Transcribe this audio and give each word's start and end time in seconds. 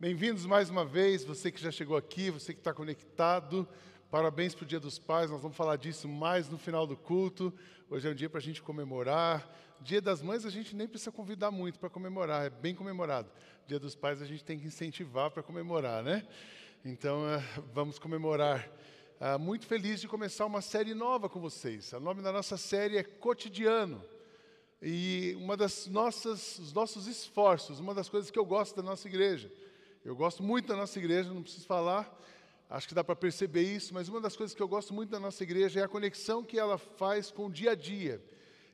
Bem-vindos 0.00 0.46
mais 0.46 0.70
uma 0.70 0.84
vez, 0.84 1.24
você 1.24 1.50
que 1.50 1.60
já 1.60 1.72
chegou 1.72 1.96
aqui, 1.96 2.30
você 2.30 2.54
que 2.54 2.60
está 2.60 2.72
conectado. 2.72 3.68
Parabéns 4.08 4.54
para 4.54 4.62
o 4.62 4.66
Dia 4.66 4.78
dos 4.78 4.96
Pais, 4.96 5.28
nós 5.28 5.42
vamos 5.42 5.56
falar 5.56 5.74
disso 5.74 6.06
mais 6.06 6.48
no 6.48 6.56
final 6.56 6.86
do 6.86 6.96
culto. 6.96 7.52
Hoje 7.90 8.06
é 8.06 8.12
um 8.12 8.14
dia 8.14 8.30
para 8.30 8.38
a 8.38 8.40
gente 8.40 8.62
comemorar. 8.62 9.52
Dia 9.80 10.00
das 10.00 10.22
Mães 10.22 10.46
a 10.46 10.50
gente 10.50 10.76
nem 10.76 10.86
precisa 10.86 11.10
convidar 11.10 11.50
muito 11.50 11.80
para 11.80 11.90
comemorar, 11.90 12.46
é 12.46 12.48
bem 12.48 12.76
comemorado. 12.76 13.28
Dia 13.66 13.80
dos 13.80 13.96
Pais 13.96 14.22
a 14.22 14.24
gente 14.24 14.44
tem 14.44 14.56
que 14.56 14.68
incentivar 14.68 15.32
para 15.32 15.42
comemorar, 15.42 16.04
né? 16.04 16.24
Então, 16.84 17.24
uh, 17.24 17.64
vamos 17.74 17.98
comemorar. 17.98 18.70
Uh, 19.20 19.36
muito 19.36 19.66
feliz 19.66 20.00
de 20.00 20.06
começar 20.06 20.46
uma 20.46 20.60
série 20.60 20.94
nova 20.94 21.28
com 21.28 21.40
vocês. 21.40 21.92
O 21.92 21.98
nome 21.98 22.22
da 22.22 22.30
nossa 22.30 22.56
série 22.56 22.98
é 22.98 23.02
Cotidiano. 23.02 24.00
E 24.80 25.36
uma 25.40 25.56
das 25.56 25.88
nossas, 25.88 26.56
os 26.60 26.72
nossos 26.72 27.08
esforços, 27.08 27.80
uma 27.80 27.92
das 27.92 28.08
coisas 28.08 28.30
que 28.30 28.38
eu 28.38 28.46
gosto 28.46 28.76
da 28.76 28.82
nossa 28.82 29.08
igreja, 29.08 29.50
eu 30.04 30.14
gosto 30.14 30.42
muito 30.42 30.66
da 30.66 30.76
nossa 30.76 30.98
igreja, 30.98 31.32
não 31.32 31.42
preciso 31.42 31.66
falar, 31.66 32.16
acho 32.70 32.86
que 32.86 32.94
dá 32.94 33.02
para 33.02 33.16
perceber 33.16 33.62
isso, 33.62 33.92
mas 33.92 34.08
uma 34.08 34.20
das 34.20 34.36
coisas 34.36 34.54
que 34.54 34.62
eu 34.62 34.68
gosto 34.68 34.94
muito 34.94 35.10
da 35.10 35.20
nossa 35.20 35.42
igreja 35.42 35.80
é 35.80 35.84
a 35.84 35.88
conexão 35.88 36.44
que 36.44 36.58
ela 36.58 36.78
faz 36.78 37.30
com 37.30 37.46
o 37.46 37.50
dia 37.50 37.72
a 37.72 37.74
dia. 37.74 38.22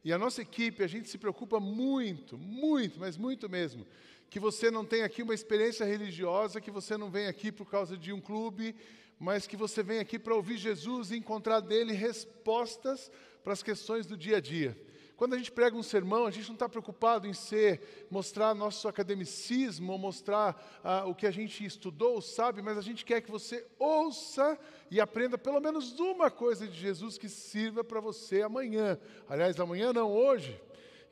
E 0.05 0.13
a 0.13 0.19
nossa 0.19 0.43
equipe, 0.43 0.83
a 0.83 0.87
gente 0.87 1.09
se 1.09 1.17
preocupa 1.17 1.59
muito, 1.59 2.37
muito, 2.37 3.01
mas 3.01 3.17
muito 3.17 3.49
mesmo, 3.49 3.87
que 4.29 4.39
você 4.39 4.71
não 4.71 4.85
tenha 4.85 5.07
aqui 5.07 5.23
uma 5.23 5.35
experiência 5.35 5.85
religiosa, 5.87 6.61
que 6.61 6.71
você 6.71 6.97
não 6.97 7.11
venha 7.11 7.31
aqui 7.31 7.51
por 7.51 7.67
causa 7.71 7.97
de 7.97 8.13
um 8.13 8.21
clube, 8.21 8.77
mas 9.19 9.47
que 9.47 9.57
você 9.57 9.83
venha 9.83 10.03
aqui 10.03 10.19
para 10.19 10.35
ouvir 10.35 10.59
Jesus 10.59 11.11
e 11.11 11.17
encontrar 11.17 11.61
dele 11.61 11.93
respostas 11.93 13.11
para 13.43 13.53
as 13.53 13.63
questões 13.63 14.07
do 14.07 14.17
dia 14.17 14.37
a 14.37 14.41
dia. 14.41 14.77
Quando 15.25 15.33
a 15.33 15.39
gente 15.39 15.53
prega 15.53 15.75
um 15.75 15.83
sermão, 15.83 16.27
a 16.27 16.31
gente 16.31 16.49
não 16.49 16.55
está 16.55 16.69
preocupado 16.69 17.27
em 17.27 17.33
ser, 17.33 17.81
mostrar 18.11 18.55
nosso 18.55 18.87
academicismo, 18.87 19.93
ou 19.93 19.99
mostrar 19.99 20.55
ah, 20.85 21.07
o 21.07 21.15
que 21.15 21.27
a 21.27 21.31
gente 21.31 21.65
estudou, 21.65 22.21
sabe, 22.21 22.61
mas 22.61 22.77
a 22.77 22.83
gente 22.83 23.07
quer 23.07 23.23
que 23.23 23.31
você 23.31 23.67
ouça 23.79 24.59
e 24.91 25.01
aprenda 25.01 25.39
pelo 25.39 25.59
menos 25.61 25.99
uma 25.99 26.31
coisa 26.31 26.69
de 26.69 26.79
Jesus 26.79 27.17
que 27.17 27.27
sirva 27.27 27.83
para 27.83 28.01
você 28.01 28.43
amanhã. 28.43 28.99
Aliás, 29.27 29.59
amanhã 29.59 29.95
não, 29.95 30.13
hoje. 30.13 30.61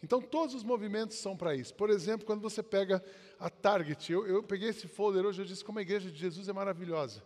Então, 0.03 0.21
todos 0.21 0.55
os 0.55 0.63
movimentos 0.63 1.17
são 1.17 1.35
para 1.35 1.55
isso. 1.55 1.73
Por 1.73 1.89
exemplo, 1.89 2.27
quando 2.27 2.43
você 2.43 2.63
pega 2.63 3.03
a 3.41 3.49
Target, 3.49 4.13
eu, 4.13 4.27
eu 4.27 4.43
peguei 4.43 4.69
esse 4.69 4.87
folder 4.87 5.25
hoje, 5.25 5.41
eu 5.41 5.47
disse 5.47 5.65
como 5.65 5.79
a 5.79 5.83
igreja 5.83 6.11
de 6.11 6.19
Jesus 6.19 6.51
é 6.51 6.53
maravilhosa. 6.53 7.23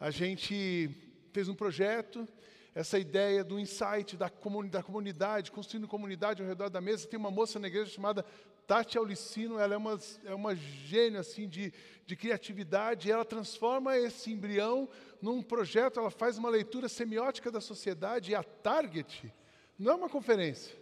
A 0.00 0.10
gente 0.10 0.88
fez 1.30 1.46
um 1.46 1.54
projeto, 1.54 2.26
essa 2.74 2.98
ideia 2.98 3.44
do 3.44 3.58
insight 3.58 4.16
da, 4.16 4.30
da 4.70 4.82
comunidade, 4.82 5.52
construindo 5.52 5.86
comunidade 5.86 6.42
ao 6.42 6.48
redor 6.48 6.70
da 6.70 6.80
mesa. 6.80 7.06
Tem 7.06 7.18
uma 7.18 7.30
moça 7.30 7.58
na 7.58 7.68
igreja 7.68 7.90
chamada 7.90 8.24
Tati 8.66 8.96
Aulicino, 8.96 9.58
ela 9.58 9.74
é 9.74 9.76
uma, 9.76 9.98
é 10.24 10.34
uma 10.34 10.54
gênio 10.54 11.20
assim, 11.20 11.48
de, 11.48 11.72
de 12.06 12.16
criatividade, 12.16 13.10
ela 13.10 13.24
transforma 13.24 13.98
esse 13.98 14.32
embrião 14.32 14.88
num 15.20 15.42
projeto, 15.42 16.00
ela 16.00 16.10
faz 16.10 16.38
uma 16.38 16.48
leitura 16.48 16.88
semiótica 16.88 17.50
da 17.50 17.60
sociedade, 17.60 18.30
e 18.30 18.34
a 18.34 18.42
Target 18.42 19.32
não 19.78 19.92
é 19.92 19.94
uma 19.96 20.08
conferência, 20.08 20.74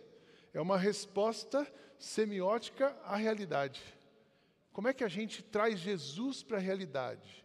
é 0.53 0.61
uma 0.61 0.79
resposta 0.79 1.67
semiótica 1.99 2.97
à 3.05 3.17
realidade. 3.17 3.83
Como 4.73 4.89
é 4.89 4.95
que 4.95 5.05
a 5.05 5.09
gente 5.09 5.43
traz 5.43 5.81
Jesus 5.81 6.43
para 6.43 6.59
a 6.59 6.61
realidade? 6.61 7.40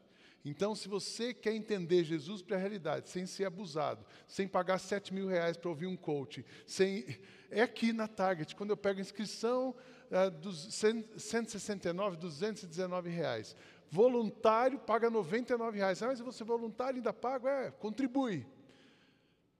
Então, 0.45 0.75
se 0.75 0.87
você 0.87 1.33
quer 1.33 1.55
entender 1.55 2.03
Jesus 2.03 2.43
para 2.43 2.55
a 2.55 2.59
realidade, 2.59 3.09
sem 3.09 3.25
ser 3.25 3.45
abusado, 3.45 4.05
sem 4.27 4.47
pagar 4.47 4.77
7 4.77 5.11
mil 5.11 5.27
reais 5.27 5.57
para 5.57 5.69
ouvir 5.69 5.87
um 5.87 5.97
coach, 5.97 6.45
sem, 6.67 7.17
é 7.49 7.63
aqui 7.63 7.91
na 7.91 8.07
Target, 8.07 8.55
quando 8.55 8.69
eu 8.69 8.77
pego 8.77 8.99
a 8.99 9.01
inscrição 9.01 9.73
uh, 10.11 10.29
dos 10.29 10.71
169, 10.71 12.17
219 12.17 13.09
reais. 13.09 13.55
Voluntário 13.89 14.77
paga 14.77 15.09
99 15.09 15.79
reais. 15.79 16.03
Ah, 16.03 16.07
mas 16.07 16.19
você 16.19 16.43
voluntário 16.43 16.97
ainda 16.97 17.11
paga? 17.11 17.49
É, 17.49 17.71
contribui. 17.71 18.45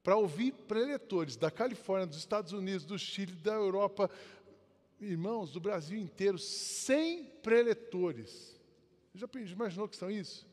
Para 0.04 0.18
ouvir 0.18 0.52
preletores 0.52 1.36
da 1.36 1.50
Califórnia, 1.50 2.06
dos 2.06 2.18
Estados 2.18 2.52
Unidos, 2.52 2.86
do 2.86 3.00
Chile, 3.00 3.32
da 3.32 3.54
Europa, 3.54 4.08
irmãos, 5.02 5.52
do 5.52 5.60
Brasil 5.60 5.98
inteiro, 5.98 6.38
100 6.38 7.24
preletores. 7.42 8.56
Já 9.16 9.28
imaginou 9.34 9.88
que 9.88 9.96
são 9.96 10.12
isso? 10.12 10.46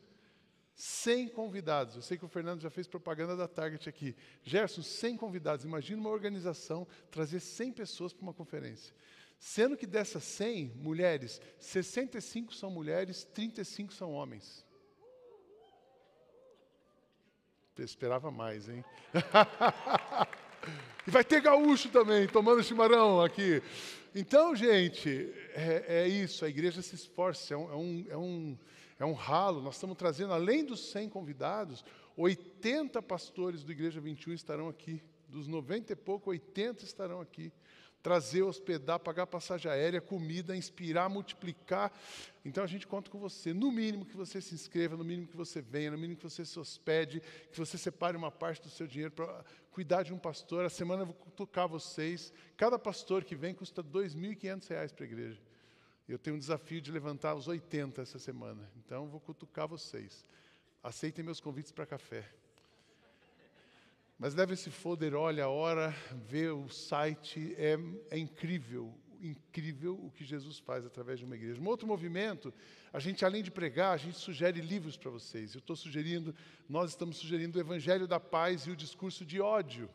100 0.75 1.29
convidados. 1.29 1.95
Eu 1.95 2.01
sei 2.01 2.17
que 2.17 2.25
o 2.25 2.29
Fernando 2.29 2.61
já 2.61 2.69
fez 2.69 2.87
propaganda 2.87 3.35
da 3.35 3.47
Target 3.47 3.87
aqui. 3.87 4.15
Gerson, 4.43 4.81
100 4.81 5.17
convidados. 5.17 5.65
Imagina 5.65 6.01
uma 6.01 6.09
organização 6.09 6.87
trazer 7.11 7.39
100 7.39 7.73
pessoas 7.73 8.13
para 8.13 8.23
uma 8.23 8.33
conferência. 8.33 8.93
Sendo 9.39 9.77
que 9.77 9.85
dessas 9.85 10.23
100 10.23 10.73
mulheres, 10.75 11.41
65 11.59 12.53
são 12.53 12.71
mulheres, 12.71 13.23
35 13.25 13.93
são 13.93 14.11
homens. 14.13 14.65
Eu 17.77 17.85
esperava 17.85 18.31
mais, 18.31 18.69
hein? 18.69 18.85
e 21.07 21.11
vai 21.11 21.23
ter 21.23 21.41
gaúcho 21.41 21.89
também, 21.89 22.27
tomando 22.27 22.63
chimarrão 22.63 23.19
aqui. 23.21 23.61
Então, 24.15 24.55
gente, 24.55 25.33
é, 25.55 26.03
é 26.03 26.07
isso. 26.07 26.45
A 26.45 26.49
igreja 26.49 26.81
se 26.81 26.93
esforça. 26.93 27.55
É 27.55 27.57
um, 27.57 27.71
é 27.71 27.75
um, 27.75 28.05
é 28.11 28.17
um 28.17 28.57
é 29.03 29.05
um 29.05 29.13
ralo. 29.13 29.61
Nós 29.61 29.75
estamos 29.75 29.97
trazendo, 29.97 30.33
além 30.33 30.63
dos 30.63 30.91
100 30.91 31.09
convidados, 31.09 31.83
80 32.15 33.01
pastores 33.01 33.63
do 33.63 33.71
Igreja 33.71 33.99
21 33.99 34.33
estarão 34.33 34.69
aqui. 34.69 35.03
Dos 35.27 35.47
90 35.47 35.93
e 35.93 35.95
pouco, 35.95 36.29
80 36.29 36.83
estarão 36.83 37.19
aqui. 37.19 37.51
Trazer, 38.01 38.43
hospedar, 38.43 38.99
pagar 38.99 39.25
passagem 39.27 39.71
aérea, 39.71 40.01
comida, 40.01 40.55
inspirar, 40.55 41.09
multiplicar. 41.09 41.91
Então 42.43 42.63
a 42.63 42.67
gente 42.67 42.85
conta 42.85 43.09
com 43.09 43.17
você. 43.17 43.53
No 43.53 43.71
mínimo 43.71 44.05
que 44.05 44.15
você 44.15 44.41
se 44.41 44.53
inscreva, 44.53 44.97
no 44.97 45.05
mínimo 45.05 45.27
que 45.27 45.37
você 45.37 45.61
venha, 45.61 45.91
no 45.91 45.97
mínimo 45.97 46.17
que 46.17 46.23
você 46.23 46.43
se 46.45 46.59
hospede, 46.59 47.21
que 47.51 47.57
você 47.57 47.77
separe 47.77 48.17
uma 48.17 48.29
parte 48.29 48.61
do 48.61 48.69
seu 48.69 48.85
dinheiro 48.85 49.11
para 49.11 49.43
cuidar 49.71 50.03
de 50.03 50.13
um 50.13 50.17
pastor. 50.17 50.65
A 50.65 50.69
semana 50.69 51.03
eu 51.03 51.07
vou 51.07 51.15
tocar 51.35 51.65
vocês. 51.65 52.33
Cada 52.57 52.77
pastor 52.77 53.23
que 53.23 53.35
vem 53.35 53.55
custa 53.55 53.81
R$ 53.81 53.87
2.500 53.87 54.93
para 54.93 55.05
a 55.05 55.07
igreja. 55.07 55.41
Eu 56.07 56.19
tenho 56.19 56.35
um 56.35 56.39
desafio 56.39 56.81
de 56.81 56.91
levantar 56.91 57.33
os 57.33 57.47
80 57.47 58.01
essa 58.01 58.19
semana. 58.19 58.69
Então, 58.77 59.07
vou 59.07 59.21
cutucar 59.21 59.67
vocês. 59.67 60.25
Aceitem 60.83 61.23
meus 61.23 61.39
convites 61.39 61.71
para 61.71 61.85
café. 61.85 62.29
Mas 64.19 64.35
leve 64.35 64.53
esse 64.53 64.69
folder, 64.69 65.15
olha 65.15 65.45
a 65.45 65.49
hora, 65.49 65.95
vê 66.27 66.49
o 66.49 66.67
site. 66.67 67.55
É, 67.57 67.77
é 68.11 68.17
incrível, 68.17 68.93
incrível 69.21 69.93
o 69.95 70.11
que 70.11 70.25
Jesus 70.25 70.59
faz 70.59 70.85
através 70.85 71.19
de 71.19 71.25
uma 71.25 71.35
igreja. 71.35 71.61
Um 71.61 71.67
outro 71.67 71.87
movimento, 71.87 72.53
a 72.91 72.99
gente, 72.99 73.23
além 73.23 73.41
de 73.41 73.49
pregar, 73.49 73.93
a 73.93 73.97
gente 73.97 74.17
sugere 74.17 74.59
livros 74.59 74.97
para 74.97 75.09
vocês. 75.09 75.53
Eu 75.53 75.59
estou 75.59 75.75
sugerindo, 75.75 76.35
nós 76.67 76.91
estamos 76.91 77.15
sugerindo 77.15 77.57
o 77.57 77.61
Evangelho 77.61 78.07
da 78.07 78.19
Paz 78.19 78.63
e 78.63 78.71
o 78.71 78.75
Discurso 78.75 79.25
de 79.25 79.39
Ódio. 79.39 79.89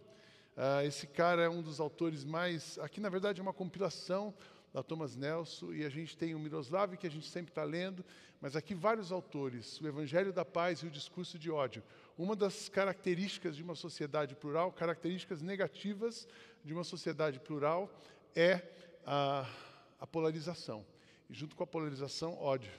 Uh, 0.56 0.86
esse 0.86 1.06
cara 1.06 1.42
é 1.42 1.48
um 1.48 1.62
dos 1.62 1.78
autores 1.80 2.24
mais. 2.24 2.78
Aqui, 2.78 2.98
na 2.98 3.10
verdade, 3.10 3.41
é 3.41 3.42
uma 3.42 3.52
compilação 3.52 4.34
da 4.72 4.82
Thomas 4.82 5.16
Nelson, 5.16 5.72
e 5.72 5.84
a 5.84 5.88
gente 5.88 6.16
tem 6.16 6.34
o 6.34 6.38
Miroslav, 6.38 6.96
que 6.96 7.06
a 7.06 7.10
gente 7.10 7.26
sempre 7.28 7.50
está 7.50 7.64
lendo, 7.64 8.04
mas 8.40 8.54
aqui 8.54 8.74
vários 8.74 9.10
autores, 9.10 9.80
o 9.80 9.86
Evangelho 9.86 10.32
da 10.32 10.44
Paz 10.44 10.80
e 10.80 10.86
o 10.86 10.91
Discurso 10.91 11.38
de 11.38 11.50
Ódio. 11.50 11.82
Uma 12.16 12.36
das 12.36 12.68
características 12.68 13.56
de 13.56 13.62
uma 13.62 13.74
sociedade 13.74 14.34
plural, 14.34 14.70
características 14.72 15.41
negativas 15.42 16.28
de 16.65 16.72
uma 16.72 16.84
sociedade 16.84 17.41
plural, 17.41 17.91
é 18.34 18.62
a, 19.06 19.48
a 19.98 20.06
polarização. 20.06 20.84
E 21.28 21.34
junto 21.34 21.56
com 21.56 21.64
a 21.64 21.66
polarização, 21.66 22.36
ódio. 22.38 22.72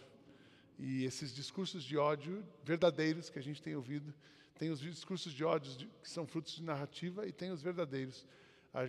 E 0.78 1.04
esses 1.04 1.34
discursos 1.34 1.84
de 1.84 1.98
ódio 1.98 2.46
verdadeiros 2.64 3.30
que 3.30 3.40
a 3.40 3.44
gente 3.44 3.62
tem 3.62 3.76
ouvido, 3.76 4.14
tem 4.58 4.70
os 4.70 4.80
discursos 4.80 5.34
de 5.34 5.44
ódio 5.44 5.90
que 6.02 6.10
são 6.10 6.26
frutos 6.26 6.54
de 6.54 6.64
narrativa 6.64 7.26
e 7.26 7.32
tem 7.32 7.52
os 7.52 7.62
verdadeiros 7.62 8.26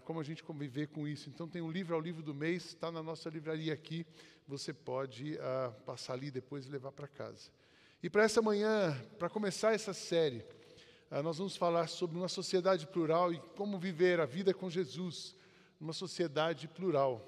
como 0.05 0.21
a 0.21 0.23
gente 0.23 0.43
conviver 0.43 0.89
com 0.89 1.09
isso. 1.09 1.29
Então 1.31 1.49
tem 1.49 1.63
um 1.63 1.71
livro 1.71 1.95
ao 1.95 2.01
livro 2.01 2.23
do 2.23 2.35
mês, 2.35 2.67
está 2.67 2.91
na 2.91 3.03
nossa 3.03 3.29
livraria 3.31 3.73
aqui, 3.73 4.07
você 4.47 4.73
pode 4.73 5.35
uh, 5.35 5.73
passar 5.83 6.15
ali 6.15 6.31
depois 6.31 6.67
e 6.67 6.71
levar 6.71 6.93
para 6.93 7.09
casa. 7.09 7.51
E 8.03 8.11
para 8.11 8.25
essa 8.25 8.43
manhã, 8.43 8.97
para 9.19 9.29
começar 9.29 9.73
essa 9.73 9.93
série, 9.93 10.45
uh, 11.11 11.23
nós 11.23 11.39
vamos 11.39 11.57
falar 11.57 11.87
sobre 11.89 12.17
uma 12.17 12.29
sociedade 12.29 12.87
plural 12.87 13.33
e 13.33 13.41
como 13.57 13.79
viver 13.79 14.21
a 14.21 14.27
vida 14.27 14.53
com 14.53 14.69
Jesus 14.69 15.35
numa 15.79 15.93
sociedade 15.93 16.69
plural. 16.69 17.27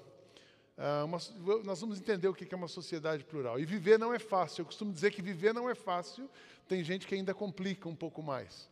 Uh, 0.77 1.05
uma, 1.05 1.17
nós 1.63 1.81
vamos 1.81 1.99
entender 1.99 2.27
o 2.27 2.33
que 2.33 2.53
é 2.53 2.57
uma 2.57 2.67
sociedade 2.67 3.23
plural. 3.23 3.59
E 3.59 3.65
viver 3.65 3.97
não 3.97 4.13
é 4.13 4.19
fácil. 4.19 4.61
Eu 4.61 4.65
costumo 4.65 4.91
dizer 4.91 5.11
que 5.11 5.21
viver 5.21 5.53
não 5.53 5.69
é 5.69 5.75
fácil. 5.75 6.29
Tem 6.67 6.83
gente 6.83 7.07
que 7.07 7.15
ainda 7.15 7.33
complica 7.33 7.87
um 7.89 7.95
pouco 7.95 8.21
mais. 8.21 8.69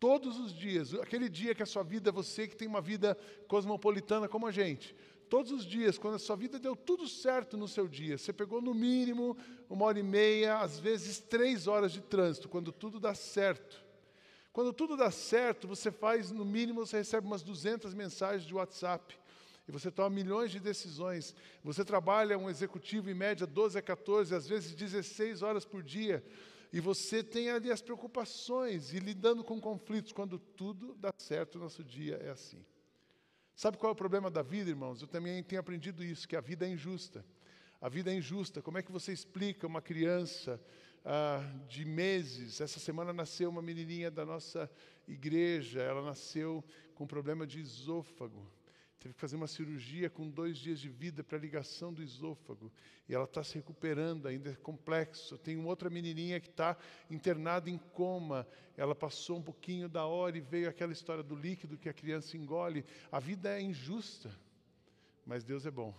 Todos 0.00 0.40
os 0.40 0.52
dias, 0.52 0.94
aquele 0.94 1.28
dia 1.28 1.54
que 1.54 1.62
a 1.62 1.66
sua 1.66 1.82
vida, 1.82 2.10
você 2.10 2.48
que 2.48 2.56
tem 2.56 2.66
uma 2.66 2.80
vida 2.80 3.16
cosmopolitana 3.46 4.26
como 4.26 4.46
a 4.46 4.50
gente, 4.50 4.96
todos 5.28 5.52
os 5.52 5.66
dias, 5.66 5.98
quando 5.98 6.14
a 6.14 6.18
sua 6.18 6.36
vida 6.36 6.58
deu 6.58 6.74
tudo 6.74 7.06
certo 7.06 7.54
no 7.56 7.68
seu 7.68 7.86
dia, 7.86 8.16
você 8.16 8.32
pegou 8.32 8.62
no 8.62 8.74
mínimo 8.74 9.36
uma 9.68 9.84
hora 9.84 9.98
e 9.98 10.02
meia, 10.02 10.58
às 10.58 10.80
vezes 10.80 11.20
três 11.20 11.66
horas 11.66 11.92
de 11.92 12.00
trânsito, 12.00 12.48
quando 12.48 12.72
tudo 12.72 12.98
dá 12.98 13.14
certo. 13.14 13.84
Quando 14.52 14.72
tudo 14.72 14.96
dá 14.96 15.10
certo, 15.10 15.68
você 15.68 15.92
faz, 15.92 16.30
no 16.30 16.44
mínimo, 16.44 16.84
você 16.84 16.96
recebe 16.96 17.26
umas 17.26 17.42
200 17.42 17.94
mensagens 17.94 18.44
de 18.44 18.54
WhatsApp. 18.54 19.16
E 19.68 19.70
você 19.70 19.90
toma 19.90 20.10
milhões 20.10 20.50
de 20.50 20.58
decisões. 20.58 21.34
Você 21.62 21.84
trabalha 21.84 22.36
um 22.36 22.50
executivo 22.50 23.08
em 23.08 23.14
média 23.14 23.46
12 23.46 23.78
a 23.78 23.82
14, 23.82 24.34
às 24.34 24.48
vezes 24.48 24.74
16 24.74 25.42
horas 25.42 25.64
por 25.64 25.82
dia. 25.82 26.24
E 26.72 26.78
você 26.78 27.22
tem 27.22 27.50
ali 27.50 27.70
as 27.70 27.82
preocupações 27.82 28.92
e 28.92 29.00
lidando 29.00 29.42
com 29.42 29.60
conflitos. 29.60 30.12
Quando 30.12 30.38
tudo 30.38 30.94
dá 30.94 31.12
certo, 31.18 31.56
o 31.56 31.58
nosso 31.58 31.82
dia 31.82 32.16
é 32.16 32.30
assim. 32.30 32.64
Sabe 33.56 33.76
qual 33.76 33.90
é 33.90 33.92
o 33.92 33.96
problema 33.96 34.30
da 34.30 34.42
vida, 34.42 34.70
irmãos? 34.70 35.02
Eu 35.02 35.08
também 35.08 35.42
tenho 35.42 35.60
aprendido 35.60 36.02
isso, 36.02 36.28
que 36.28 36.36
a 36.36 36.40
vida 36.40 36.66
é 36.66 36.70
injusta. 36.70 37.24
A 37.80 37.88
vida 37.88 38.10
é 38.10 38.14
injusta. 38.14 38.62
Como 38.62 38.78
é 38.78 38.82
que 38.82 38.92
você 38.92 39.12
explica 39.12 39.66
uma 39.66 39.82
criança 39.82 40.60
ah, 41.04 41.42
de 41.68 41.84
meses? 41.84 42.60
Essa 42.60 42.78
semana 42.78 43.12
nasceu 43.12 43.50
uma 43.50 43.60
menininha 43.60 44.10
da 44.10 44.24
nossa 44.24 44.70
igreja. 45.08 45.82
Ela 45.82 46.02
nasceu 46.02 46.64
com 46.94 47.06
problema 47.06 47.46
de 47.46 47.60
esôfago. 47.60 48.50
Teve 49.00 49.14
que 49.14 49.20
fazer 49.20 49.36
uma 49.36 49.46
cirurgia 49.46 50.10
com 50.10 50.28
dois 50.28 50.58
dias 50.58 50.78
de 50.78 50.90
vida 50.90 51.24
para 51.24 51.38
ligação 51.38 51.90
do 51.90 52.02
esôfago. 52.02 52.70
E 53.08 53.14
ela 53.14 53.24
está 53.24 53.42
se 53.42 53.54
recuperando, 53.54 54.28
ainda 54.28 54.50
é 54.50 54.54
complexo. 54.56 55.38
Tem 55.38 55.56
uma 55.56 55.70
outra 55.70 55.88
menininha 55.88 56.38
que 56.38 56.48
está 56.48 56.76
internada 57.10 57.70
em 57.70 57.78
coma. 57.78 58.46
Ela 58.76 58.94
passou 58.94 59.38
um 59.38 59.42
pouquinho 59.42 59.88
da 59.88 60.04
hora 60.04 60.36
e 60.36 60.40
veio 60.42 60.68
aquela 60.68 60.92
história 60.92 61.22
do 61.22 61.34
líquido 61.34 61.78
que 61.78 61.88
a 61.88 61.94
criança 61.94 62.36
engole. 62.36 62.84
A 63.10 63.18
vida 63.18 63.48
é 63.58 63.62
injusta, 63.62 64.30
mas 65.24 65.44
Deus 65.44 65.64
é 65.64 65.70
bom. 65.70 65.94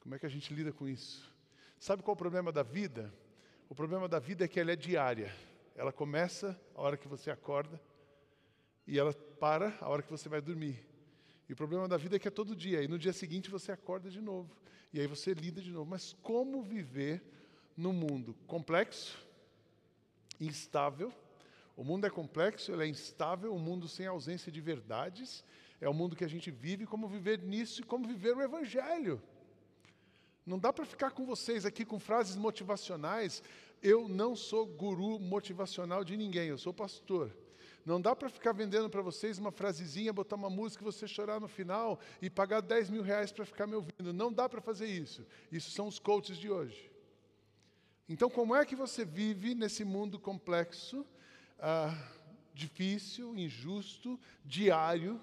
Como 0.00 0.14
é 0.14 0.18
que 0.18 0.24
a 0.24 0.30
gente 0.30 0.54
lida 0.54 0.72
com 0.72 0.88
isso? 0.88 1.30
Sabe 1.78 2.02
qual 2.02 2.14
é 2.14 2.16
o 2.16 2.18
problema 2.18 2.50
da 2.50 2.62
vida? 2.62 3.12
O 3.68 3.74
problema 3.74 4.08
da 4.08 4.18
vida 4.18 4.46
é 4.46 4.48
que 4.48 4.58
ela 4.58 4.72
é 4.72 4.76
diária. 4.76 5.30
Ela 5.76 5.92
começa 5.92 6.58
a 6.74 6.80
hora 6.80 6.96
que 6.96 7.06
você 7.06 7.30
acorda 7.30 7.78
e 8.86 8.98
ela 8.98 9.12
para 9.12 9.76
a 9.78 9.90
hora 9.90 10.02
que 10.02 10.10
você 10.10 10.26
vai 10.26 10.40
dormir. 10.40 10.88
E 11.48 11.52
o 11.52 11.56
problema 11.56 11.88
da 11.88 11.96
vida 11.96 12.16
é 12.16 12.18
que 12.18 12.28
é 12.28 12.30
todo 12.30 12.54
dia. 12.54 12.82
E 12.82 12.88
no 12.88 12.98
dia 12.98 13.12
seguinte 13.12 13.50
você 13.50 13.72
acorda 13.72 14.10
de 14.10 14.20
novo. 14.20 14.54
E 14.92 15.00
aí 15.00 15.06
você 15.06 15.32
lida 15.32 15.62
de 15.62 15.70
novo. 15.70 15.90
Mas 15.90 16.14
como 16.22 16.62
viver 16.62 17.22
num 17.76 17.92
mundo 17.92 18.34
complexo, 18.46 19.18
instável? 20.40 21.12
O 21.76 21.84
mundo 21.84 22.06
é 22.06 22.10
complexo, 22.10 22.72
ele 22.72 22.84
é 22.84 22.86
instável, 22.88 23.54
um 23.54 23.58
mundo 23.58 23.88
sem 23.88 24.06
ausência 24.06 24.50
de 24.50 24.60
verdades. 24.60 25.44
É 25.80 25.88
o 25.88 25.94
mundo 25.94 26.16
que 26.16 26.24
a 26.24 26.28
gente 26.28 26.50
vive, 26.50 26.86
como 26.86 27.08
viver 27.08 27.38
nisso 27.40 27.80
e 27.80 27.84
como 27.84 28.06
viver 28.06 28.36
o 28.36 28.42
Evangelho. 28.42 29.22
Não 30.44 30.58
dá 30.58 30.72
para 30.72 30.84
ficar 30.84 31.12
com 31.12 31.24
vocês 31.24 31.64
aqui 31.64 31.84
com 31.84 32.00
frases 32.00 32.34
motivacionais. 32.34 33.42
Eu 33.82 34.08
não 34.08 34.34
sou 34.34 34.66
guru 34.66 35.18
motivacional 35.20 36.02
de 36.02 36.16
ninguém, 36.16 36.48
eu 36.48 36.58
sou 36.58 36.74
pastor. 36.74 37.30
Não 37.88 37.98
dá 37.98 38.14
para 38.14 38.28
ficar 38.28 38.52
vendendo 38.52 38.90
para 38.90 39.00
vocês 39.00 39.38
uma 39.38 39.50
frasezinha, 39.50 40.12
botar 40.12 40.36
uma 40.36 40.50
música 40.50 40.82
e 40.82 40.84
você 40.84 41.08
chorar 41.08 41.40
no 41.40 41.48
final 41.48 41.98
e 42.20 42.28
pagar 42.28 42.60
10 42.60 42.90
mil 42.90 43.02
reais 43.02 43.32
para 43.32 43.46
ficar 43.46 43.66
me 43.66 43.76
ouvindo. 43.76 44.12
Não 44.12 44.30
dá 44.30 44.46
para 44.46 44.60
fazer 44.60 44.86
isso. 44.86 45.26
Isso 45.50 45.70
são 45.70 45.88
os 45.88 45.98
coaches 45.98 46.36
de 46.36 46.50
hoje. 46.50 46.92
Então, 48.06 48.28
como 48.28 48.54
é 48.54 48.62
que 48.66 48.76
você 48.76 49.06
vive 49.06 49.54
nesse 49.54 49.86
mundo 49.86 50.18
complexo, 50.18 51.02
ah, 51.58 51.96
difícil, 52.52 53.34
injusto, 53.34 54.20
diário? 54.44 55.18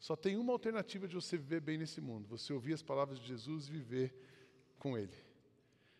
Só 0.00 0.16
tem 0.16 0.38
uma 0.38 0.54
alternativa 0.54 1.06
de 1.06 1.14
você 1.14 1.36
viver 1.36 1.60
bem 1.60 1.76
nesse 1.76 2.00
mundo: 2.00 2.26
você 2.26 2.54
ouvir 2.54 2.72
as 2.72 2.82
palavras 2.82 3.20
de 3.20 3.26
Jesus 3.26 3.68
e 3.68 3.70
viver 3.70 4.14
com 4.78 4.96
Ele. 4.96 5.18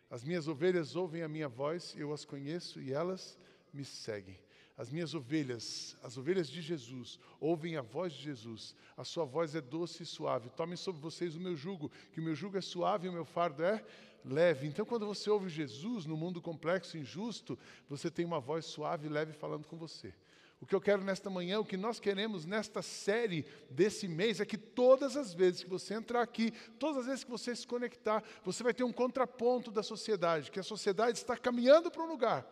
As 0.09 0.23
minhas 0.23 0.47
ovelhas 0.47 0.95
ouvem 0.95 1.21
a 1.21 1.27
minha 1.27 1.47
voz, 1.47 1.93
eu 1.95 2.11
as 2.11 2.25
conheço 2.25 2.81
e 2.81 2.91
elas 2.91 3.37
me 3.71 3.85
seguem. 3.85 4.43
As 4.77 4.89
minhas 4.89 5.13
ovelhas, 5.13 5.95
as 6.03 6.17
ovelhas 6.17 6.49
de 6.49 6.61
Jesus, 6.61 7.17
ouvem 7.39 7.77
a 7.77 7.81
voz 7.81 8.11
de 8.11 8.21
Jesus. 8.21 8.75
A 8.97 9.05
sua 9.05 9.23
voz 9.23 9.55
é 9.55 9.61
doce 9.61 10.03
e 10.03 10.05
suave. 10.05 10.49
Tomem 10.49 10.75
sobre 10.75 11.01
vocês 11.01 11.33
o 11.35 11.39
meu 11.39 11.55
jugo, 11.55 11.89
que 12.11 12.19
o 12.19 12.23
meu 12.23 12.35
jugo 12.35 12.57
é 12.57 12.61
suave 12.61 13.07
e 13.07 13.09
o 13.09 13.13
meu 13.13 13.23
fardo 13.23 13.63
é 13.63 13.85
leve. 14.25 14.67
Então, 14.67 14.85
quando 14.85 15.05
você 15.05 15.29
ouve 15.29 15.47
Jesus 15.47 16.05
no 16.05 16.17
mundo 16.17 16.41
complexo 16.41 16.97
e 16.97 16.99
injusto, 16.99 17.57
você 17.87 18.11
tem 18.11 18.25
uma 18.25 18.41
voz 18.41 18.65
suave 18.65 19.07
e 19.07 19.09
leve 19.09 19.31
falando 19.31 19.65
com 19.65 19.77
você. 19.77 20.13
O 20.59 20.65
que 20.65 20.75
eu 20.75 20.81
quero 20.81 21.03
nesta 21.03 21.29
manhã, 21.29 21.59
o 21.59 21.65
que 21.65 21.77
nós 21.77 21.99
queremos 21.99 22.45
nesta 22.45 22.81
série 22.81 23.45
desse 23.69 24.09
mês 24.09 24.41
é 24.41 24.45
que 24.45 24.57
todas 24.57 25.15
as 25.15 25.33
vezes 25.33 25.63
que 25.63 25.69
você 25.69 25.93
entrar 25.93 26.21
aqui, 26.21 26.51
todas 26.79 27.01
as 27.01 27.05
vezes 27.05 27.23
que 27.23 27.31
você 27.31 27.55
se 27.55 27.67
conectar, 27.67 28.21
você 28.43 28.61
vai 28.61 28.73
ter 28.73 28.83
um 28.83 28.91
contraponto 28.91 29.71
da 29.71 29.83
sociedade, 29.83 30.51
que 30.51 30.59
a 30.59 30.63
sociedade 30.63 31.17
está 31.17 31.37
caminhando 31.37 31.89
para 31.89 32.03
um 32.03 32.07
lugar 32.07 32.45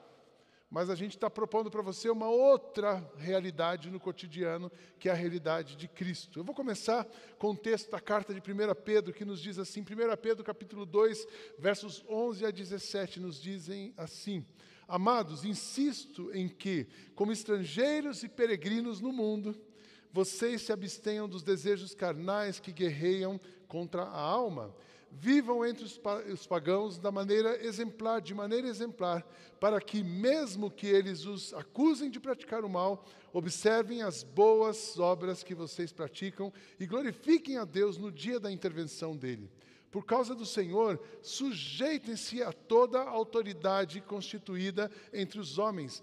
mas 0.74 0.90
a 0.90 0.96
gente 0.96 1.12
está 1.12 1.30
propondo 1.30 1.70
para 1.70 1.84
você 1.84 2.10
uma 2.10 2.28
outra 2.28 3.08
realidade 3.18 3.92
no 3.92 4.00
cotidiano, 4.00 4.72
que 4.98 5.08
é 5.08 5.12
a 5.12 5.16
realidade 5.16 5.76
de 5.76 5.88
Cristo. 5.88 6.40
Eu 6.40 6.44
vou 6.44 6.56
começar 6.56 7.06
com 7.38 7.52
o 7.52 7.56
texto 7.56 7.92
da 7.92 8.00
carta 8.00 8.34
de 8.34 8.40
1 8.40 8.74
Pedro, 8.84 9.14
que 9.14 9.24
nos 9.24 9.40
diz 9.40 9.60
assim, 9.60 9.82
1 9.82 9.86
Pedro 10.20 10.44
capítulo 10.44 10.84
2, 10.84 11.28
versos 11.60 12.04
11 12.10 12.48
a 12.48 12.50
17, 12.50 13.20
nos 13.20 13.40
dizem 13.40 13.94
assim, 13.96 14.44
Amados, 14.88 15.46
insisto 15.46 16.32
em 16.34 16.50
que, 16.50 16.88
como 17.14 17.32
estrangeiros 17.32 18.24
e 18.24 18.28
peregrinos 18.28 19.00
no 19.00 19.14
mundo, 19.14 19.56
vocês 20.12 20.64
se 20.64 20.74
abstenham 20.74 21.30
dos 21.30 21.44
desejos 21.44 21.94
carnais 21.94 22.60
que 22.60 22.72
guerreiam 22.72 23.40
contra 23.68 24.02
a 24.02 24.20
alma, 24.20 24.76
vivam 25.20 25.66
entre 25.66 25.86
os 25.86 26.48
pagãos 26.48 26.98
da 26.98 27.12
maneira 27.12 27.64
exemplar, 27.64 28.22
de 28.22 28.34
maneira 28.34 28.68
exemplar, 28.68 29.26
para 29.60 29.80
que, 29.80 30.04
mesmo 30.04 30.72
que 30.72 30.88
eles 30.88 31.26
os 31.26 31.54
acusem 31.54 32.10
de 32.10 32.20
praticar 32.20 32.66
o 32.66 32.70
mal, 32.70 33.06
observem 33.32 34.02
as 34.02 34.24
boas 34.24 35.00
obras 35.00 35.44
que 35.44 35.56
vocês 35.56 35.92
praticam 35.92 36.52
e 36.80 36.86
glorifiquem 36.86 37.58
a 37.58 37.66
Deus 37.66 37.98
no 37.98 38.12
dia 38.12 38.40
da 38.40 38.52
intervenção 38.52 39.16
dele. 39.16 39.50
Por 39.94 40.04
causa 40.04 40.34
do 40.34 40.44
Senhor, 40.44 41.00
sujeitem-se 41.22 42.42
a 42.42 42.52
toda 42.52 42.98
a 42.98 43.10
autoridade 43.12 44.02
constituída 44.02 44.90
entre 45.14 45.40
os 45.40 45.60
homens, 45.60 46.02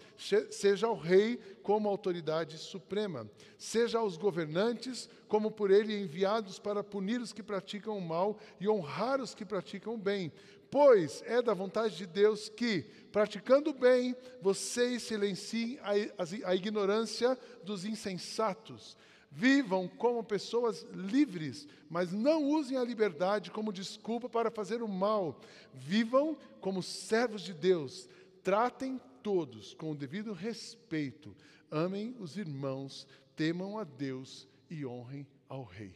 seja 0.49 0.89
o 0.89 0.95
rei 0.95 1.41
como 1.61 1.89
autoridade 1.89 2.57
suprema, 2.57 3.29
seja 3.59 3.99
aos 3.99 4.17
governantes 4.17 5.11
como 5.27 5.51
por 5.51 5.73
ele 5.73 6.01
enviados 6.01 6.57
para 6.57 6.85
punir 6.85 7.21
os 7.21 7.33
que 7.33 7.43
praticam 7.43 7.99
o 7.99 8.01
mal 8.01 8.39
e 8.61 8.69
honrar 8.69 9.21
os 9.21 9.35
que 9.35 9.45
praticam 9.45 9.95
o 9.95 9.99
bem. 9.99 10.33
Pois 10.71 11.21
é 11.27 11.43
da 11.43 11.53
vontade 11.53 11.97
de 11.97 12.07
Deus 12.07 12.49
que, 12.49 12.83
praticando 13.11 13.71
o 13.71 13.75
bem, 13.75 14.15
vocês 14.41 15.03
silenciem 15.03 15.81
a, 15.81 16.49
a 16.49 16.55
ignorância 16.55 17.37
dos 17.65 17.85
insensatos 17.85 18.97
Vivam 19.31 19.87
como 19.87 20.25
pessoas 20.25 20.83
livres, 20.93 21.69
mas 21.89 22.13
não 22.13 22.45
usem 22.45 22.77
a 22.77 22.85
liberdade 22.85 23.51
como 23.51 23.73
desculpa 23.73 24.29
para 24.29 24.51
fazer 24.51 24.83
o 24.83 24.89
mal. 24.89 25.41
Vivam 25.73 26.37
como 26.61 26.83
servos 26.83 27.43
de 27.43 27.55
Deus. 27.55 28.09
Tratem 28.43 29.01
todos 29.23 29.73
com 29.75 29.93
o 29.93 29.97
devido 29.97 30.33
respeito. 30.33 31.37
Amem 31.71 32.17
os 32.19 32.37
irmãos, 32.37 33.07
temam 33.37 33.79
a 33.79 33.85
Deus 33.85 34.49
e 34.69 34.85
honrem 34.85 35.25
ao 35.49 35.63
Rei. 35.63 35.95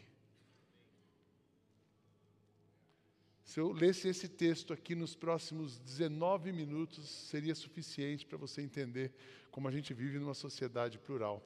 Se 3.54 3.60
eu 3.60 3.70
lesse 3.70 4.08
esse 4.08 4.28
texto 4.28 4.72
aqui 4.72 4.94
nos 4.96 5.14
próximos 5.14 5.78
19 5.78 6.50
minutos, 6.50 7.08
seria 7.08 7.54
suficiente 7.54 8.26
para 8.26 8.38
você 8.38 8.60
entender 8.62 9.12
como 9.50 9.68
a 9.68 9.70
gente 9.70 9.94
vive 9.94 10.18
numa 10.18 10.34
sociedade 10.34 10.98
plural. 10.98 11.40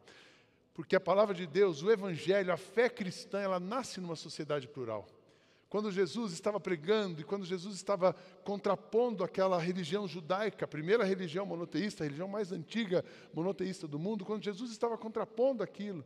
Porque 0.79 0.95
a 0.95 1.01
palavra 1.01 1.35
de 1.35 1.45
Deus, 1.45 1.83
o 1.83 1.91
evangelho, 1.91 2.53
a 2.53 2.57
fé 2.57 2.89
cristã, 2.89 3.41
ela 3.41 3.59
nasce 3.59 4.01
numa 4.01 4.15
sociedade 4.15 4.69
plural. 4.69 5.09
Quando 5.69 5.91
Jesus 5.91 6.33
estava 6.33 6.61
pregando 6.61 7.21
e 7.21 7.25
quando 7.25 7.45
Jesus 7.45 7.75
estava 7.75 8.15
contrapondo 8.45 9.25
aquela 9.25 9.59
religião 9.59 10.07
judaica, 10.07 10.65
a 10.65 10.69
primeira 10.69 11.03
religião 11.03 11.45
monoteísta, 11.45 12.05
a 12.05 12.07
religião 12.07 12.29
mais 12.29 12.53
antiga 12.53 13.05
monoteísta 13.35 13.89
do 13.89 13.99
mundo, 13.99 14.25
quando 14.25 14.45
Jesus 14.45 14.71
estava 14.71 14.97
contrapondo 14.97 15.65
aquilo, 15.65 16.05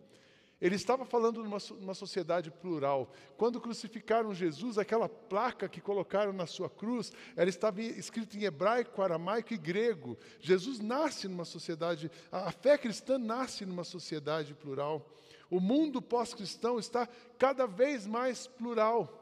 ele 0.63 0.77
estava 0.77 1.05
falando 1.05 1.43
numa, 1.43 1.59
numa 1.81 1.93
sociedade 1.93 2.49
plural. 2.49 3.13
Quando 3.37 3.61
crucificaram 3.61 4.33
Jesus, 4.33 4.79
aquela 4.79 5.09
placa 5.09 5.69
que 5.69 5.81
colocaram 5.81 6.33
na 6.33 6.47
sua 6.47 6.71
cruz, 6.71 7.13
ela 7.35 7.51
estava 7.51 7.83
escrita 7.83 8.37
em 8.37 8.45
hebraico, 8.45 9.03
aramaico 9.03 9.53
e 9.53 9.59
grego. 9.59 10.17
Jesus 10.39 10.79
nasce 10.79 11.27
numa 11.27 11.45
sociedade, 11.45 12.09
a 12.31 12.53
fé 12.53 12.79
cristã 12.79 13.19
nasce 13.19 13.67
numa 13.67 13.83
sociedade 13.83 14.55
plural. 14.55 15.11
O 15.51 15.59
mundo 15.59 16.01
pós-cristão 16.01 16.79
está 16.79 17.09
cada 17.37 17.67
vez 17.67 18.07
mais 18.07 18.47
plural. 18.47 19.22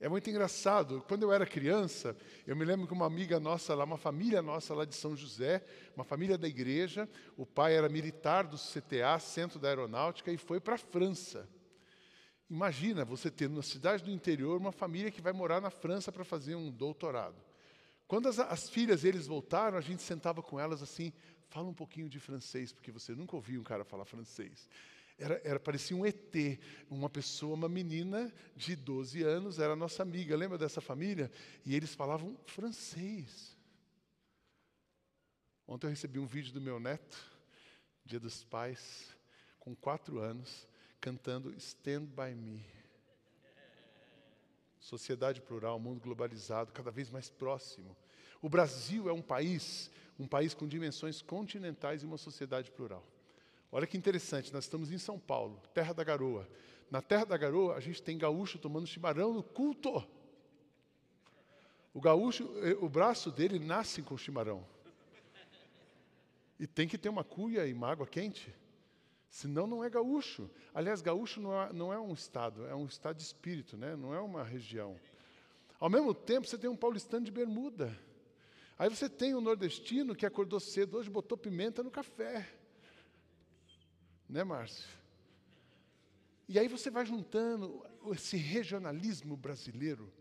É 0.00 0.08
muito 0.08 0.28
engraçado. 0.28 1.04
Quando 1.08 1.22
eu 1.22 1.32
era 1.32 1.46
criança, 1.46 2.16
eu 2.46 2.56
me 2.56 2.64
lembro 2.64 2.86
que 2.86 2.92
uma 2.92 3.06
amiga 3.06 3.38
nossa 3.38 3.74
lá, 3.74 3.84
uma 3.84 3.96
família 3.96 4.42
nossa 4.42 4.74
lá 4.74 4.84
de 4.84 4.94
São 4.94 5.16
José, 5.16 5.64
uma 5.94 6.04
família 6.04 6.36
da 6.36 6.48
igreja, 6.48 7.08
o 7.36 7.46
pai 7.46 7.74
era 7.76 7.88
militar 7.88 8.44
do 8.44 8.56
CTA, 8.56 9.18
Centro 9.18 9.58
da 9.58 9.68
Aeronáutica, 9.68 10.32
e 10.32 10.36
foi 10.36 10.60
para 10.60 10.74
a 10.74 10.78
França. 10.78 11.48
Imagina 12.50 13.04
você 13.04 13.30
ter 13.30 13.48
na 13.48 13.62
cidade 13.62 14.04
do 14.04 14.10
interior 14.10 14.58
uma 14.58 14.72
família 14.72 15.10
que 15.10 15.22
vai 15.22 15.32
morar 15.32 15.60
na 15.60 15.70
França 15.70 16.12
para 16.12 16.24
fazer 16.24 16.54
um 16.54 16.70
doutorado. 16.70 17.42
Quando 18.06 18.28
as, 18.28 18.38
as 18.38 18.68
filhas 18.68 19.04
eles 19.04 19.26
voltaram, 19.26 19.78
a 19.78 19.80
gente 19.80 20.02
sentava 20.02 20.42
com 20.42 20.60
elas 20.60 20.82
assim, 20.82 21.12
fala 21.48 21.68
um 21.68 21.74
pouquinho 21.74 22.08
de 22.08 22.20
francês, 22.20 22.72
porque 22.72 22.92
você 22.92 23.14
nunca 23.14 23.36
ouviu 23.36 23.60
um 23.60 23.64
cara 23.64 23.84
falar 23.84 24.04
francês. 24.04 24.68
Era, 25.16 25.40
era, 25.44 25.60
parecia 25.60 25.96
um 25.96 26.04
ET, 26.04 26.58
uma 26.90 27.08
pessoa, 27.08 27.54
uma 27.54 27.68
menina 27.68 28.32
de 28.56 28.74
12 28.74 29.22
anos, 29.22 29.58
era 29.60 29.76
nossa 29.76 30.02
amiga, 30.02 30.36
lembra 30.36 30.58
dessa 30.58 30.80
família? 30.80 31.30
E 31.64 31.74
eles 31.74 31.94
falavam 31.94 32.36
francês. 32.46 33.56
Ontem 35.66 35.86
eu 35.86 35.90
recebi 35.90 36.18
um 36.18 36.26
vídeo 36.26 36.52
do 36.52 36.60
meu 36.60 36.80
neto, 36.80 37.16
dia 38.04 38.18
dos 38.18 38.42
pais, 38.44 39.16
com 39.58 39.74
quatro 39.74 40.18
anos, 40.18 40.66
cantando 41.00 41.54
Stand 41.54 42.06
By 42.06 42.34
Me. 42.34 42.66
Sociedade 44.80 45.40
plural, 45.40 45.78
mundo 45.78 46.00
globalizado, 46.00 46.72
cada 46.72 46.90
vez 46.90 47.08
mais 47.08 47.30
próximo. 47.30 47.96
O 48.42 48.48
Brasil 48.48 49.08
é 49.08 49.12
um 49.12 49.22
país, 49.22 49.90
um 50.18 50.26
país 50.26 50.52
com 50.52 50.66
dimensões 50.66 51.22
continentais 51.22 52.02
e 52.02 52.04
uma 52.04 52.18
sociedade 52.18 52.70
plural. 52.70 53.13
Olha 53.74 53.88
que 53.88 53.96
interessante, 53.96 54.52
nós 54.52 54.66
estamos 54.66 54.92
em 54.92 54.98
São 54.98 55.18
Paulo, 55.18 55.60
terra 55.74 55.92
da 55.92 56.04
garoa. 56.04 56.48
Na 56.88 57.02
terra 57.02 57.24
da 57.24 57.36
garoa, 57.36 57.74
a 57.74 57.80
gente 57.80 58.00
tem 58.00 58.16
gaúcho 58.16 58.56
tomando 58.56 58.86
chimarrão 58.86 59.34
no 59.34 59.42
culto. 59.42 60.06
O 61.92 62.00
gaúcho, 62.00 62.48
eh, 62.62 62.76
o 62.80 62.88
braço 62.88 63.32
dele 63.32 63.58
nasce 63.58 64.00
com 64.00 64.16
chimarrão. 64.16 64.64
E 66.56 66.68
tem 66.68 66.86
que 66.86 66.96
ter 66.96 67.08
uma 67.08 67.24
cuia 67.24 67.66
e 67.66 67.72
uma 67.72 67.90
água 67.90 68.06
quente. 68.06 68.54
Senão 69.28 69.66
não 69.66 69.82
é 69.82 69.90
gaúcho. 69.90 70.48
Aliás, 70.72 71.02
gaúcho 71.02 71.40
não 71.40 71.60
é, 71.60 71.72
não 71.72 71.92
é 71.92 71.98
um 71.98 72.14
estado, 72.14 72.64
é 72.66 72.76
um 72.76 72.86
estado 72.86 73.16
de 73.16 73.24
espírito, 73.24 73.76
né? 73.76 73.96
não 73.96 74.14
é 74.14 74.20
uma 74.20 74.44
região. 74.44 74.96
Ao 75.80 75.90
mesmo 75.90 76.14
tempo, 76.14 76.46
você 76.46 76.56
tem 76.56 76.70
um 76.70 76.76
paulistano 76.76 77.24
de 77.24 77.32
bermuda. 77.32 77.92
Aí 78.78 78.88
você 78.88 79.08
tem 79.08 79.34
um 79.34 79.40
nordestino 79.40 80.14
que 80.14 80.24
acordou 80.24 80.60
cedo, 80.60 80.96
hoje 80.96 81.10
botou 81.10 81.36
pimenta 81.36 81.82
no 81.82 81.90
café. 81.90 82.48
Né, 84.28 84.42
Márcio? 84.42 84.88
E 86.48 86.58
aí 86.58 86.68
você 86.68 86.90
vai 86.90 87.06
juntando 87.06 87.84
esse 88.12 88.36
regionalismo 88.36 89.36
brasileiro. 89.36 90.12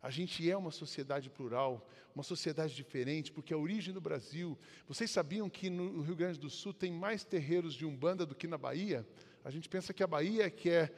A 0.00 0.10
gente 0.10 0.48
é 0.48 0.56
uma 0.56 0.70
sociedade 0.70 1.28
plural, 1.28 1.86
uma 2.14 2.22
sociedade 2.22 2.74
diferente, 2.74 3.32
porque 3.32 3.52
a 3.52 3.58
origem 3.58 3.92
do 3.92 4.00
Brasil. 4.00 4.56
Vocês 4.86 5.10
sabiam 5.10 5.50
que 5.50 5.68
no 5.68 6.02
Rio 6.02 6.14
Grande 6.14 6.38
do 6.38 6.48
Sul 6.48 6.72
tem 6.72 6.92
mais 6.92 7.24
terreiros 7.24 7.74
de 7.74 7.84
Umbanda 7.84 8.24
do 8.24 8.34
que 8.34 8.46
na 8.46 8.56
Bahia? 8.56 9.06
A 9.44 9.50
gente 9.50 9.68
pensa 9.68 9.92
que 9.92 10.02
a 10.02 10.06
Bahia 10.06 10.44
é 10.44 10.50
que 10.50 10.70
é 10.70 10.94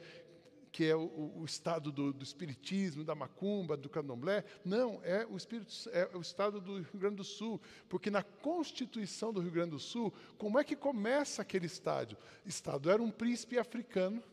que 0.71 0.85
é 0.85 0.95
o, 0.95 1.33
o 1.35 1.43
estado 1.45 1.91
do, 1.91 2.13
do, 2.13 2.23
espiritismo, 2.23 3.03
da 3.03 3.13
macumba, 3.13 3.75
do 3.75 3.89
candomblé. 3.89 4.43
Não, 4.63 5.01
é 5.03 5.25
o, 5.25 5.35
espírito, 5.35 5.73
é 5.91 6.09
o 6.13 6.21
estado 6.21 6.61
do 6.61 6.77
Rio 6.77 6.99
Grande 6.99 7.17
do 7.17 7.23
Sul. 7.23 7.59
Porque 7.89 8.09
na 8.09 8.23
Constituição 8.23 9.33
do 9.33 9.41
Rio 9.41 9.51
Grande 9.51 9.71
do 9.71 9.79
Sul, 9.79 10.13
como 10.37 10.57
é 10.57 10.63
que 10.63 10.75
começa 10.75 11.41
aquele 11.41 11.65
estádio? 11.65 12.17
Estado 12.45 12.89
era 12.89 13.03
um 13.03 13.11
príncipe 13.11 13.57
africano 13.57 14.23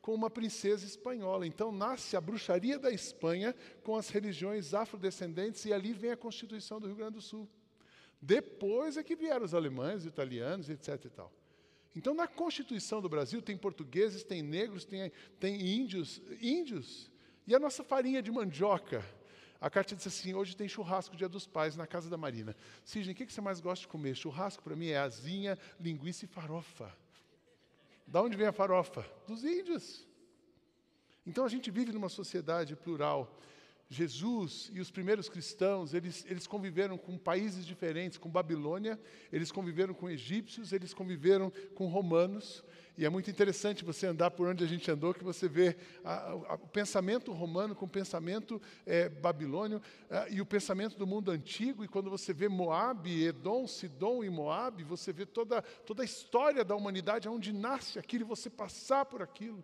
com 0.00 0.14
uma 0.14 0.30
princesa 0.30 0.86
espanhola. 0.86 1.46
Então 1.46 1.70
nasce 1.70 2.16
a 2.16 2.20
bruxaria 2.20 2.78
da 2.78 2.90
Espanha 2.90 3.54
com 3.84 3.94
as 3.94 4.08
religiões 4.08 4.72
afrodescendentes 4.72 5.64
e 5.66 5.72
ali 5.72 5.92
vem 5.92 6.10
a 6.10 6.16
Constituição 6.16 6.80
do 6.80 6.86
Rio 6.86 6.96
Grande 6.96 7.14
do 7.14 7.22
Sul. 7.22 7.46
Depois 8.20 8.96
é 8.96 9.02
que 9.02 9.16
vieram 9.16 9.44
os 9.44 9.52
alemães, 9.52 10.00
os 10.00 10.06
italianos, 10.06 10.70
etc. 10.70 11.04
E 11.04 11.10
tal. 11.10 11.41
Então, 11.94 12.14
na 12.14 12.26
Constituição 12.26 13.00
do 13.00 13.08
Brasil, 13.08 13.42
tem 13.42 13.56
portugueses, 13.56 14.24
tem 14.24 14.42
negros, 14.42 14.84
tem, 14.84 15.12
tem 15.38 15.60
índios, 15.60 16.22
índios. 16.40 17.10
E 17.46 17.54
a 17.54 17.58
nossa 17.58 17.84
farinha 17.84 18.22
de 18.22 18.30
mandioca. 18.30 19.04
A 19.60 19.70
carta 19.70 19.94
diz 19.94 20.06
assim: 20.06 20.34
hoje 20.34 20.56
tem 20.56 20.68
churrasco, 20.68 21.14
dia 21.16 21.28
dos 21.28 21.46
pais, 21.46 21.76
na 21.76 21.86
casa 21.86 22.10
da 22.10 22.16
Marina. 22.16 22.56
Sidney, 22.84 23.12
o 23.12 23.16
que 23.16 23.32
você 23.32 23.40
mais 23.40 23.60
gosta 23.60 23.82
de 23.82 23.88
comer? 23.88 24.16
Churrasco 24.16 24.62
para 24.62 24.74
mim 24.74 24.88
é 24.88 24.98
asinha, 24.98 25.58
linguiça 25.78 26.24
e 26.24 26.28
farofa. 26.28 26.92
Da 28.06 28.20
onde 28.20 28.36
vem 28.36 28.46
a 28.46 28.52
farofa? 28.52 29.06
Dos 29.26 29.44
índios. 29.44 30.06
Então 31.26 31.44
a 31.44 31.48
gente 31.48 31.70
vive 31.70 31.92
numa 31.92 32.08
sociedade 32.08 32.74
plural. 32.74 33.38
Jesus 33.92 34.70
e 34.72 34.80
os 34.80 34.90
primeiros 34.90 35.28
cristãos, 35.28 35.92
eles, 35.92 36.24
eles 36.28 36.46
conviveram 36.46 36.96
com 36.96 37.18
países 37.18 37.66
diferentes, 37.66 38.16
com 38.16 38.30
Babilônia, 38.30 38.98
eles 39.30 39.52
conviveram 39.52 39.92
com 39.92 40.08
egípcios, 40.08 40.72
eles 40.72 40.94
conviveram 40.94 41.52
com 41.74 41.86
romanos. 41.88 42.64
E 42.96 43.04
é 43.04 43.08
muito 43.08 43.30
interessante 43.30 43.84
você 43.84 44.06
andar 44.06 44.30
por 44.30 44.48
onde 44.48 44.64
a 44.64 44.66
gente 44.66 44.90
andou, 44.90 45.12
que 45.12 45.22
você 45.22 45.48
vê 45.48 45.76
a, 46.02 46.30
a, 46.30 46.54
o 46.54 46.68
pensamento 46.68 47.32
romano 47.32 47.74
com 47.74 47.84
o 47.84 47.88
pensamento 47.88 48.60
é, 48.86 49.08
babilônio 49.08 49.80
a, 50.10 50.28
e 50.28 50.40
o 50.40 50.46
pensamento 50.46 50.96
do 50.96 51.06
mundo 51.06 51.30
antigo. 51.30 51.84
E 51.84 51.88
quando 51.88 52.08
você 52.08 52.32
vê 52.32 52.48
Moabe, 52.48 53.24
Edom, 53.24 53.66
Sidom 53.66 54.24
e 54.24 54.30
Moabe, 54.30 54.84
você 54.84 55.12
vê 55.12 55.26
toda, 55.26 55.60
toda 55.60 56.02
a 56.02 56.04
história 56.04 56.64
da 56.64 56.74
humanidade, 56.74 57.28
onde 57.28 57.52
nasce 57.52 57.98
aquilo 57.98 58.24
e 58.24 58.26
você 58.26 58.48
passar 58.48 59.04
por 59.04 59.20
aquilo. 59.22 59.62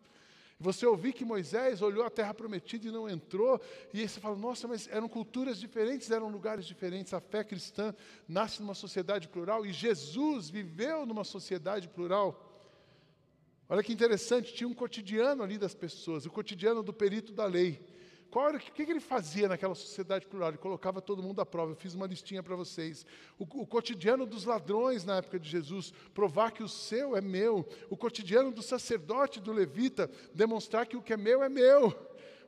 Você 0.60 0.84
ouvir 0.84 1.12
que 1.12 1.24
Moisés 1.24 1.80
olhou 1.82 2.04
a 2.04 2.10
terra 2.10 2.34
prometida 2.34 2.88
e 2.88 2.90
não 2.90 3.08
entrou, 3.08 3.60
e 3.94 4.00
aí 4.00 4.08
você 4.08 4.18
fala, 4.18 4.34
nossa, 4.34 4.66
mas 4.66 4.88
eram 4.88 5.08
culturas 5.08 5.60
diferentes, 5.60 6.10
eram 6.10 6.28
lugares 6.28 6.66
diferentes. 6.66 7.14
A 7.14 7.20
fé 7.20 7.44
cristã 7.44 7.94
nasce 8.26 8.60
numa 8.60 8.74
sociedade 8.74 9.28
plural 9.28 9.64
e 9.64 9.72
Jesus 9.72 10.50
viveu 10.50 11.06
numa 11.06 11.22
sociedade 11.22 11.88
plural. 11.88 12.44
Olha 13.68 13.84
que 13.84 13.92
interessante, 13.92 14.52
tinha 14.52 14.66
um 14.66 14.74
cotidiano 14.74 15.44
ali 15.44 15.58
das 15.58 15.74
pessoas, 15.74 16.26
o 16.26 16.30
cotidiano 16.30 16.82
do 16.82 16.92
perito 16.92 17.32
da 17.32 17.46
lei. 17.46 17.80
Qual 18.30 18.48
era, 18.48 18.58
o 18.58 18.60
que, 18.60 18.82
ele 18.82 19.00
fazia 19.00 19.48
naquela 19.48 19.74
sociedade 19.74 20.26
plural? 20.26 20.50
Ele 20.50 20.58
colocava 20.58 21.00
todo 21.00 21.22
mundo 21.22 21.40
à 21.40 21.46
prova. 21.46 21.72
Eu 21.72 21.76
fiz 21.76 21.94
uma 21.94 22.06
listinha 22.06 22.42
para 22.42 22.54
vocês. 22.54 23.06
O, 23.38 23.44
o, 23.44 23.66
cotidiano 23.66 24.26
dos 24.26 24.44
ladrões 24.44 25.04
na 25.04 25.16
época 25.16 25.38
de 25.38 25.48
Jesus, 25.48 25.94
provar 26.12 26.52
que 26.52 26.62
o 26.62 26.68
seu 26.68 27.16
é 27.16 27.22
meu. 27.22 27.66
O 27.88 27.96
cotidiano 27.96 28.52
do 28.52 28.62
sacerdote, 28.62 29.40
do 29.40 29.50
levita, 29.50 30.10
demonstrar 30.34 30.86
que 30.86 30.96
o 30.96 31.02
que 31.02 31.14
é 31.14 31.16
meu 31.16 31.42
é 31.42 31.48
meu. 31.48 31.94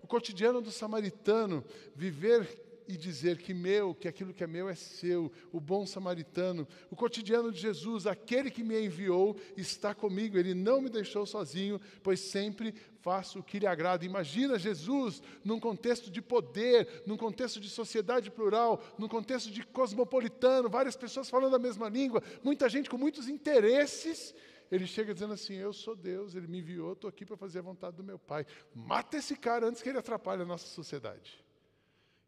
O 0.02 0.06
cotidiano 0.06 0.60
do 0.60 0.70
samaritano, 0.70 1.64
viver 1.94 2.69
e 2.90 2.96
dizer 2.96 3.38
que 3.38 3.54
meu, 3.54 3.94
que 3.94 4.08
aquilo 4.08 4.34
que 4.34 4.42
é 4.42 4.46
meu 4.46 4.68
é 4.68 4.74
seu, 4.74 5.30
o 5.52 5.60
bom 5.60 5.86
samaritano, 5.86 6.66
o 6.90 6.96
cotidiano 6.96 7.52
de 7.52 7.60
Jesus, 7.60 8.06
aquele 8.06 8.50
que 8.50 8.64
me 8.64 8.84
enviou 8.84 9.36
está 9.56 9.94
comigo, 9.94 10.36
ele 10.36 10.54
não 10.54 10.80
me 10.80 10.90
deixou 10.90 11.24
sozinho, 11.24 11.80
pois 12.02 12.18
sempre 12.18 12.74
faço 13.00 13.38
o 13.38 13.42
que 13.42 13.60
lhe 13.60 13.66
agrada. 13.66 14.04
Imagina 14.04 14.58
Jesus 14.58 15.22
num 15.44 15.60
contexto 15.60 16.10
de 16.10 16.20
poder, 16.20 17.04
num 17.06 17.16
contexto 17.16 17.60
de 17.60 17.70
sociedade 17.70 18.30
plural, 18.30 18.82
num 18.98 19.08
contexto 19.08 19.50
de 19.50 19.64
cosmopolitano, 19.64 20.68
várias 20.68 20.96
pessoas 20.96 21.30
falando 21.30 21.54
a 21.54 21.60
mesma 21.60 21.88
língua, 21.88 22.22
muita 22.42 22.68
gente 22.68 22.90
com 22.90 22.98
muitos 22.98 23.28
interesses. 23.28 24.34
Ele 24.70 24.86
chega 24.86 25.14
dizendo 25.14 25.34
assim: 25.34 25.54
Eu 25.54 25.72
sou 25.72 25.94
Deus, 25.94 26.34
ele 26.34 26.48
me 26.48 26.58
enviou, 26.58 26.92
estou 26.92 27.08
aqui 27.08 27.24
para 27.24 27.36
fazer 27.36 27.60
a 27.60 27.62
vontade 27.62 27.96
do 27.96 28.04
meu 28.04 28.18
Pai. 28.18 28.44
Mata 28.74 29.16
esse 29.16 29.36
cara 29.36 29.66
antes 29.66 29.80
que 29.80 29.88
ele 29.88 29.98
atrapalhe 29.98 30.42
a 30.42 30.46
nossa 30.46 30.66
sociedade. 30.66 31.44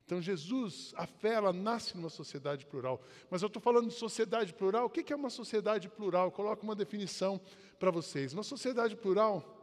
Então, 0.04 0.20
Jesus, 0.20 0.92
a 0.96 1.06
fé, 1.06 1.34
ela 1.34 1.52
nasce 1.52 1.96
numa 1.96 2.10
sociedade 2.10 2.66
plural. 2.66 3.00
Mas 3.30 3.42
eu 3.42 3.46
estou 3.46 3.62
falando 3.62 3.88
de 3.88 3.94
sociedade 3.94 4.52
plural. 4.52 4.86
O 4.86 4.90
que 4.90 5.12
é 5.12 5.16
uma 5.16 5.30
sociedade 5.30 5.88
plural? 5.88 6.26
Eu 6.26 6.32
coloco 6.32 6.62
uma 6.64 6.74
definição 6.74 7.40
para 7.78 7.90
vocês. 7.90 8.32
Uma 8.32 8.42
sociedade 8.42 8.96
plural 8.96 9.58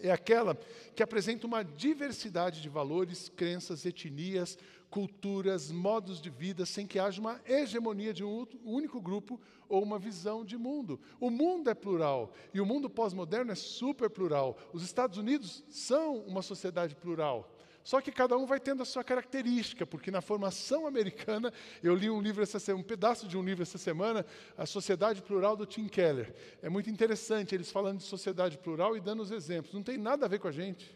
é 0.00 0.10
aquela 0.10 0.56
que 0.94 1.02
apresenta 1.02 1.46
uma 1.46 1.62
diversidade 1.62 2.60
de 2.60 2.68
valores, 2.68 3.28
crenças, 3.28 3.84
etnias, 3.84 4.58
culturas, 4.90 5.70
modos 5.70 6.20
de 6.20 6.30
vida, 6.30 6.64
sem 6.64 6.86
que 6.86 6.98
haja 6.98 7.20
uma 7.20 7.40
hegemonia 7.46 8.14
de 8.14 8.24
um 8.24 8.46
único 8.64 9.00
grupo 9.00 9.40
ou 9.68 9.82
uma 9.82 9.98
visão 9.98 10.44
de 10.44 10.56
mundo. 10.56 10.98
O 11.20 11.30
mundo 11.30 11.68
é 11.68 11.74
plural 11.74 12.32
e 12.54 12.60
o 12.60 12.66
mundo 12.66 12.88
pós-moderno 12.88 13.52
é 13.52 13.54
super 13.54 14.08
plural. 14.08 14.56
Os 14.72 14.82
Estados 14.82 15.18
Unidos 15.18 15.62
são 15.68 16.18
uma 16.20 16.42
sociedade 16.42 16.94
plural. 16.94 17.54
Só 17.88 18.02
que 18.02 18.12
cada 18.12 18.36
um 18.36 18.44
vai 18.44 18.60
tendo 18.60 18.82
a 18.82 18.84
sua 18.84 19.02
característica, 19.02 19.86
porque 19.86 20.10
na 20.10 20.20
formação 20.20 20.86
americana, 20.86 21.50
eu 21.82 21.94
li 21.94 22.10
um 22.10 22.20
livro 22.20 22.42
essa 22.42 22.74
um 22.74 22.82
pedaço 22.82 23.26
de 23.26 23.34
um 23.34 23.42
livro 23.42 23.62
essa 23.62 23.78
semana, 23.78 24.26
A 24.58 24.66
Sociedade 24.66 25.22
Plural 25.22 25.56
do 25.56 25.64
Tim 25.64 25.88
Keller. 25.88 26.34
É 26.60 26.68
muito 26.68 26.90
interessante 26.90 27.54
eles 27.54 27.72
falando 27.72 27.96
de 27.96 28.04
sociedade 28.04 28.58
plural 28.58 28.94
e 28.94 29.00
dando 29.00 29.22
os 29.22 29.30
exemplos. 29.30 29.72
Não 29.72 29.82
tem 29.82 29.96
nada 29.96 30.26
a 30.26 30.28
ver 30.28 30.38
com 30.38 30.48
a 30.48 30.52
gente, 30.52 30.94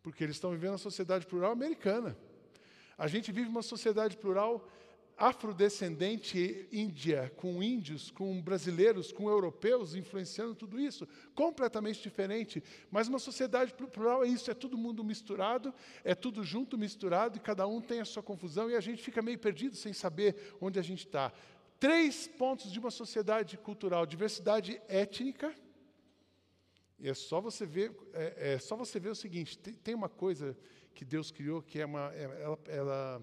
porque 0.00 0.22
eles 0.22 0.36
estão 0.36 0.52
vivendo 0.52 0.74
a 0.74 0.78
sociedade 0.78 1.26
plural 1.26 1.50
americana. 1.50 2.16
A 2.96 3.08
gente 3.08 3.32
vive 3.32 3.48
uma 3.48 3.62
sociedade 3.62 4.16
plural 4.16 4.68
afrodescendente 5.18 6.68
índia, 6.70 7.32
com 7.36 7.60
índios, 7.60 8.08
com 8.10 8.40
brasileiros, 8.40 9.10
com 9.10 9.28
europeus, 9.28 9.96
influenciando 9.96 10.54
tudo 10.54 10.78
isso, 10.78 11.08
completamente 11.34 12.00
diferente. 12.00 12.62
Mas 12.88 13.08
uma 13.08 13.18
sociedade 13.18 13.74
plural 13.74 14.24
é 14.24 14.28
isso, 14.28 14.48
é 14.48 14.54
todo 14.54 14.78
mundo 14.78 15.02
misturado, 15.02 15.74
é 16.04 16.14
tudo 16.14 16.44
junto, 16.44 16.78
misturado, 16.78 17.36
e 17.36 17.40
cada 17.40 17.66
um 17.66 17.80
tem 17.80 18.00
a 18.00 18.04
sua 18.04 18.22
confusão, 18.22 18.70
e 18.70 18.76
a 18.76 18.80
gente 18.80 19.02
fica 19.02 19.20
meio 19.20 19.38
perdido 19.38 19.74
sem 19.74 19.92
saber 19.92 20.54
onde 20.60 20.78
a 20.78 20.82
gente 20.82 21.04
está. 21.04 21.32
Três 21.80 22.28
pontos 22.28 22.70
de 22.72 22.78
uma 22.78 22.90
sociedade 22.90 23.58
cultural: 23.58 24.06
diversidade 24.06 24.80
étnica. 24.88 25.52
E 27.00 27.08
é 27.08 27.14
só 27.14 27.40
você 27.40 27.64
ver, 27.64 27.92
é, 28.12 28.54
é 28.54 28.58
só 28.58 28.76
você 28.76 28.98
ver 29.00 29.10
o 29.10 29.14
seguinte: 29.14 29.58
tem, 29.58 29.74
tem, 29.74 29.94
uma 29.94 30.08
coisa 30.08 30.56
que 30.94 31.04
Deus 31.04 31.30
criou 31.30 31.62
que 31.62 31.80
é 31.80 31.86
uma, 31.86 32.12
é, 32.12 32.24
ela, 32.42 32.58
ela 32.66 33.22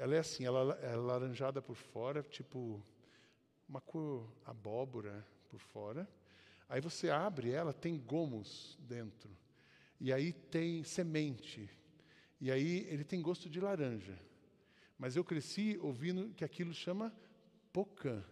ela 0.00 0.14
é 0.14 0.18
assim, 0.18 0.46
ela 0.46 0.72
é 0.80 0.96
laranjada 0.96 1.60
por 1.60 1.76
fora, 1.76 2.22
tipo 2.22 2.82
uma 3.68 3.82
cor 3.82 4.26
abóbora 4.46 5.26
por 5.50 5.60
fora. 5.60 6.08
Aí 6.70 6.80
você 6.80 7.10
abre 7.10 7.50
ela, 7.50 7.74
tem 7.74 7.98
gomos 7.98 8.78
dentro. 8.80 9.28
E 10.00 10.10
aí 10.10 10.32
tem 10.32 10.82
semente. 10.84 11.68
E 12.40 12.50
aí 12.50 12.86
ele 12.88 13.04
tem 13.04 13.20
gosto 13.20 13.50
de 13.50 13.60
laranja. 13.60 14.18
Mas 14.98 15.16
eu 15.16 15.22
cresci 15.22 15.78
ouvindo 15.82 16.32
que 16.32 16.46
aquilo 16.46 16.72
chama 16.72 17.14
pocã. 17.70 18.24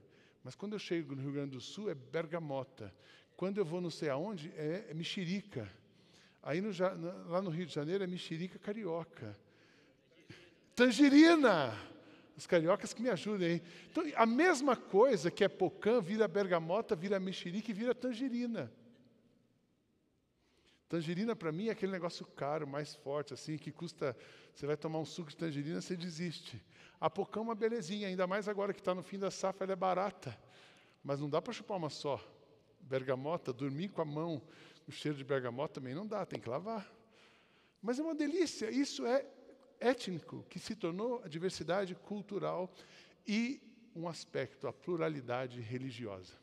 Mas 0.42 0.54
quando 0.54 0.72
eu 0.72 0.78
chego 0.78 1.14
no 1.14 1.20
Rio 1.20 1.32
Grande 1.32 1.50
do 1.50 1.60
Sul 1.60 1.90
é 1.90 1.94
bergamota. 1.94 2.94
Quando 3.36 3.58
eu 3.58 3.64
vou 3.66 3.82
não 3.82 3.90
sei 3.90 4.08
aonde 4.08 4.50
é, 4.56 4.86
é 4.88 4.94
mexerica. 4.94 5.70
Aí 6.42 6.62
no, 6.62 6.70
lá 7.26 7.42
no 7.42 7.50
Rio 7.50 7.66
de 7.66 7.74
Janeiro 7.74 8.02
é 8.02 8.06
mexerica 8.06 8.58
carioca. 8.58 9.38
Tangerina. 10.78 11.76
Os 12.36 12.46
cariocas 12.46 12.94
que 12.94 13.02
me 13.02 13.10
ajudem. 13.10 13.54
Hein? 13.54 13.62
Então, 13.90 14.04
a 14.14 14.24
mesma 14.24 14.76
coisa 14.76 15.28
que 15.28 15.42
é 15.42 15.48
pocã, 15.48 16.00
vira 16.00 16.28
bergamota, 16.28 16.94
vira 16.94 17.18
mexerica 17.18 17.72
e 17.72 17.74
vira 17.74 17.92
tangerina. 17.92 18.72
Tangerina, 20.88 21.34
para 21.34 21.50
mim, 21.50 21.66
é 21.66 21.72
aquele 21.72 21.90
negócio 21.90 22.24
caro, 22.24 22.64
mais 22.64 22.94
forte, 22.94 23.34
assim, 23.34 23.58
que 23.58 23.72
custa. 23.72 24.16
Você 24.54 24.66
vai 24.66 24.76
tomar 24.76 25.00
um 25.00 25.04
suco 25.04 25.30
de 25.30 25.36
tangerina, 25.36 25.80
você 25.80 25.96
desiste. 25.96 26.64
A 27.00 27.10
pocã 27.10 27.40
é 27.40 27.42
uma 27.42 27.56
belezinha, 27.56 28.06
ainda 28.06 28.28
mais 28.28 28.48
agora 28.48 28.72
que 28.72 28.78
está 28.78 28.94
no 28.94 29.02
fim 29.02 29.18
da 29.18 29.32
safra, 29.32 29.64
ela 29.64 29.72
é 29.72 29.76
barata. 29.76 30.38
Mas 31.02 31.18
não 31.18 31.28
dá 31.28 31.42
para 31.42 31.52
chupar 31.52 31.76
uma 31.76 31.90
só. 31.90 32.24
Bergamota, 32.82 33.52
dormir 33.52 33.88
com 33.88 34.00
a 34.00 34.04
mão, 34.04 34.40
o 34.86 34.92
cheiro 34.92 35.18
de 35.18 35.24
bergamota 35.24 35.80
também 35.80 35.92
não 35.92 36.06
dá, 36.06 36.24
tem 36.24 36.38
que 36.38 36.48
lavar. 36.48 36.88
Mas 37.82 37.98
é 37.98 38.02
uma 38.02 38.14
delícia, 38.14 38.70
isso 38.70 39.04
é 39.04 39.26
étnico, 39.80 40.44
que 40.48 40.58
se 40.58 40.74
tornou 40.74 41.22
a 41.24 41.28
diversidade 41.28 41.94
cultural 41.94 42.72
e 43.26 43.60
um 43.94 44.08
aspecto, 44.08 44.66
a 44.66 44.72
pluralidade 44.72 45.60
religiosa. 45.60 46.34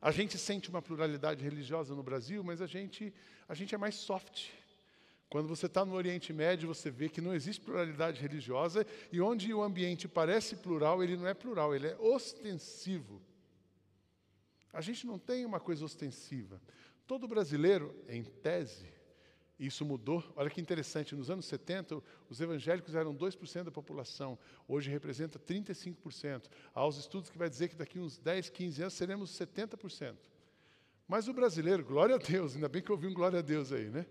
A 0.00 0.10
gente 0.10 0.36
sente 0.36 0.68
uma 0.68 0.82
pluralidade 0.82 1.44
religiosa 1.44 1.94
no 1.94 2.02
Brasil, 2.02 2.42
mas 2.42 2.60
a 2.60 2.66
gente, 2.66 3.14
a 3.48 3.54
gente 3.54 3.74
é 3.74 3.78
mais 3.78 3.94
soft. 3.94 4.48
Quando 5.30 5.48
você 5.48 5.66
está 5.66 5.84
no 5.84 5.94
Oriente 5.94 6.32
Médio, 6.32 6.68
você 6.68 6.90
vê 6.90 7.08
que 7.08 7.20
não 7.20 7.34
existe 7.34 7.62
pluralidade 7.62 8.20
religiosa 8.20 8.86
e 9.10 9.20
onde 9.20 9.54
o 9.54 9.62
ambiente 9.62 10.06
parece 10.06 10.56
plural, 10.56 11.02
ele 11.02 11.16
não 11.16 11.26
é 11.26 11.32
plural, 11.32 11.74
ele 11.74 11.86
é 11.86 11.96
ostensivo. 11.98 13.22
A 14.72 14.80
gente 14.80 15.06
não 15.06 15.18
tem 15.18 15.46
uma 15.46 15.60
coisa 15.60 15.84
ostensiva. 15.84 16.60
Todo 17.06 17.28
brasileiro, 17.28 17.94
em 18.08 18.24
tese, 18.24 18.92
isso 19.66 19.84
mudou. 19.84 20.24
Olha 20.34 20.50
que 20.50 20.60
interessante, 20.60 21.14
nos 21.14 21.30
anos 21.30 21.46
70, 21.46 22.02
os 22.28 22.40
evangélicos 22.40 22.94
eram 22.94 23.14
2% 23.14 23.64
da 23.64 23.70
população, 23.70 24.38
hoje 24.66 24.90
representa 24.90 25.38
35%. 25.38 26.44
Há 26.74 26.86
os 26.86 26.98
estudos 26.98 27.30
que 27.30 27.38
vai 27.38 27.48
dizer 27.48 27.68
que 27.68 27.76
daqui 27.76 27.98
uns 27.98 28.18
10, 28.18 28.50
15 28.50 28.82
anos 28.82 28.94
seremos 28.94 29.30
70%. 29.30 30.16
Mas 31.06 31.28
o 31.28 31.32
brasileiro, 31.32 31.84
glória 31.84 32.14
a 32.14 32.18
Deus, 32.18 32.54
ainda 32.54 32.68
bem 32.68 32.82
que 32.82 32.90
eu 32.90 32.96
ouvi 32.96 33.06
um 33.06 33.14
glória 33.14 33.38
a 33.38 33.42
Deus 33.42 33.72
aí, 33.72 33.88
né? 33.88 34.06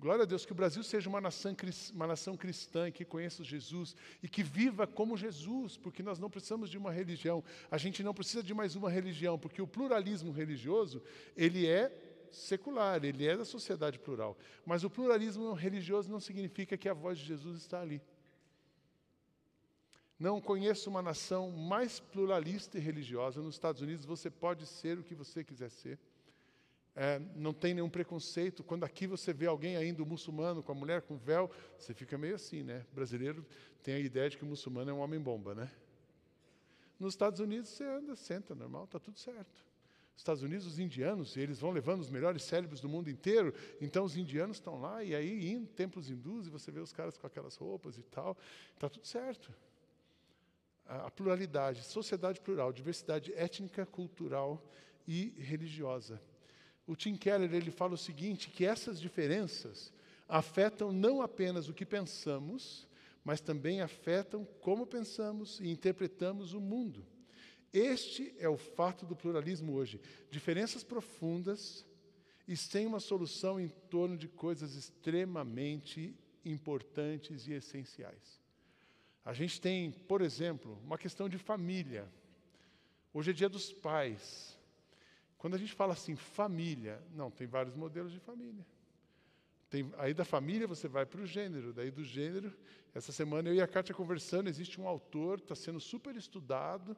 Glória 0.00 0.22
a 0.22 0.26
Deus, 0.26 0.46
que 0.46 0.52
o 0.52 0.54
Brasil 0.54 0.82
seja 0.82 1.10
uma 1.10 1.20
nação, 1.20 1.54
uma 1.92 2.06
nação 2.06 2.34
cristã 2.34 2.90
que 2.90 3.04
conheça 3.04 3.44
Jesus 3.44 3.94
e 4.22 4.28
que 4.28 4.42
viva 4.42 4.86
como 4.86 5.14
Jesus, 5.14 5.76
porque 5.76 6.02
nós 6.02 6.18
não 6.18 6.30
precisamos 6.30 6.70
de 6.70 6.78
uma 6.78 6.90
religião, 6.90 7.44
a 7.70 7.76
gente 7.76 8.02
não 8.02 8.14
precisa 8.14 8.42
de 8.42 8.54
mais 8.54 8.74
uma 8.74 8.88
religião, 8.88 9.38
porque 9.38 9.60
o 9.60 9.66
pluralismo 9.66 10.32
religioso, 10.32 11.02
ele 11.36 11.66
é 11.66 11.92
secular, 12.32 13.04
ele 13.04 13.26
é 13.26 13.36
da 13.36 13.44
sociedade 13.44 13.98
plural. 13.98 14.36
Mas 14.64 14.84
o 14.84 14.90
pluralismo 14.90 15.52
religioso 15.52 16.10
não 16.10 16.20
significa 16.20 16.76
que 16.76 16.88
a 16.88 16.94
voz 16.94 17.18
de 17.18 17.24
Jesus 17.24 17.58
está 17.58 17.80
ali. 17.80 18.00
Não 20.18 20.40
conheço 20.40 20.90
uma 20.90 21.00
nação 21.00 21.50
mais 21.50 21.98
pluralista 21.98 22.76
e 22.76 22.80
religiosa. 22.80 23.40
Nos 23.40 23.54
Estados 23.54 23.80
Unidos 23.80 24.04
você 24.04 24.30
pode 24.30 24.66
ser 24.66 24.98
o 24.98 25.02
que 25.02 25.14
você 25.14 25.42
quiser 25.42 25.70
ser. 25.70 25.98
É, 26.94 27.18
não 27.34 27.54
tem 27.54 27.72
nenhum 27.72 27.88
preconceito. 27.88 28.62
Quando 28.62 28.84
aqui 28.84 29.06
você 29.06 29.32
vê 29.32 29.46
alguém 29.46 29.76
ainda 29.76 30.04
muçulmano 30.04 30.62
com 30.62 30.72
a 30.72 30.74
mulher 30.74 31.02
com 31.02 31.16
véu, 31.16 31.50
você 31.78 31.94
fica 31.94 32.18
meio 32.18 32.34
assim, 32.34 32.62
né? 32.62 32.84
O 32.92 32.94
brasileiro 32.94 33.46
tem 33.82 33.94
a 33.94 33.98
ideia 33.98 34.28
de 34.28 34.36
que 34.36 34.44
o 34.44 34.46
muçulmano 34.46 34.90
é 34.90 34.92
um 34.92 34.98
homem-bomba, 34.98 35.54
né? 35.54 35.70
Nos 36.98 37.14
Estados 37.14 37.40
Unidos 37.40 37.70
você 37.70 37.84
anda, 37.84 38.14
senta, 38.14 38.54
normal, 38.54 38.84
está 38.84 38.98
tudo 38.98 39.18
certo. 39.18 39.64
Estados 40.20 40.42
Unidos, 40.42 40.66
os 40.66 40.78
indianos, 40.78 41.34
eles 41.36 41.58
vão 41.58 41.70
levando 41.70 42.00
os 42.00 42.10
melhores 42.10 42.42
cérebros 42.42 42.80
do 42.80 42.88
mundo 42.88 43.08
inteiro, 43.08 43.54
então 43.80 44.04
os 44.04 44.16
indianos 44.16 44.58
estão 44.58 44.78
lá, 44.78 45.02
e 45.02 45.14
aí 45.14 45.48
em 45.48 45.64
templos 45.64 46.10
hindus, 46.10 46.46
e 46.46 46.50
você 46.50 46.70
vê 46.70 46.78
os 46.78 46.92
caras 46.92 47.16
com 47.16 47.26
aquelas 47.26 47.56
roupas 47.56 47.96
e 47.96 48.02
tal, 48.02 48.36
está 48.74 48.88
tudo 48.88 49.06
certo. 49.06 49.50
A, 50.84 51.06
a 51.06 51.10
pluralidade, 51.10 51.82
sociedade 51.84 52.38
plural, 52.38 52.70
diversidade 52.70 53.32
étnica, 53.32 53.86
cultural 53.86 54.62
e 55.08 55.34
religiosa. 55.38 56.20
O 56.86 56.94
Tim 56.94 57.16
Keller 57.16 57.54
ele 57.54 57.70
fala 57.70 57.94
o 57.94 57.98
seguinte, 57.98 58.50
que 58.50 58.66
essas 58.66 59.00
diferenças 59.00 59.90
afetam 60.28 60.92
não 60.92 61.22
apenas 61.22 61.68
o 61.68 61.74
que 61.74 61.86
pensamos, 61.86 62.86
mas 63.24 63.40
também 63.40 63.80
afetam 63.80 64.44
como 64.60 64.86
pensamos 64.86 65.60
e 65.60 65.68
interpretamos 65.68 66.52
o 66.52 66.60
mundo. 66.60 67.06
Este 67.72 68.34
é 68.38 68.48
o 68.48 68.56
fato 68.56 69.06
do 69.06 69.14
pluralismo 69.14 69.74
hoje. 69.74 70.00
Diferenças 70.30 70.82
profundas 70.82 71.86
e 72.48 72.56
sem 72.56 72.86
uma 72.86 72.98
solução 72.98 73.60
em 73.60 73.68
torno 73.68 74.16
de 74.16 74.26
coisas 74.26 74.74
extremamente 74.74 76.14
importantes 76.44 77.46
e 77.46 77.52
essenciais. 77.52 78.40
A 79.24 79.32
gente 79.32 79.60
tem, 79.60 79.92
por 79.92 80.20
exemplo, 80.20 80.80
uma 80.84 80.98
questão 80.98 81.28
de 81.28 81.38
família. 81.38 82.10
Hoje 83.12 83.30
é 83.30 83.34
dia 83.34 83.48
dos 83.48 83.72
pais. 83.72 84.58
Quando 85.38 85.54
a 85.54 85.58
gente 85.58 85.72
fala 85.72 85.92
assim, 85.92 86.16
família, 86.16 87.00
não, 87.14 87.30
tem 87.30 87.46
vários 87.46 87.76
modelos 87.76 88.12
de 88.12 88.18
família. 88.18 88.66
Tem, 89.68 89.88
aí 89.98 90.12
da 90.12 90.24
família 90.24 90.66
você 90.66 90.88
vai 90.88 91.06
para 91.06 91.20
o 91.20 91.26
gênero, 91.26 91.72
daí 91.72 91.92
do 91.92 92.02
gênero, 92.02 92.52
essa 92.92 93.12
semana 93.12 93.48
eu 93.48 93.54
e 93.54 93.60
a 93.60 93.68
Kátia 93.68 93.94
conversando, 93.94 94.48
existe 94.48 94.80
um 94.80 94.88
autor, 94.88 95.38
está 95.38 95.54
sendo 95.54 95.78
super 95.78 96.16
estudado, 96.16 96.96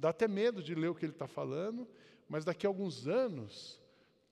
Dá 0.00 0.08
até 0.08 0.26
medo 0.26 0.62
de 0.62 0.74
ler 0.74 0.88
o 0.88 0.94
que 0.94 1.04
ele 1.04 1.12
está 1.12 1.26
falando, 1.26 1.86
mas 2.26 2.42
daqui 2.42 2.66
a 2.66 2.70
alguns 2.70 3.06
anos, 3.06 3.78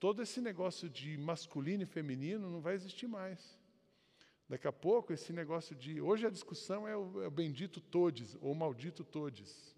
todo 0.01 0.23
esse 0.23 0.41
negócio 0.41 0.89
de 0.89 1.19
masculino 1.19 1.83
e 1.83 1.87
feminino 1.87 2.49
não 2.49 2.63
vai 2.63 2.75
existir 2.75 3.07
mais. 3.07 3.59
Daqui 4.49 4.67
a 4.67 4.73
pouco, 4.73 5.13
esse 5.13 5.31
negócio 5.31 5.77
de. 5.77 6.01
Hoje 6.01 6.27
a 6.27 6.31
discussão 6.31 6.89
é 6.89 6.97
o, 6.97 7.23
é 7.23 7.27
o 7.27 7.31
bendito 7.31 7.83
todes, 7.83 8.35
ou 8.41 8.55
maldito 8.55 9.05
todes. 9.05 9.77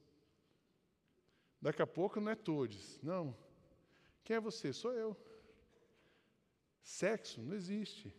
Daqui 1.60 1.82
a 1.82 1.86
pouco 1.88 2.20
não 2.20 2.30
é 2.30 2.36
todes, 2.36 3.00
não. 3.02 3.36
Quem 4.22 4.36
é 4.36 4.40
você? 4.40 4.72
Sou 4.72 4.92
eu. 4.92 5.16
Sexo 6.84 7.42
não 7.42 7.56
existe. 7.56 8.14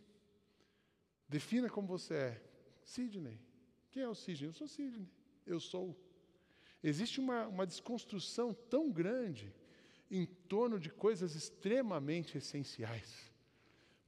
Defina 1.26 1.70
como 1.70 1.88
você 1.88 2.14
é. 2.14 2.42
Sidney. 2.84 3.40
Quem 3.90 4.02
é 4.02 4.08
o 4.10 4.14
Sidney? 4.14 4.50
Eu 4.50 4.52
sou 4.52 4.68
Sidney. 4.68 5.08
Eu 5.46 5.58
sou. 5.58 5.98
Existe 6.82 7.20
uma, 7.20 7.46
uma 7.46 7.66
desconstrução 7.66 8.52
tão 8.52 8.90
grande 8.90 9.52
em 10.10 10.26
torno 10.26 10.78
de 10.78 10.90
coisas 10.90 11.34
extremamente 11.34 12.36
essenciais. 12.36 13.32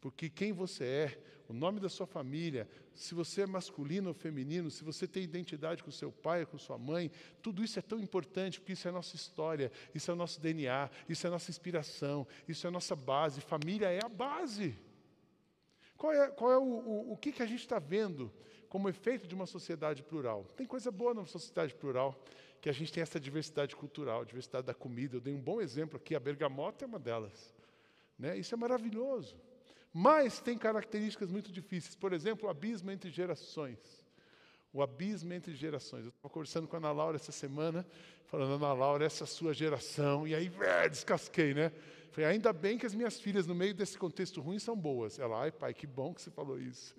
Porque 0.01 0.29
quem 0.29 0.53
você 0.53 0.85
é, 0.85 1.23
o 1.49 1.55
nome 1.55 1.81
da 1.81 1.89
sua 1.89 2.07
família, 2.07 2.69
se 2.95 3.15
você 3.15 3.43
é 3.43 3.47
masculino 3.47 4.09
ou 4.09 4.15
feminino, 4.15 4.71
se 4.71 4.85
você 4.85 5.07
tem 5.07 5.23
identidade 5.23 5.83
com 5.83 5.91
seu 5.91 6.13
pai, 6.13 6.45
com 6.45 6.59
sua 6.59 6.77
mãe, 6.77 7.11
tudo 7.41 7.65
isso 7.65 7.79
é 7.79 7.83
tão 7.83 7.99
importante, 7.99 8.61
porque 8.61 8.75
isso 8.75 8.87
é 8.87 8.91
a 8.91 8.93
nossa 8.93 9.17
história, 9.17 9.73
isso 9.95 10.11
é 10.11 10.15
o 10.15 10.17
nosso 10.17 10.41
DNA, 10.41 10.91
isso 11.09 11.27
é 11.27 11.29
a 11.29 11.31
nossa 11.31 11.51
inspiração, 11.51 12.27
isso 12.47 12.67
é 12.67 12.69
a 12.69 12.71
nossa 12.71 12.95
base. 12.95 13.41
Família 13.41 13.89
é 13.89 14.05
a 14.05 14.09
base. 14.09 14.77
Qual 15.97 16.13
é, 16.13 16.29
qual 16.29 16.53
é 16.53 16.59
o, 16.59 16.63
o, 16.63 17.13
o 17.13 17.17
que, 17.17 17.33
que 17.33 17.43
a 17.43 17.47
gente 17.47 17.61
está 17.61 17.79
vendo 17.79 18.31
como 18.69 18.91
efeito 18.91 19.27
de 19.27 19.35
uma 19.35 19.47
sociedade 19.47 20.03
plural? 20.03 20.45
Tem 20.57 20.67
coisa 20.67 20.91
boa 20.91 21.15
na 21.15 21.25
sociedade 21.25 21.75
plural 21.75 22.23
que 22.65 22.71
a 22.71 22.73
gente 22.73 22.91
tem 22.91 23.03
essa 23.03 23.21
diversidade 23.21 23.77
cultural, 23.77 24.25
diversidade 24.25 24.67
da 24.67 24.73
comida. 24.73 25.17
Eu 25.17 25.21
dei 25.21 25.35
um 25.35 25.39
bom 25.39 25.61
exemplo 25.61 25.99
aqui, 25.99 26.15
a 26.15 26.19
bergamota 26.19 26.83
é 26.83 26.89
uma 26.89 26.99
delas. 26.99 27.55
Né? 28.19 28.39
Isso 28.39 28.55
é 28.55 28.57
maravilhoso. 28.57 29.37
Mas 29.93 30.41
tem 30.41 30.57
características 30.57 31.31
muito 31.31 31.53
difíceis. 31.53 31.95
Por 31.95 32.15
exemplo, 32.15 32.49
o 32.49 32.51
abismo 32.51 32.91
entre 32.91 33.11
gerações. 33.11 33.79
O 34.73 34.81
abismo 34.81 35.35
entre 35.35 35.55
gerações. 35.55 36.05
Eu 36.05 36.09
estava 36.09 36.33
conversando 36.33 36.67
com 36.67 36.75
a 36.75 36.79
Ana 36.79 36.91
Laura 36.91 37.17
essa 37.17 37.33
semana, 37.33 37.87
falando, 38.25 38.55
Ana 38.55 38.73
Laura, 38.73 39.05
essa 39.05 39.25
é 39.25 39.27
sua 39.27 39.53
geração. 39.53 40.27
E 40.27 40.35
aí, 40.35 40.51
é, 40.63 40.89
descasquei, 40.89 41.53
né? 41.53 41.71
Falei, 42.13 42.31
ainda 42.31 42.51
bem 42.51 42.79
que 42.79 42.87
as 42.87 42.95
minhas 42.95 43.21
filhas, 43.21 43.47
no 43.47 43.55
meio 43.55 43.75
desse 43.75 43.99
contexto 43.99 44.41
ruim, 44.41 44.59
são 44.59 44.75
boas. 44.75 45.19
Ela, 45.19 45.43
ai 45.43 45.53
pai, 45.53 45.75
que 45.75 45.87
bom 45.87 46.15
que 46.15 46.23
você 46.23 46.31
falou 46.31 46.59
isso. 46.59 46.97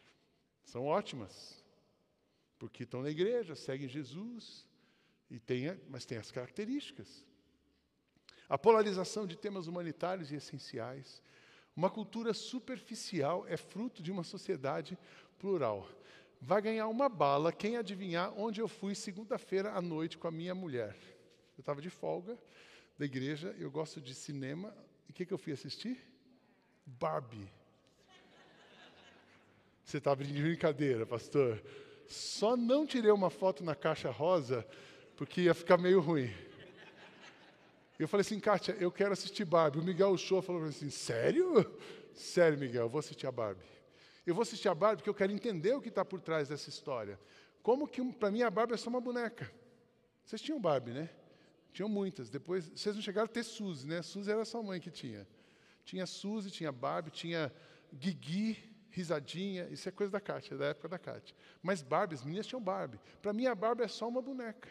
São 0.64 0.86
ótimas. 0.86 1.62
Porque 2.58 2.84
estão 2.84 3.02
na 3.02 3.10
igreja, 3.10 3.54
seguem 3.54 3.86
Jesus, 3.86 4.64
e 5.30 5.38
tem, 5.38 5.78
mas 5.88 6.04
tem 6.04 6.18
as 6.18 6.30
características. 6.30 7.26
A 8.48 8.58
polarização 8.58 9.26
de 9.26 9.36
temas 9.36 9.66
humanitários 9.66 10.30
e 10.30 10.36
essenciais. 10.36 11.22
Uma 11.74 11.90
cultura 11.90 12.32
superficial 12.32 13.44
é 13.48 13.56
fruto 13.56 14.02
de 14.02 14.12
uma 14.12 14.22
sociedade 14.22 14.98
plural. 15.38 15.88
Vai 16.40 16.60
ganhar 16.60 16.86
uma 16.88 17.08
bala 17.08 17.52
quem 17.52 17.76
adivinhar 17.76 18.32
onde 18.38 18.60
eu 18.60 18.68
fui 18.68 18.94
segunda-feira 18.94 19.72
à 19.72 19.80
noite 19.80 20.18
com 20.18 20.28
a 20.28 20.30
minha 20.30 20.54
mulher. 20.54 20.94
Eu 21.56 21.60
estava 21.60 21.80
de 21.80 21.90
folga 21.90 22.38
da 22.98 23.04
igreja, 23.04 23.54
eu 23.58 23.70
gosto 23.70 24.00
de 24.00 24.14
cinema. 24.14 24.76
E 25.08 25.10
o 25.10 25.14
que, 25.14 25.26
que 25.26 25.32
eu 25.32 25.38
fui 25.38 25.52
assistir? 25.52 25.98
Barbie. 26.86 27.50
Você 29.84 29.98
estava 29.98 30.24
de 30.24 30.32
brincadeira, 30.32 31.06
pastor. 31.06 31.62
Só 32.06 32.56
não 32.56 32.86
tirei 32.86 33.10
uma 33.10 33.30
foto 33.30 33.64
na 33.64 33.74
caixa 33.74 34.10
rosa, 34.10 34.66
porque 35.16 35.42
ia 35.42 35.54
ficar 35.54 35.78
meio 35.78 36.00
ruim. 36.00 36.32
Eu 37.98 38.08
falei 38.08 38.22
assim, 38.22 38.40
Kátia, 38.40 38.76
eu 38.80 38.90
quero 38.90 39.12
assistir 39.12 39.44
Barbie. 39.44 39.78
O 39.78 39.82
Miguel 39.82 40.16
Show 40.16 40.42
falou 40.42 40.64
assim, 40.64 40.90
sério? 40.90 41.78
Sério, 42.12 42.58
Miguel, 42.58 42.82
eu 42.82 42.88
vou 42.88 42.98
assistir 42.98 43.26
a 43.26 43.32
Barbie. 43.32 43.64
Eu 44.26 44.34
vou 44.34 44.42
assistir 44.42 44.68
a 44.68 44.74
Barbie 44.74 44.96
porque 44.96 45.10
eu 45.10 45.14
quero 45.14 45.32
entender 45.32 45.74
o 45.74 45.80
que 45.80 45.88
está 45.88 46.04
por 46.04 46.20
trás 46.20 46.48
dessa 46.48 46.68
história. 46.68 47.18
Como 47.62 47.86
que, 47.86 48.02
para 48.12 48.30
mim, 48.30 48.42
a 48.42 48.50
Barbie 48.50 48.74
é 48.74 48.76
só 48.76 48.90
uma 48.90 49.00
boneca. 49.00 49.50
Vocês 50.24 50.42
tinham 50.42 50.60
Barbie, 50.60 50.92
né? 50.92 51.10
Tinham 51.72 51.88
muitas. 51.88 52.30
Depois, 52.30 52.68
vocês 52.74 52.94
não 52.94 53.02
chegaram 53.02 53.26
a 53.26 53.28
ter 53.28 53.42
Suzy, 53.42 53.86
né? 53.86 54.02
Suzy 54.02 54.30
era 54.30 54.42
a 54.42 54.44
sua 54.44 54.62
mãe 54.62 54.80
que 54.80 54.90
tinha. 54.90 55.26
Tinha 55.84 56.06
Suzy, 56.06 56.50
tinha 56.50 56.72
Barbie, 56.72 57.10
tinha 57.10 57.52
Guigui, 57.92 58.58
risadinha. 58.90 59.68
Isso 59.70 59.88
é 59.88 59.92
coisa 59.92 60.12
da 60.12 60.20
Kátia, 60.20 60.56
da 60.56 60.66
época 60.66 60.88
da 60.88 60.98
Kátia. 60.98 61.36
Mas 61.62 61.82
Barbie, 61.82 62.14
as 62.14 62.24
meninas 62.24 62.46
tinham 62.46 62.62
Barbie. 62.62 62.98
Para 63.20 63.32
mim, 63.32 63.46
a 63.46 63.54
Barbie 63.54 63.84
é 63.84 63.88
só 63.88 64.08
uma 64.08 64.22
boneca. 64.22 64.68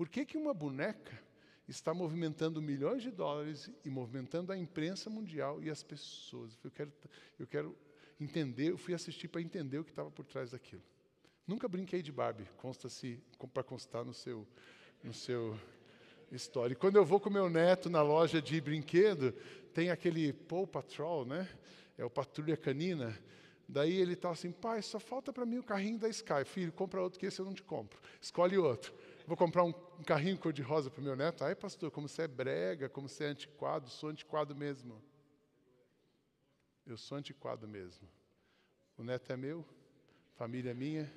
Por 0.00 0.08
que, 0.08 0.24
que 0.24 0.38
uma 0.38 0.54
boneca 0.54 1.12
está 1.68 1.92
movimentando 1.92 2.62
milhões 2.62 3.02
de 3.02 3.10
dólares 3.10 3.70
e 3.84 3.90
movimentando 3.90 4.50
a 4.50 4.56
imprensa 4.56 5.10
mundial 5.10 5.62
e 5.62 5.68
as 5.68 5.82
pessoas. 5.82 6.58
Eu 6.64 6.70
quero, 6.70 6.90
eu 7.38 7.46
quero 7.46 7.76
entender, 8.18 8.70
eu 8.70 8.78
fui 8.78 8.94
assistir 8.94 9.28
para 9.28 9.42
entender 9.42 9.76
o 9.76 9.84
que 9.84 9.90
estava 9.90 10.10
por 10.10 10.24
trás 10.24 10.52
daquilo. 10.52 10.80
Nunca 11.46 11.68
brinquei 11.68 12.00
de 12.00 12.10
Barbie, 12.10 12.48
consta-se 12.56 13.22
para 13.52 13.62
constar 13.62 14.02
no 14.02 14.14
seu, 14.14 14.48
no 15.04 15.12
seu 15.12 15.54
história. 16.32 16.74
Quando 16.74 16.96
eu 16.96 17.04
vou 17.04 17.20
com 17.20 17.28
meu 17.28 17.50
neto 17.50 17.90
na 17.90 18.00
loja 18.00 18.40
de 18.40 18.58
brinquedo, 18.58 19.32
tem 19.74 19.90
aquele 19.90 20.32
Paw 20.32 20.66
Patrol, 20.66 21.26
né? 21.26 21.46
É 21.98 22.04
o 22.06 22.08
Patrulha 22.08 22.56
Canina. 22.56 23.14
Daí 23.68 23.96
ele 24.00 24.14
está 24.14 24.30
assim, 24.30 24.50
pai, 24.50 24.80
só 24.80 24.98
falta 24.98 25.30
para 25.30 25.44
mim 25.44 25.58
o 25.58 25.62
carrinho 25.62 25.98
da 25.98 26.08
Sky. 26.08 26.46
Filho, 26.46 26.72
compra 26.72 27.02
outro 27.02 27.20
que 27.20 27.26
esse 27.26 27.38
eu 27.38 27.44
não 27.44 27.52
te 27.52 27.62
compro. 27.62 28.00
Escolhe 28.18 28.56
outro. 28.56 28.94
Vou 29.30 29.36
comprar 29.36 29.62
um, 29.62 29.72
carrinho 30.04 30.36
cor-de-rosa 30.36 30.90
para 30.90 31.00
o 31.00 31.04
meu 31.04 31.14
neto. 31.14 31.44
Ai, 31.44 31.54
pastor, 31.54 31.88
como 31.92 32.08
você 32.08 32.22
é 32.22 32.26
brega, 32.26 32.88
como 32.88 33.08
você 33.08 33.22
é 33.22 33.26
antiquado. 33.28 33.88
Sou 33.88 34.10
antiquado 34.10 34.56
mesmo. 34.56 35.00
Eu 36.84 36.96
sou 36.96 37.16
antiquado 37.16 37.68
mesmo. 37.68 38.08
O 38.98 39.04
neto 39.04 39.32
é 39.32 39.36
meu, 39.36 39.64
família 40.34 40.72
é 40.72 40.74
minha. 40.74 41.08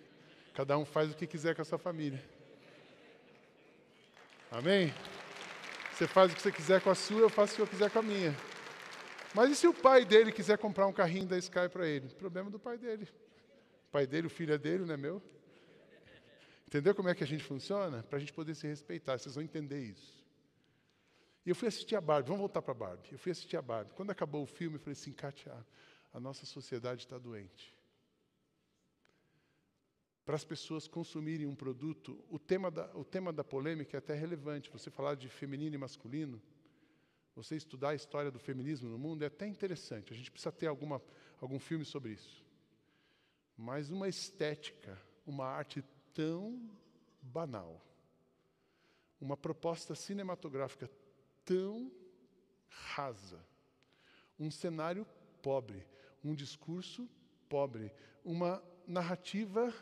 Cada 0.54 0.78
um 0.78 0.86
faz 0.86 1.12
o 1.12 1.16
que 1.16 1.26
quiser 1.26 1.56
com 1.56 1.64
a 1.64 1.66
sua 1.66 1.80
família. 1.80 2.24
Amém? 4.52 4.94
Você 5.92 6.06
faz 6.06 6.32
o 6.32 6.36
que 6.36 6.42
você 6.44 6.52
quiser 6.52 6.82
com 6.82 6.92
a 6.92 6.96
sua, 6.96 7.22
eu 7.22 7.32
faço 7.32 7.54
o 7.54 7.56
que 7.56 7.62
eu 7.64 7.68
quiser 7.68 7.90
com 7.90 7.98
a 7.98 8.04
minha. 8.04 8.36
Mas 9.34 9.50
e 9.50 9.56
se 9.56 9.68
o 9.68 9.74
pai 9.74 10.06
dele 10.06 10.32
quiser 10.32 10.60
comprar 10.60 10.86
um 10.86 10.94
carrinho 10.94 11.26
da 11.26 11.40
Sky 11.40 11.68
para 11.68 11.88
ele? 11.88 12.10
Problema 12.10 12.52
do 12.52 12.60
pai 12.60 12.78
dele. 12.78 13.10
O 13.88 13.92
pai 13.92 14.06
dele, 14.06 14.28
o 14.28 14.30
filho 14.30 14.54
é 14.54 14.58
dele, 14.60 14.86
não 14.86 14.94
é 14.94 14.98
meu? 14.98 15.20
Entendeu 16.74 16.96
como 16.96 17.08
é 17.08 17.14
que 17.14 17.24
a 17.24 17.28
gente 17.28 17.44
funciona? 17.44 18.02
Para 18.02 18.18
a 18.18 18.20
gente 18.20 18.34
poder 18.34 18.56
se 18.56 18.66
respeitar, 18.66 19.20
vocês 19.20 19.36
vão 19.36 19.44
entender 19.44 19.80
isso. 19.80 20.26
E 21.46 21.50
eu 21.52 21.56
fui 21.56 21.68
assistir 21.68 21.96
a 21.96 22.02
Barbie, 22.02 22.30
vamos 22.30 22.40
voltar 22.40 22.64
para 22.64 22.72
a 22.72 22.76
Barbie. 22.76 23.12
Eu 23.12 23.20
fui 23.20 23.32
assistir 23.32 23.56
a 23.58 23.62
Barbie. 23.62 23.94
Quando 23.94 24.10
acabou 24.10 24.42
o 24.42 24.48
filme, 24.48 24.78
eu 24.78 24.80
falei 24.80 24.94
assim, 24.94 25.12
Kátia, 25.12 25.54
a 26.12 26.20
nossa 26.20 26.48
sociedade 26.48 27.02
está 27.02 27.20
doente. 27.20 27.78
Para 30.26 30.34
as 30.36 30.44
pessoas 30.44 30.88
consumirem 30.88 31.46
um 31.46 31.54
produto, 31.54 32.20
o 32.28 32.40
tema, 32.40 32.72
da, 32.72 32.90
o 32.98 33.06
tema 33.06 33.32
da 33.32 33.44
polêmica 33.44 33.96
é 33.96 34.00
até 34.00 34.16
relevante. 34.16 34.72
Você 34.72 34.90
falar 34.90 35.14
de 35.14 35.30
feminino 35.30 35.76
e 35.76 35.78
masculino, 35.78 36.42
você 37.36 37.56
estudar 37.56 37.90
a 37.90 37.96
história 37.96 38.32
do 38.32 38.40
feminismo 38.40 38.90
no 38.90 38.98
mundo 38.98 39.22
é 39.22 39.28
até 39.28 39.46
interessante. 39.46 40.12
A 40.12 40.16
gente 40.16 40.32
precisa 40.32 40.52
ter 40.52 40.66
alguma, 40.66 41.00
algum 41.40 41.60
filme 41.60 41.86
sobre 41.86 42.14
isso. 42.14 42.44
Mas 43.56 43.92
uma 43.92 44.08
estética, 44.08 45.00
uma 45.24 45.46
arte 45.46 45.84
tão 46.14 46.70
banal, 47.22 47.82
uma 49.20 49.38
proposta 49.38 49.96
cinematográfica 49.96 50.90
tão 51.46 51.92
rasa, 52.70 53.44
um 54.40 54.52
cenário 54.52 55.06
pobre, 55.42 55.86
um 56.24 56.34
discurso 56.34 57.10
pobre, 57.50 57.94
uma 58.24 58.64
narrativa. 58.88 59.74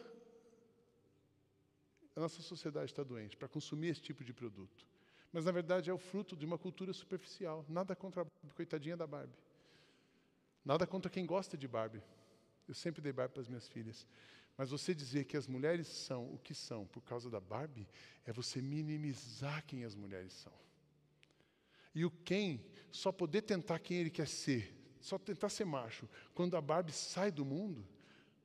A 2.16 2.20
nossa 2.20 2.42
sociedade 2.42 2.92
está 2.92 3.04
doente 3.04 3.38
para 3.38 3.48
consumir 3.48 3.90
esse 3.90 4.02
tipo 4.02 4.24
de 4.24 4.34
produto. 4.34 4.86
Mas, 5.32 5.46
na 5.46 5.52
verdade, 5.52 5.90
é 5.90 5.94
o 5.94 5.98
fruto 5.98 6.36
de 6.36 6.46
uma 6.46 6.58
cultura 6.58 6.92
superficial. 6.92 7.66
Nada 7.70 7.96
contra 7.96 8.24
a 8.24 8.54
coitadinha 8.54 8.98
da 8.98 9.08
Barbie. 9.08 9.38
Nada 10.66 10.86
contra 10.86 11.10
quem 11.10 11.26
gosta 11.26 11.58
de 11.58 11.68
Barbie. 11.68 12.04
Eu 12.68 12.74
sempre 12.74 13.02
dei 13.02 13.14
Barbie 13.14 13.34
para 13.34 13.42
as 13.42 13.48
minhas 13.48 13.68
filhas. 13.68 14.06
Mas 14.58 14.70
você 14.70 14.94
dizer 14.94 15.26
que 15.26 15.38
as 15.38 15.48
mulheres 15.48 15.88
são 15.88 16.34
o 16.34 16.38
que 16.38 16.54
são 16.54 16.86
por 16.86 17.02
causa 17.02 17.30
da 17.30 17.40
Barbie 17.40 17.88
é 18.26 18.32
você 18.32 18.62
minimizar 18.62 19.66
quem 19.66 19.84
as 19.84 19.96
mulheres 19.96 20.34
são. 20.34 20.54
E 21.94 22.06
o 22.06 22.12
quem 22.12 22.64
só 22.92 23.12
poder 23.12 23.42
tentar 23.42 23.80
quem 23.80 23.98
ele 23.98 24.10
quer 24.10 24.28
ser, 24.28 24.76
só 25.00 25.18
tentar 25.18 25.50
ser 25.50 25.66
macho, 25.66 26.08
quando 26.34 26.56
a 26.56 26.62
Barbie 26.62 26.92
sai 26.92 27.32
do 27.32 27.44
mundo, 27.44 27.86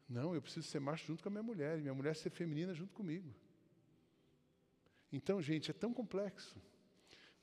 não, 0.09 0.35
eu 0.35 0.41
preciso 0.41 0.67
ser 0.67 0.81
macho 0.81 1.07
junto 1.07 1.23
com 1.23 1.29
a 1.29 1.33
minha 1.33 1.43
mulher, 1.43 1.79
e 1.79 1.83
minha 1.83 1.95
mulher 1.95 2.15
ser 2.15 2.31
feminina 2.31 2.73
junto 2.75 2.95
comigo. 2.95 3.35
Então, 5.13 5.41
gente, 5.43 5.71
é 5.71 5.75
tão 5.75 5.93
complexo 5.93 6.57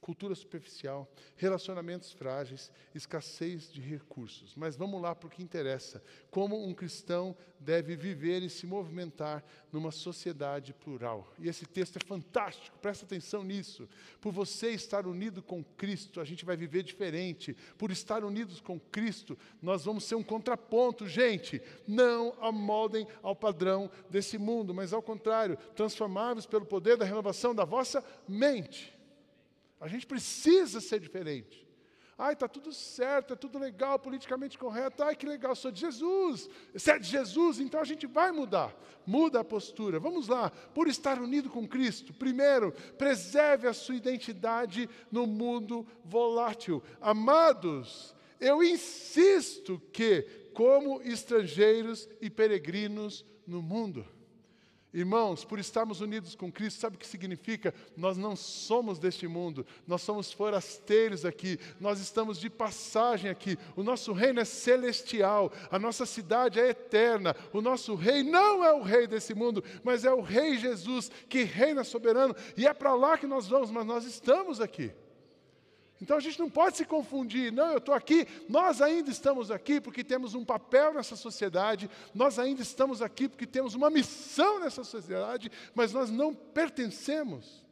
cultura 0.04 0.36
superficial, 0.36 1.10
relacionamentos 1.38 2.12
frágeis, 2.12 2.70
escassez 2.94 3.72
de 3.72 3.80
recursos. 3.80 4.54
Mas 4.54 4.76
vamos 4.76 5.02
lá 5.02 5.16
para 5.16 5.28
o 5.28 5.30
que 5.30 5.42
interessa. 5.42 6.04
Como 6.30 6.62
um 6.62 6.74
cristão 6.74 7.34
deve 7.58 7.96
viver 7.96 8.44
e 8.44 8.50
se 8.50 8.66
movimentar 8.68 9.42
numa 9.72 9.92
sociedade 9.92 10.74
plural. 10.74 11.34
E 11.40 11.48
esse 11.48 11.66
texto 11.66 11.98
é 11.98 12.06
fantástico, 12.06 12.78
presta 12.80 13.06
atenção 13.06 13.44
nisso. 13.46 13.88
Por 14.20 14.34
você 14.34 14.72
estar 14.72 15.08
unido 15.08 15.42
com 15.42 15.64
Cristo, 15.64 16.20
a 16.20 16.26
gente 16.26 16.44
vai 16.44 16.58
viver 16.58 16.84
diferente. 16.84 17.56
Por 17.78 17.90
estar 17.90 18.26
unidos 18.26 18.60
com 18.60 18.78
Cristo, 18.78 19.38
nós 19.62 19.86
vamos 19.86 20.04
ser 20.04 20.16
um 20.16 20.24
contraponto, 20.24 21.08
gente. 21.08 21.62
Não 21.88 22.36
amoldem 22.42 23.08
ao 23.22 23.36
padrão 23.36 23.90
desse 24.10 24.38
mundo, 24.38 24.74
mas 24.74 24.92
ao 24.92 25.02
contrário, 25.02 25.58
transformáveis 25.76 26.46
pelo 26.46 26.66
poder 26.66 26.98
da 26.98 27.06
renovação 27.06 27.56
da 27.56 27.64
vossa 27.64 28.04
mente. 28.28 28.93
A 29.84 29.88
gente 29.90 30.08
precisa 30.08 30.80
ser 30.80 30.98
diferente. 30.98 31.68
Ai, 32.18 32.32
está 32.32 32.48
tudo 32.48 32.72
certo, 32.72 33.34
é 33.34 33.36
tudo 33.36 33.60
legal, 33.60 34.00
politicamente 34.00 34.58
correto. 34.58 35.04
Ai, 35.04 35.14
que 35.14 35.26
legal, 35.26 35.54
sou 35.58 35.72
de 35.72 35.82
Jesus. 35.82 36.50
Se 36.74 36.90
é 36.90 36.98
de 36.98 37.06
Jesus, 37.06 37.60
então 37.60 37.82
a 37.82 37.84
gente 37.84 38.08
vai 38.08 38.32
mudar. 38.32 38.74
Muda 39.06 39.42
a 39.42 39.44
postura. 39.44 40.00
Vamos 40.00 40.30
lá, 40.30 40.50
por 40.74 40.88
estar 40.88 41.20
unido 41.20 41.50
com 41.50 41.68
Cristo. 41.68 42.14
Primeiro, 42.14 42.72
preserve 42.98 43.68
a 43.68 43.74
sua 43.74 43.96
identidade 43.96 44.90
no 45.12 45.28
mundo 45.28 45.86
volátil. 46.06 46.82
Amados, 47.02 48.16
eu 48.40 48.64
insisto 48.64 49.82
que, 49.92 50.22
como 50.54 51.02
estrangeiros 51.02 52.08
e 52.22 52.30
peregrinos 52.30 53.26
no 53.46 53.62
mundo, 53.62 54.08
Irmãos, 54.94 55.44
por 55.44 55.58
estarmos 55.58 56.02
unidos 56.02 56.36
com 56.36 56.52
Cristo, 56.52 56.80
sabe 56.80 56.96
o 56.96 57.00
que 57.00 57.08
significa? 57.08 57.74
Nós 57.98 58.16
não 58.16 58.36
somos 58.36 59.00
deste 59.00 59.28
mundo, 59.28 59.66
nós 59.88 60.04
somos 60.04 60.32
forasteiros 60.32 61.26
aqui, 61.26 61.60
nós 61.80 62.00
estamos 62.00 62.40
de 62.40 62.48
passagem 62.48 63.32
aqui. 63.32 63.58
O 63.76 63.82
nosso 63.82 64.14
reino 64.14 64.40
é 64.40 64.46
celestial, 64.46 65.52
a 65.72 65.80
nossa 65.80 66.06
cidade 66.06 66.60
é 66.60 66.70
eterna. 66.70 67.36
O 67.52 67.60
nosso 67.60 67.96
rei 67.96 68.22
não 68.22 68.64
é 68.64 68.72
o 68.72 68.84
rei 68.84 69.08
desse 69.08 69.34
mundo, 69.34 69.64
mas 69.84 70.06
é 70.06 70.14
o 70.14 70.22
rei 70.22 70.60
Jesus 70.60 71.10
que 71.28 71.44
reina 71.44 71.84
soberano, 71.84 72.36
e 72.56 72.68
é 72.68 72.74
para 72.74 72.94
lá 72.94 73.18
que 73.18 73.26
nós 73.26 73.48
vamos, 73.48 73.72
mas 73.72 73.86
nós 73.86 74.06
estamos 74.06 74.62
aqui. 74.62 74.94
Então 76.04 76.18
a 76.18 76.20
gente 76.20 76.38
não 76.38 76.50
pode 76.50 76.76
se 76.76 76.84
confundir, 76.84 77.50
não, 77.50 77.72
eu 77.72 77.78
estou 77.78 77.96
aqui, 77.96 78.28
nós 78.50 78.82
ainda 78.82 79.10
estamos 79.10 79.50
aqui 79.50 79.80
porque 79.80 80.04
temos 80.04 80.36
um 80.36 80.44
papel 80.44 80.94
nessa 80.94 81.16
sociedade, 81.16 81.90
nós 82.14 82.38
ainda 82.38 82.62
estamos 82.62 83.02
aqui 83.02 83.30
porque 83.30 83.48
temos 83.48 83.74
uma 83.74 83.90
missão 83.90 84.60
nessa 84.60 84.84
sociedade, 84.84 85.50
mas 85.74 85.94
nós 85.94 86.12
não 86.12 86.36
pertencemos. 86.36 87.64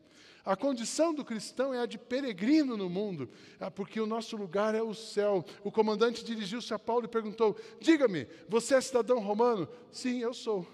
A 0.46 0.56
condição 0.56 1.13
do 1.13 1.26
cristão 1.26 1.74
é 1.74 1.80
a 1.82 1.86
de 1.86 1.98
peregrino 1.98 2.78
no 2.78 2.89
mundo, 2.89 3.30
é 3.60 3.70
porque 3.70 4.00
o 4.00 4.08
nosso 4.08 4.38
lugar 4.38 4.74
é 4.74 4.82
o 4.82 4.94
céu. 4.94 5.44
O 5.62 5.70
comandante 5.70 6.24
dirigiu-se 6.24 6.74
a 6.74 6.80
Paulo 6.80 7.04
e 7.04 7.10
perguntou: 7.10 7.56
Diga-me, 7.82 8.28
você 8.48 8.76
é 8.76 8.82
cidadão 8.82 9.20
romano? 9.20 9.67
Sim, 9.91 10.22
eu 10.22 10.34
sou. 10.34 10.65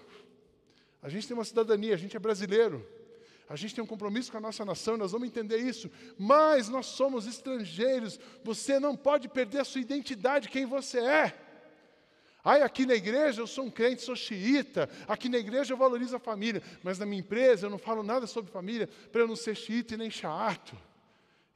A 1.02 1.08
gente 1.08 1.26
tem 1.26 1.36
uma 1.36 1.44
cidadania, 1.44 1.94
a 1.94 1.98
gente 1.98 2.16
é 2.16 2.20
brasileiro. 2.20 2.86
A 3.48 3.56
gente 3.56 3.74
tem 3.74 3.82
um 3.82 3.86
compromisso 3.86 4.30
com 4.30 4.36
a 4.36 4.40
nossa 4.40 4.64
nação, 4.64 4.96
nós 4.96 5.12
vamos 5.12 5.26
entender 5.26 5.56
isso. 5.56 5.90
Mas 6.18 6.68
nós 6.68 6.86
somos 6.86 7.26
estrangeiros. 7.26 8.20
Você 8.44 8.78
não 8.78 8.94
pode 8.94 9.28
perder 9.28 9.60
a 9.60 9.64
sua 9.64 9.80
identidade, 9.80 10.48
quem 10.48 10.66
você 10.66 10.98
é. 10.98 11.34
Ai, 12.44 12.62
aqui 12.62 12.84
na 12.84 12.94
igreja 12.94 13.40
eu 13.40 13.46
sou 13.46 13.64
um 13.64 13.70
crente, 13.70 14.02
sou 14.02 14.14
xiita. 14.14 14.88
Aqui 15.06 15.28
na 15.28 15.38
igreja 15.38 15.72
eu 15.72 15.78
valorizo 15.78 16.14
a 16.14 16.18
família. 16.18 16.62
Mas 16.82 16.98
na 16.98 17.06
minha 17.06 17.20
empresa 17.20 17.66
eu 17.66 17.70
não 17.70 17.78
falo 17.78 18.02
nada 18.02 18.26
sobre 18.26 18.52
família 18.52 18.88
para 19.10 19.22
eu 19.22 19.26
não 19.26 19.36
ser 19.36 19.54
xiita 19.54 19.94
e 19.94 19.96
nem 19.96 20.10
chato. 20.10 20.76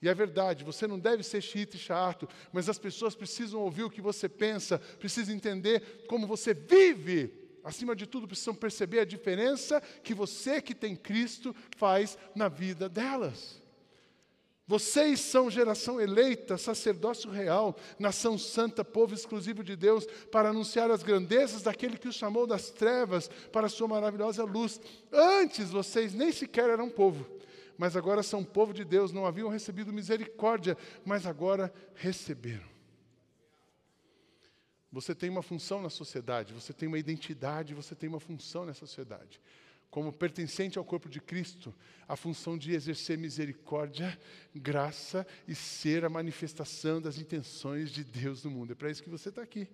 E 0.01 0.09
é 0.09 0.15
verdade, 0.15 0.65
você 0.65 0.85
não 0.87 0.99
deve 0.99 1.23
ser 1.23 1.41
xiita 1.41 1.77
e 1.77 1.79
chato, 1.79 2.29
mas 2.53 2.69
as 2.69 2.77
pessoas 2.77 3.15
precisam 3.15 3.61
ouvir 3.61 3.85
o 3.85 3.91
que 3.91 4.01
você 4.01 4.29
pensa, 4.29 4.81
precisam 4.99 5.33
entender 5.33 6.05
como 6.09 6.27
você 6.27 6.53
vive 6.53 7.42
acima 7.65 7.95
de 7.95 8.07
tudo, 8.07 8.27
precisam 8.27 8.55
perceber 8.55 9.01
a 9.01 9.05
diferença 9.05 9.81
que 10.03 10.15
você 10.15 10.61
que 10.61 10.75
tem 10.75 10.97
Cristo 10.97 11.55
faz 11.77 12.19
na 12.35 12.49
vida 12.49 12.89
delas. 12.89 13.63
Vocês 14.67 15.21
são 15.21 15.51
geração 15.51 16.01
eleita, 16.01 16.57
sacerdócio 16.57 17.31
real, 17.31 17.77
nação 17.99 18.39
santa, 18.39 18.85
povo 18.85 19.13
exclusivo 19.13 19.63
de 19.63 19.77
Deus, 19.77 20.07
para 20.31 20.49
anunciar 20.49 20.91
as 20.91 21.03
grandezas 21.03 21.63
daquele 21.63 21.99
que 21.99 22.09
os 22.09 22.15
chamou 22.15 22.47
das 22.47 22.71
trevas 22.71 23.29
para 23.53 23.67
a 23.67 23.71
sua 23.71 23.89
maravilhosa 23.89 24.45
luz. 24.45 24.81
Antes 25.13 25.71
vocês 25.71 26.15
nem 26.15 26.33
sequer 26.33 26.71
eram 26.71 26.89
povo, 26.89 27.27
mas 27.77 27.97
agora 27.97 28.23
são 28.23 28.43
povo 28.43 28.73
de 28.73 28.85
Deus, 28.85 29.13
não 29.13 29.27
haviam 29.27 29.51
recebido 29.51 29.93
misericórdia, 29.93 30.75
mas 31.05 31.27
agora 31.27 31.71
receberam. 31.95 32.72
Você 34.93 35.15
tem 35.15 35.31
uma 35.31 35.43
função 35.43 35.81
na 35.81 35.89
sociedade, 35.89 36.53
você 36.53 36.73
tem 36.73 36.87
uma 36.87 36.99
identidade, 36.99 37.73
você 37.73 37.95
tem 37.95 38.11
uma 38.11 38.21
função 38.21 38.67
nessa 38.67 38.81
sociedade. 38.81 39.41
Como 39.91 40.13
pertencente 40.13 40.79
ao 40.79 40.85
corpo 40.85 41.09
de 41.09 41.21
Cristo, 41.21 41.75
a 42.07 42.15
função 42.15 42.59
de 42.59 42.73
exercer 42.73 43.17
misericórdia, 43.17 44.19
graça 44.55 45.27
e 45.49 45.55
ser 45.55 46.05
a 46.05 46.11
manifestação 46.11 47.01
das 47.01 47.17
intenções 47.17 47.91
de 47.91 48.05
Deus 48.05 48.45
no 48.45 48.51
mundo. 48.51 48.73
É 48.73 48.75
para 48.75 48.91
isso 48.91 49.03
que 49.03 49.09
você 49.09 49.31
está 49.31 49.43
aqui. 49.43 49.67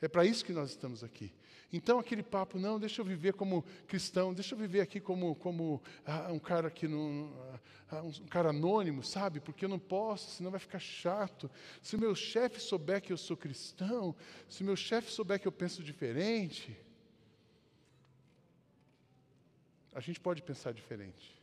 É 0.00 0.08
para 0.08 0.24
isso 0.24 0.44
que 0.44 0.52
nós 0.52 0.70
estamos 0.70 1.04
aqui. 1.04 1.32
Então, 1.72 1.98
aquele 1.98 2.22
papo, 2.22 2.58
não, 2.58 2.80
deixa 2.80 3.00
eu 3.00 3.04
viver 3.04 3.34
como 3.34 3.62
cristão, 3.86 4.34
deixa 4.34 4.54
eu 4.54 4.58
viver 4.58 4.80
aqui 4.80 4.98
como, 4.98 5.36
como 5.36 5.80
ah, 6.04 6.32
um 6.32 6.38
cara 6.38 6.70
que 6.70 6.88
não. 6.88 7.32
Ah, 7.88 8.02
um 8.02 8.26
cara 8.26 8.50
anônimo, 8.50 9.02
sabe? 9.04 9.40
Porque 9.40 9.64
eu 9.64 9.68
não 9.68 9.78
posso, 9.78 10.30
senão 10.30 10.50
vai 10.50 10.58
ficar 10.58 10.78
chato. 10.78 11.50
Se 11.82 11.96
meu 11.96 12.14
chefe 12.14 12.60
souber 12.60 13.00
que 13.00 13.12
eu 13.12 13.16
sou 13.16 13.36
cristão, 13.36 14.16
se 14.48 14.64
meu 14.64 14.74
chefe 14.74 15.12
souber 15.12 15.38
que 15.38 15.46
eu 15.46 15.52
penso 15.52 15.82
diferente. 15.82 16.76
A 19.92 20.00
gente 20.00 20.20
pode 20.20 20.42
pensar 20.42 20.72
diferente, 20.72 21.36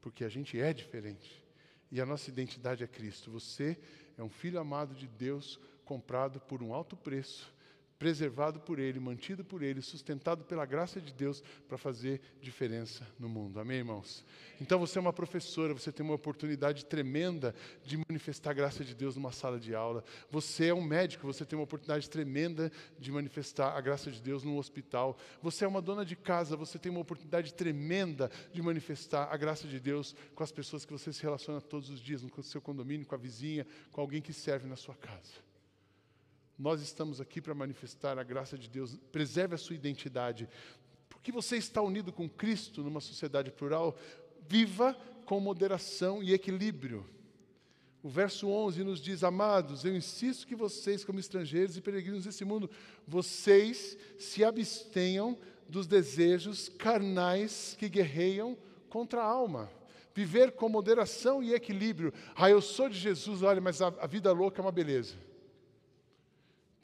porque 0.00 0.22
a 0.22 0.28
gente 0.28 0.60
é 0.60 0.72
diferente. 0.72 1.42
E 1.90 2.00
a 2.00 2.06
nossa 2.06 2.28
identidade 2.28 2.84
é 2.84 2.86
Cristo. 2.86 3.30
Você 3.30 3.78
é 4.18 4.22
um 4.22 4.28
filho 4.28 4.60
amado 4.60 4.94
de 4.94 5.06
Deus, 5.06 5.58
comprado 5.84 6.40
por 6.40 6.62
um 6.62 6.74
alto 6.74 6.94
preço 6.94 7.53
preservado 8.04 8.60
por 8.60 8.78
Ele, 8.78 9.00
mantido 9.00 9.42
por 9.42 9.62
Ele, 9.62 9.80
sustentado 9.80 10.44
pela 10.44 10.66
graça 10.66 11.00
de 11.00 11.10
Deus 11.10 11.42
para 11.66 11.78
fazer 11.78 12.20
diferença 12.38 13.08
no 13.18 13.30
mundo. 13.30 13.58
Amém, 13.58 13.78
irmãos? 13.78 14.22
Então 14.60 14.78
você 14.78 14.98
é 14.98 15.00
uma 15.00 15.10
professora, 15.10 15.72
você 15.72 15.90
tem 15.90 16.04
uma 16.04 16.14
oportunidade 16.14 16.84
tremenda 16.84 17.54
de 17.82 17.96
manifestar 17.96 18.50
a 18.50 18.52
graça 18.52 18.84
de 18.84 18.94
Deus 18.94 19.16
numa 19.16 19.32
sala 19.32 19.58
de 19.58 19.74
aula. 19.74 20.04
Você 20.30 20.66
é 20.66 20.74
um 20.74 20.82
médico, 20.82 21.26
você 21.26 21.46
tem 21.46 21.58
uma 21.58 21.64
oportunidade 21.64 22.10
tremenda 22.10 22.70
de 22.98 23.10
manifestar 23.10 23.74
a 23.74 23.80
graça 23.80 24.10
de 24.10 24.20
Deus 24.20 24.44
num 24.44 24.58
hospital. 24.58 25.16
Você 25.40 25.64
é 25.64 25.68
uma 25.68 25.80
dona 25.80 26.04
de 26.04 26.14
casa, 26.14 26.58
você 26.58 26.78
tem 26.78 26.92
uma 26.92 27.00
oportunidade 27.00 27.54
tremenda 27.54 28.30
de 28.52 28.60
manifestar 28.60 29.32
a 29.32 29.36
graça 29.38 29.66
de 29.66 29.80
Deus 29.80 30.14
com 30.34 30.44
as 30.44 30.52
pessoas 30.52 30.84
que 30.84 30.92
você 30.92 31.10
se 31.10 31.22
relaciona 31.22 31.58
todos 31.58 31.88
os 31.88 32.00
dias, 32.00 32.22
no 32.22 32.42
seu 32.42 32.60
condomínio, 32.60 33.06
com 33.06 33.14
a 33.14 33.18
vizinha, 33.18 33.66
com 33.90 34.02
alguém 34.02 34.20
que 34.20 34.34
serve 34.34 34.68
na 34.68 34.76
sua 34.76 34.94
casa. 34.94 35.43
Nós 36.58 36.80
estamos 36.80 37.20
aqui 37.20 37.40
para 37.40 37.54
manifestar 37.54 38.18
a 38.18 38.22
graça 38.22 38.56
de 38.56 38.68
Deus. 38.68 38.96
Preserve 39.10 39.54
a 39.54 39.58
sua 39.58 39.74
identidade. 39.74 40.48
Porque 41.08 41.32
você 41.32 41.56
está 41.56 41.82
unido 41.82 42.12
com 42.12 42.28
Cristo 42.28 42.82
numa 42.82 43.00
sociedade 43.00 43.50
plural, 43.50 43.96
viva 44.48 44.96
com 45.24 45.40
moderação 45.40 46.22
e 46.22 46.32
equilíbrio. 46.32 47.04
O 48.02 48.08
verso 48.08 48.48
11 48.48 48.84
nos 48.84 49.00
diz: 49.00 49.24
Amados, 49.24 49.84
eu 49.84 49.96
insisto 49.96 50.46
que 50.46 50.54
vocês, 50.54 51.04
como 51.04 51.18
estrangeiros 51.18 51.76
e 51.76 51.80
peregrinos 51.80 52.24
desse 52.24 52.44
mundo, 52.44 52.70
vocês 53.08 53.96
se 54.18 54.44
abstenham 54.44 55.38
dos 55.68 55.86
desejos 55.86 56.68
carnais 56.68 57.74
que 57.78 57.88
guerreiam 57.88 58.56
contra 58.88 59.22
a 59.22 59.26
alma. 59.26 59.70
Viver 60.14 60.52
com 60.52 60.68
moderação 60.68 61.42
e 61.42 61.54
equilíbrio. 61.54 62.12
Ah, 62.36 62.48
eu 62.48 62.60
sou 62.60 62.88
de 62.88 62.98
Jesus, 62.98 63.42
olha, 63.42 63.60
mas 63.60 63.82
a, 63.82 63.88
a 63.88 64.06
vida 64.06 64.30
louca 64.30 64.60
é 64.60 64.62
uma 64.64 64.70
beleza. 64.70 65.14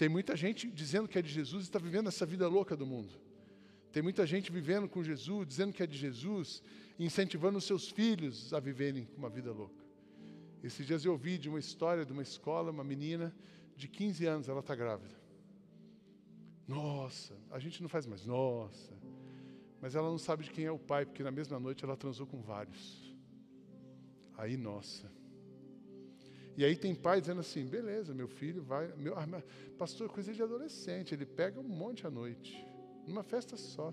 Tem 0.00 0.08
muita 0.08 0.34
gente 0.34 0.66
dizendo 0.70 1.06
que 1.06 1.18
é 1.18 1.20
de 1.20 1.28
Jesus 1.28 1.64
e 1.64 1.68
está 1.68 1.78
vivendo 1.78 2.06
essa 2.06 2.24
vida 2.24 2.48
louca 2.48 2.74
do 2.74 2.86
mundo. 2.86 3.12
Tem 3.92 4.02
muita 4.02 4.26
gente 4.26 4.50
vivendo 4.50 4.88
com 4.88 5.04
Jesus, 5.04 5.46
dizendo 5.46 5.74
que 5.74 5.82
é 5.82 5.86
de 5.86 5.94
Jesus, 5.94 6.62
incentivando 6.98 7.58
os 7.58 7.64
seus 7.64 7.90
filhos 7.90 8.54
a 8.54 8.60
viverem 8.60 9.06
uma 9.14 9.28
vida 9.28 9.52
louca. 9.52 9.84
Esses 10.64 10.86
dias 10.86 11.04
eu 11.04 11.12
ouvi 11.12 11.36
de 11.36 11.50
uma 11.50 11.58
história 11.58 12.02
de 12.02 12.14
uma 12.14 12.22
escola, 12.22 12.70
uma 12.70 12.82
menina 12.82 13.36
de 13.76 13.88
15 13.88 14.24
anos, 14.24 14.48
ela 14.48 14.60
está 14.60 14.74
grávida. 14.74 15.14
Nossa, 16.66 17.34
a 17.50 17.58
gente 17.58 17.82
não 17.82 17.88
faz 17.90 18.06
mais, 18.06 18.24
nossa. 18.24 18.94
Mas 19.82 19.94
ela 19.94 20.08
não 20.08 20.16
sabe 20.16 20.44
de 20.44 20.50
quem 20.50 20.64
é 20.64 20.72
o 20.72 20.78
pai, 20.78 21.04
porque 21.04 21.22
na 21.22 21.30
mesma 21.30 21.60
noite 21.60 21.84
ela 21.84 21.94
transou 21.94 22.26
com 22.26 22.40
vários. 22.40 23.14
Aí, 24.38 24.56
nossa. 24.56 25.12
E 26.56 26.64
aí 26.64 26.76
tem 26.76 26.94
pai 26.94 27.20
dizendo 27.20 27.40
assim, 27.40 27.64
beleza, 27.66 28.12
meu 28.12 28.28
filho 28.28 28.62
vai. 28.62 28.92
Meu, 28.96 29.16
ah, 29.18 29.26
pastor, 29.78 30.08
coisa 30.08 30.32
de 30.32 30.42
adolescente, 30.42 31.14
ele 31.14 31.24
pega 31.24 31.60
um 31.60 31.68
monte 31.68 32.06
à 32.06 32.10
noite, 32.10 32.66
numa 33.06 33.22
festa 33.22 33.56
só. 33.56 33.92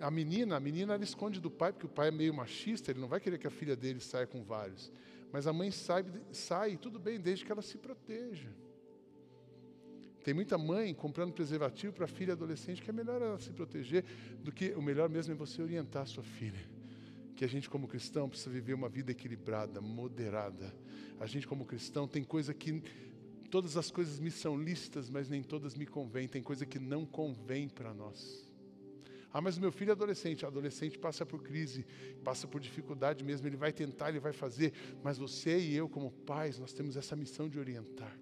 A 0.00 0.10
menina, 0.10 0.56
a 0.56 0.60
menina 0.60 0.94
ela 0.94 1.04
esconde 1.04 1.40
do 1.40 1.50
pai, 1.50 1.72
porque 1.72 1.86
o 1.86 1.88
pai 1.88 2.08
é 2.08 2.10
meio 2.10 2.34
machista, 2.34 2.90
ele 2.90 3.00
não 3.00 3.08
vai 3.08 3.18
querer 3.18 3.38
que 3.38 3.46
a 3.46 3.50
filha 3.50 3.74
dele 3.74 4.00
saia 4.00 4.26
com 4.26 4.42
vários. 4.42 4.92
Mas 5.32 5.46
a 5.46 5.52
mãe 5.52 5.70
sai, 5.70 6.04
sai 6.32 6.76
tudo 6.76 6.98
bem, 6.98 7.18
desde 7.18 7.44
que 7.44 7.52
ela 7.52 7.62
se 7.62 7.78
proteja. 7.78 8.48
Tem 10.22 10.34
muita 10.34 10.58
mãe 10.58 10.92
comprando 10.92 11.32
preservativo 11.32 11.92
para 11.92 12.04
a 12.04 12.08
filha 12.08 12.32
adolescente, 12.32 12.82
que 12.82 12.90
é 12.90 12.92
melhor 12.92 13.22
ela 13.22 13.38
se 13.38 13.52
proteger 13.52 14.04
do 14.40 14.52
que 14.52 14.72
o 14.72 14.82
melhor 14.82 15.08
mesmo 15.08 15.32
é 15.32 15.36
você 15.36 15.62
orientar 15.62 16.02
a 16.02 16.06
sua 16.06 16.24
filha 16.24 16.75
que 17.36 17.44
a 17.44 17.48
gente, 17.48 17.68
como 17.68 17.86
cristão, 17.86 18.28
precisa 18.28 18.50
viver 18.50 18.72
uma 18.72 18.88
vida 18.88 19.12
equilibrada, 19.12 19.80
moderada. 19.80 20.74
A 21.20 21.26
gente, 21.26 21.46
como 21.46 21.66
cristão, 21.66 22.08
tem 22.08 22.24
coisa 22.24 22.54
que. 22.54 22.82
Todas 23.50 23.76
as 23.76 23.90
coisas 23.90 24.18
me 24.18 24.30
são 24.30 24.60
lícitas, 24.60 25.08
mas 25.08 25.28
nem 25.28 25.42
todas 25.42 25.74
me 25.74 25.86
convêm. 25.86 26.26
Tem 26.26 26.42
coisa 26.42 26.66
que 26.66 26.78
não 26.78 27.04
convém 27.06 27.68
para 27.68 27.94
nós. 27.94 28.50
Ah, 29.32 29.40
mas 29.40 29.58
meu 29.58 29.70
filho 29.70 29.90
é 29.90 29.92
adolescente. 29.92 30.44
O 30.44 30.48
adolescente 30.48 30.98
passa 30.98 31.24
por 31.24 31.42
crise, 31.42 31.86
passa 32.24 32.48
por 32.48 32.60
dificuldade 32.60 33.22
mesmo. 33.22 33.46
Ele 33.46 33.56
vai 33.56 33.72
tentar, 33.72 34.08
ele 34.08 34.18
vai 34.18 34.32
fazer. 34.32 34.72
Mas 35.04 35.18
você 35.18 35.58
e 35.58 35.76
eu, 35.76 35.88
como 35.88 36.10
pais, 36.10 36.58
nós 36.58 36.72
temos 36.72 36.96
essa 36.96 37.14
missão 37.14 37.48
de 37.48 37.58
orientar. 37.58 38.18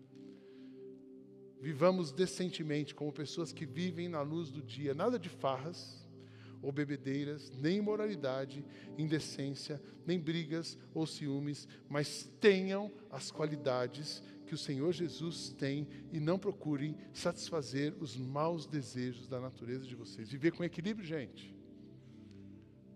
Vivamos 1.61 2.13
decentemente, 2.13 2.95
como 2.95 3.13
pessoas 3.13 3.53
que 3.53 3.65
vivem 3.65 4.09
na 4.09 4.21
luz 4.21 4.51
do 4.51 4.61
dia. 4.61 4.93
Nada 4.93 5.19
de 5.19 5.31
farras 5.31 6.04
ou 6.65 6.73
bebedeiras, 6.73 7.53
nem 7.61 7.77
imoralidade, 7.77 8.65
indecência, 8.97 9.81
nem 10.07 10.19
brigas 10.19 10.79
ou 10.95 11.07
ciúmes, 11.07 11.69
mas 11.89 12.29
tenham 12.41 12.91
as 13.11 13.31
qualidades 13.31 14.23
que 14.47 14.55
o 14.55 14.59
Senhor 14.59 14.93
Jesus 14.93 15.55
tem 15.59 15.87
e 16.13 16.19
não 16.19 16.39
procurem 16.39 16.97
satisfazer 17.13 17.95
os 18.01 18.17
maus 18.17 18.67
desejos 18.67 19.29
da 19.29 19.41
natureza 19.41 19.87
de 19.87 19.95
vocês. 19.95 20.31
Viver 20.31 20.53
com 20.53 20.65
equilíbrio, 20.65 21.07
gente. 21.07 21.55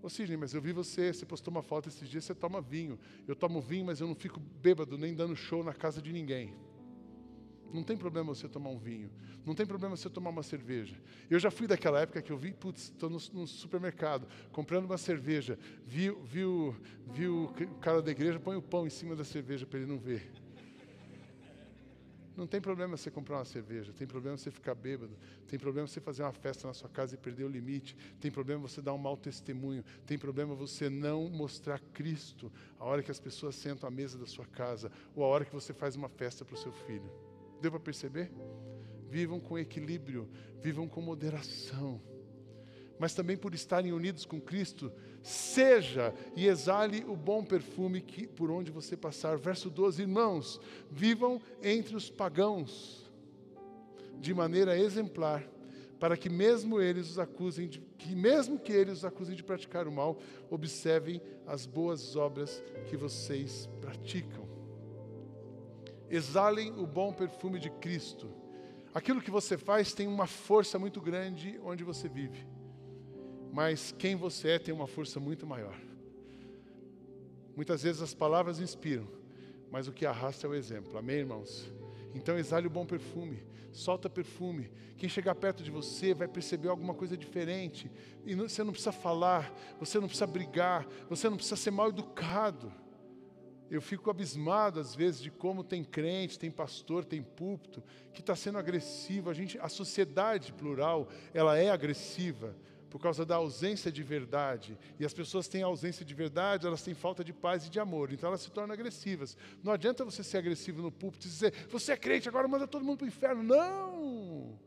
Ô 0.03 0.09
Sidney, 0.09 0.37
mas 0.37 0.55
eu 0.55 0.63
vi 0.63 0.73
você, 0.73 1.13
você 1.13 1.27
postou 1.27 1.51
uma 1.51 1.63
foto 1.63 1.89
esses 1.89 2.09
dias, 2.09 2.25
você 2.25 2.35
toma 2.35 2.61
vinho. 2.61 2.99
Eu 3.27 3.35
tomo 3.35 3.61
vinho, 3.61 3.87
mas 3.87 4.01
eu 4.01 4.07
não 4.07 4.15
fico 4.15 4.41
bêbado 4.41 4.97
nem 4.97 5.15
dando 5.15 5.35
show 5.35 5.65
na 5.65 5.75
casa 5.75 6.01
de 6.01 6.13
ninguém. 6.13 6.55
Não 7.73 7.83
tem 7.83 7.97
problema 7.97 8.35
você 8.35 8.49
tomar 8.49 8.71
um 8.71 8.79
vinho. 8.79 9.11
Não 9.45 9.55
tem 9.55 9.67
problema 9.67 9.97
você 9.97 10.09
tomar 10.09 10.31
uma 10.31 10.43
cerveja. 10.43 10.97
Eu 11.31 11.39
já 11.39 11.51
fui 11.51 11.67
daquela 11.67 12.01
época 12.01 12.23
que 12.23 12.33
eu 12.33 12.39
vi, 12.39 12.53
putz, 12.53 12.85
estou 12.85 13.11
no, 13.11 13.19
no, 13.33 13.47
supermercado, 13.47 14.27
comprando 14.53 14.87
uma 14.87 14.99
cerveja. 14.99 15.59
Vi, 15.85 16.11
vi, 16.25 16.43
vi 17.13 17.29
o 17.29 17.53
cara 17.81 18.03
da 18.03 18.11
igreja, 18.11 18.39
põe 18.39 18.57
o 18.57 18.63
pão 18.63 18.87
em 18.87 18.91
cima 18.91 19.15
da 19.15 19.25
cerveja 19.25 19.67
para 19.67 19.79
ele 19.79 19.89
não 19.89 19.99
ver. 19.99 20.31
Não 22.39 22.47
tem 22.47 22.61
problema 22.61 22.97
você 22.97 23.11
comprar 23.11 23.39
uma 23.39 23.45
cerveja, 23.45 23.93
tem 23.93 24.07
problema 24.07 24.39
você 24.39 24.49
ficar 24.49 24.73
bêbado, 24.73 25.11
tem 25.49 25.59
problema 25.59 25.89
você 25.89 26.01
fazer 26.01 26.23
uma 26.23 26.33
festa 26.33 26.69
na 26.69 26.73
sua 26.73 26.89
casa 26.89 27.17
e 27.17 27.19
perder 27.19 27.43
o 27.43 27.49
limite, 27.49 27.97
tem 28.21 28.31
problema 28.31 28.63
você 28.63 28.81
dar 28.81 28.95
um 28.95 28.99
mau 28.99 29.17
testemunho, 29.17 29.85
tem 30.07 30.17
problema 30.17 30.55
você 30.55 30.89
não 30.89 31.29
mostrar 31.29 31.81
Cristo 31.93 32.53
a 32.79 32.85
hora 32.85 33.03
que 33.03 33.11
as 33.11 33.19
pessoas 33.19 33.57
sentam 33.57 33.89
à 33.89 33.91
mesa 33.91 34.17
da 34.17 34.27
sua 34.27 34.47
casa 34.47 34.93
ou 35.17 35.25
a 35.25 35.27
hora 35.27 35.45
que 35.45 35.53
você 35.53 35.75
faz 35.75 35.97
uma 35.97 36.09
festa 36.09 36.45
para 36.45 36.55
o 36.55 36.59
seu 36.59 36.71
filho. 36.71 37.11
Deu 37.61 37.71
para 37.71 37.81
perceber? 37.81 38.31
Vivam 39.09 39.41
com 39.41 39.59
equilíbrio, 39.59 40.29
vivam 40.61 40.89
com 40.89 41.01
moderação. 41.01 42.01
Mas 42.99 43.15
também 43.15 43.37
por 43.37 43.55
estarem 43.55 43.93
unidos 43.93 44.25
com 44.25 44.41
Cristo, 44.41 44.93
seja 45.23 46.13
e 46.35 46.47
exale 46.47 47.05
o 47.07 47.17
bom 47.17 47.45
perfume 47.45 48.01
que 48.01 48.27
por 48.27 48.51
onde 48.51 48.71
você 48.71 48.97
passar. 48.97 49.39
Verso 49.39 49.71
12, 49.71 50.03
irmãos, 50.03 50.61
vivam 50.91 51.41
entre 51.63 51.97
os 51.97 52.11
pagãos 52.11 53.09
de 54.21 54.35
maneira 54.35 54.79
exemplar, 54.79 55.49
para 56.01 56.17
que 56.17 56.29
mesmo 56.29 56.81
eles 56.81 57.11
os 57.11 57.19
acusem 57.19 57.69
de, 57.69 57.81
que 57.99 58.15
mesmo 58.15 58.59
que 58.59 58.73
eles 58.73 58.99
os 58.99 59.05
acusem 59.05 59.35
de 59.35 59.43
praticar 59.43 59.87
o 59.87 59.93
mal, 59.93 60.19
observem 60.51 61.21
as 61.47 61.67
boas 61.67 62.15
obras 62.17 62.63
que 62.89 62.97
vocês 62.97 63.69
praticam. 63.81 64.48
Exalem 66.11 66.73
o 66.73 66.87
bom 66.87 67.13
perfume 67.13 67.59
de 67.59 67.71
Cristo. 67.71 68.33
Aquilo 68.95 69.21
que 69.21 69.31
você 69.31 69.59
faz 69.59 69.93
tem 69.93 70.07
uma 70.07 70.27
força 70.27 70.79
muito 70.79 71.01
grande 71.01 71.61
onde 71.63 71.85
você 71.85 72.09
vive. 72.09 72.47
Mas 73.53 73.95
quem 73.99 74.17
você 74.17 74.51
é 74.51 74.59
tem 74.59 74.75
uma 74.75 74.87
força 74.87 75.21
muito 75.21 75.47
maior. 75.47 75.77
Muitas 77.55 77.83
vezes 77.83 78.01
as 78.01 78.15
palavras 78.15 78.61
inspiram, 78.61 79.09
mas 79.71 79.89
o 79.89 79.93
que 79.93 80.07
arrasta 80.07 80.47
é 80.47 80.51
o 80.51 80.55
exemplo. 80.55 80.97
Amém, 80.97 81.17
irmãos? 81.17 81.71
Então 82.15 82.39
exale 82.39 82.67
o 82.67 82.71
bom 82.71 82.87
perfume, 82.87 83.43
solta 83.73 84.09
perfume. 84.09 84.71
Quem 84.97 85.09
chegar 85.09 85.35
perto 85.35 85.63
de 85.63 85.71
você 85.71 86.15
vai 86.15 86.29
perceber 86.29 86.69
alguma 86.69 86.95
coisa 86.95 87.17
diferente. 87.17 87.91
E 88.25 88.35
você 88.35 88.63
não 88.65 88.73
precisa 88.73 88.93
falar, 88.93 89.53
você 89.79 89.99
não 89.99 90.07
precisa 90.07 90.27
brigar, 90.27 90.87
você 91.09 91.29
não 91.29 91.37
precisa 91.37 91.57
ser 91.57 91.71
mal 91.71 91.89
educado. 91.89 92.73
Eu 93.71 93.83
fico 93.83 94.11
abismado 94.11 94.81
às 94.81 94.95
vezes 94.95 95.21
de 95.21 95.31
como 95.31 95.63
tem 95.63 95.85
crente, 95.85 96.39
tem 96.39 96.51
pastor, 96.51 97.05
tem 97.05 97.23
púlpito 97.23 97.83
que 98.13 98.21
está 98.21 98.35
sendo 98.35 98.59
agressivo. 98.59 99.29
A 99.29 99.35
gente, 99.35 99.59
a 99.59 99.69
sociedade 99.69 100.53
plural, 100.53 101.09
ela 101.35 101.59
é 101.59 101.71
agressiva 101.71 102.57
por 102.89 102.99
causa 102.99 103.25
da 103.25 103.37
ausência 103.37 103.93
de 103.93 104.03
verdade. 104.03 104.79
E 104.99 105.05
as 105.05 105.13
pessoas 105.13 105.47
têm 105.47 105.63
ausência 105.63 106.05
de 106.05 106.15
verdade, 106.15 106.67
elas 106.67 106.83
têm 106.83 106.95
falta 106.95 107.23
de 107.23 107.33
paz 107.33 107.67
e 107.67 107.71
de 107.71 107.79
amor, 107.79 108.11
então 108.13 108.29
elas 108.29 108.41
se 108.41 108.51
tornam 108.51 108.73
agressivas. 108.73 109.37
Não 109.63 109.73
adianta 109.73 110.05
você 110.05 110.23
ser 110.23 110.39
agressivo 110.39 110.81
no 110.81 110.91
púlpito 110.91 111.27
e 111.27 111.31
dizer, 111.31 111.53
você 111.69 111.93
é 111.93 111.97
crente, 111.97 112.29
agora 112.29 112.49
manda 112.49 112.67
todo 112.67 112.85
mundo 112.85 112.99
para 112.99 113.05
o 113.05 113.09
inferno. 113.09 113.43
Não! 113.43 114.59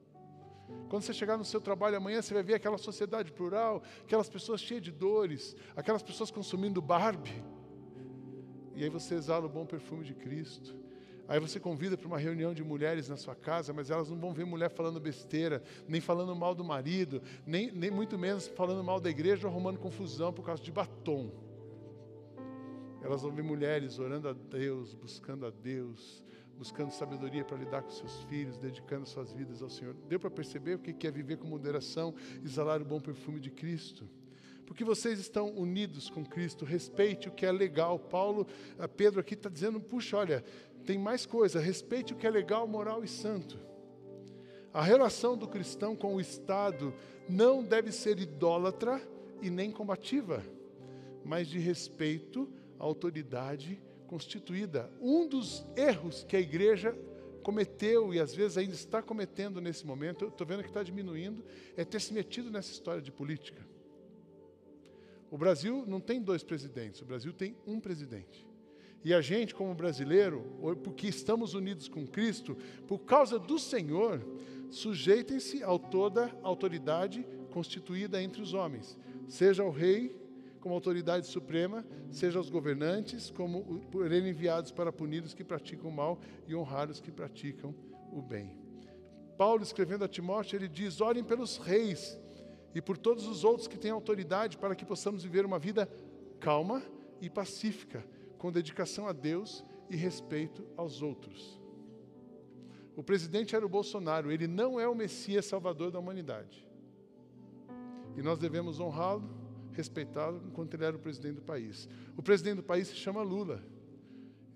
Quando 0.88 1.04
você 1.04 1.14
chegar 1.14 1.38
no 1.38 1.46
seu 1.46 1.60
trabalho 1.60 1.98
amanhã, 1.98 2.22
você 2.22 2.34
vai 2.34 2.44
ver 2.44 2.54
aquela 2.54 2.78
sociedade 2.78 3.32
plural, 3.32 3.82
aquelas 4.04 4.30
pessoas 4.30 4.62
cheias 4.62 4.84
de 4.84 4.92
dores, 4.92 5.56
aquelas 5.76 6.04
pessoas 6.04 6.30
consumindo 6.30 6.82
Barbie 6.82 7.44
e 8.76 8.84
aí 8.84 8.90
você 8.90 9.16
exala 9.16 9.46
o 9.46 9.50
bom 9.50 9.66
perfume 9.66 10.04
de 10.04 10.14
Cristo. 10.14 10.76
Aí 11.28 11.40
você 11.40 11.60
convida 11.60 11.98
para 11.98 12.08
uma 12.08 12.18
reunião 12.18 12.54
de 12.54 12.64
mulheres 12.64 13.08
na 13.08 13.16
sua 13.16 13.34
casa, 13.34 13.72
mas 13.72 13.90
elas 13.90 14.10
não 14.10 14.18
vão 14.18 14.34
ver 14.34 14.46
mulher 14.46 14.70
falando 14.70 15.00
besteira, 15.00 15.64
nem 15.88 16.02
falando 16.02 16.36
mal 16.36 16.54
do 16.54 16.64
marido, 16.64 17.22
nem, 17.46 17.72
nem 17.72 17.90
muito 17.90 18.18
menos 18.18 18.48
falando 18.50 18.84
mal 18.84 19.00
da 19.00 19.10
igreja 19.10 19.48
ou 19.48 19.54
arrumando 19.54 19.80
confusão 19.80 20.34
por 20.34 20.46
causa 20.46 20.62
de 20.62 20.72
batom. 20.72 21.32
Elas 23.02 23.22
vão 23.22 23.32
ver 23.32 23.44
mulheres 23.44 23.98
orando 23.98 24.28
a 24.28 24.34
Deus, 24.34 24.94
buscando 24.94 25.46
a 25.46 25.50
Deus, 25.50 26.24
buscando 26.58 26.92
sabedoria 26.92 27.44
para 27.46 27.58
lidar 27.58 27.82
com 27.82 27.90
seus 27.90 28.24
filhos, 28.24 28.58
dedicando 28.58 29.08
suas 29.08 29.32
vidas 29.32 29.62
ao 29.62 29.70
Senhor. 29.70 29.96
Deu 30.08 30.20
para 30.20 30.30
perceber 30.30 30.76
o 30.76 30.80
que 30.80 31.08
é 31.08 31.12
viver 31.12 31.38
com 31.38 31.48
moderação, 31.48 32.14
exalar 32.44 32.82
o 32.82 32.86
bom 32.86 33.00
perfume 33.00 33.40
de 33.40 33.50
Cristo? 33.50 34.08
Porque 34.72 34.86
vocês 34.86 35.20
estão 35.20 35.50
unidos 35.50 36.10
com 36.10 36.24
Cristo, 36.24 36.64
respeite 36.64 37.28
o 37.28 37.32
que 37.32 37.46
é 37.46 37.52
legal. 37.52 38.00
Paulo, 38.00 38.48
eh, 38.80 38.88
Pedro 38.88 39.20
aqui 39.20 39.34
está 39.34 39.50
dizendo, 39.50 39.82
puxa, 39.82 40.16
olha, 40.16 40.46
tem 40.86 40.98
mais 40.98 41.26
coisa, 41.26 41.60
respeite 41.60 42.14
o 42.14 42.16
que 42.16 42.26
é 42.26 42.30
legal, 42.30 42.66
moral 42.66 43.04
e 43.04 43.08
santo. 43.10 43.60
A 44.74 44.82
relação 44.82 45.38
do 45.38 45.46
cristão 45.46 45.94
com 45.94 46.16
o 46.16 46.22
Estado 46.22 46.94
não 47.28 47.62
deve 47.62 47.92
ser 47.92 48.18
idólatra 48.18 49.06
e 49.42 49.50
nem 49.50 49.70
combativa, 49.70 50.42
mas 51.26 51.50
de 51.50 51.60
respeito 51.60 52.50
à 52.80 52.86
autoridade 52.86 53.78
constituída. 54.08 54.90
Um 55.02 55.28
dos 55.28 55.66
erros 55.76 56.24
que 56.24 56.38
a 56.38 56.40
igreja 56.40 56.98
cometeu 57.44 58.14
e 58.14 58.22
às 58.22 58.34
vezes 58.34 58.58
ainda 58.58 58.74
está 58.74 59.02
cometendo 59.02 59.60
nesse 59.60 59.86
momento, 59.86 60.24
eu 60.24 60.30
estou 60.30 60.48
vendo 60.48 60.64
que 60.64 60.70
está 60.70 60.82
diminuindo, 60.82 61.44
é 61.76 61.84
ter 61.84 62.00
se 62.00 62.14
metido 62.14 62.50
nessa 62.50 62.72
história 62.72 63.02
de 63.02 63.12
política. 63.12 63.70
O 65.32 65.38
Brasil 65.38 65.86
não 65.88 66.02
tem 66.02 66.22
dois 66.22 66.44
presidentes, 66.44 67.02
o 67.02 67.06
Brasil 67.06 67.32
tem 67.32 67.56
um 67.66 67.80
presidente. 67.80 68.46
E 69.02 69.14
a 69.14 69.22
gente, 69.22 69.56
como 69.56 69.74
brasileiro, 69.74 70.44
porque 70.84 71.08
estamos 71.08 71.54
unidos 71.54 71.88
com 71.88 72.06
Cristo, 72.06 72.58
por 72.86 73.00
causa 73.00 73.40
do 73.40 73.58
Senhor, 73.58 74.22
sujeitem-se 74.70 75.64
a 75.64 75.80
toda 75.80 76.30
autoridade 76.44 77.26
constituída 77.50 78.22
entre 78.22 78.42
os 78.42 78.54
homens, 78.54 78.98
seja 79.30 79.64
o 79.64 79.72
rei 79.72 80.14
como 80.60 80.76
autoridade 80.76 81.26
suprema, 81.26 81.86
seja 82.12 82.40
os 82.40 82.50
governantes 82.50 83.32
como 83.32 83.80
por 83.90 84.12
ele 84.12 84.30
enviados 84.30 84.70
para 84.70 84.92
punir 84.92 85.24
os 85.24 85.34
que 85.34 85.46
praticam 85.46 85.90
o 85.90 85.94
mal 85.94 86.20
e 86.46 86.54
honrar 86.54 86.92
os 86.92 87.00
que 87.00 87.10
praticam 87.10 87.74
o 88.12 88.22
bem. 88.22 88.54
Paulo 89.38 89.64
escrevendo 89.64 90.04
a 90.04 90.10
Timóteo, 90.10 90.58
ele 90.58 90.68
diz: 90.68 91.02
"Orem 91.02 91.24
pelos 91.24 91.58
reis 91.58 92.20
e 92.74 92.82
por 92.82 92.98
todos 92.98 93.28
os 93.28 93.44
outros 93.44 93.68
que 93.68 93.78
têm 93.78 93.92
autoridade 93.92 94.58
para 94.58 94.76
que 94.76 94.86
possamos 94.86 95.24
viver 95.24 95.46
uma 95.46 95.60
vida 95.60 95.90
calma 96.40 96.82
e 97.20 97.30
pacífica, 97.30 98.06
com 98.38 98.52
dedicação 98.52 99.08
a 99.08 99.14
Deus 99.14 99.64
e 99.90 99.96
respeito 99.96 100.66
aos 100.76 101.02
outros. 101.02 101.60
O 102.96 103.04
presidente 103.04 103.56
era 103.56 103.66
o 103.66 103.70
Bolsonaro, 103.70 104.32
ele 104.32 104.48
não 104.48 104.80
é 104.80 104.88
o 104.88 104.96
Messias 104.96 105.46
Salvador 105.46 105.92
da 105.92 106.00
humanidade. 106.00 106.68
E 108.16 108.22
nós 108.22 108.40
devemos 108.40 108.80
honrá-lo, 108.80 109.30
respeitá-lo 109.72 110.42
enquanto 110.46 110.74
ele 110.74 110.86
era 110.86 110.96
o 110.96 111.00
presidente 111.00 111.36
do 111.36 111.42
país. 111.42 111.88
O 112.18 112.22
presidente 112.22 112.58
do 112.58 112.64
país 112.64 112.88
se 112.88 112.96
chama 112.96 113.22
Lula. 113.22 113.64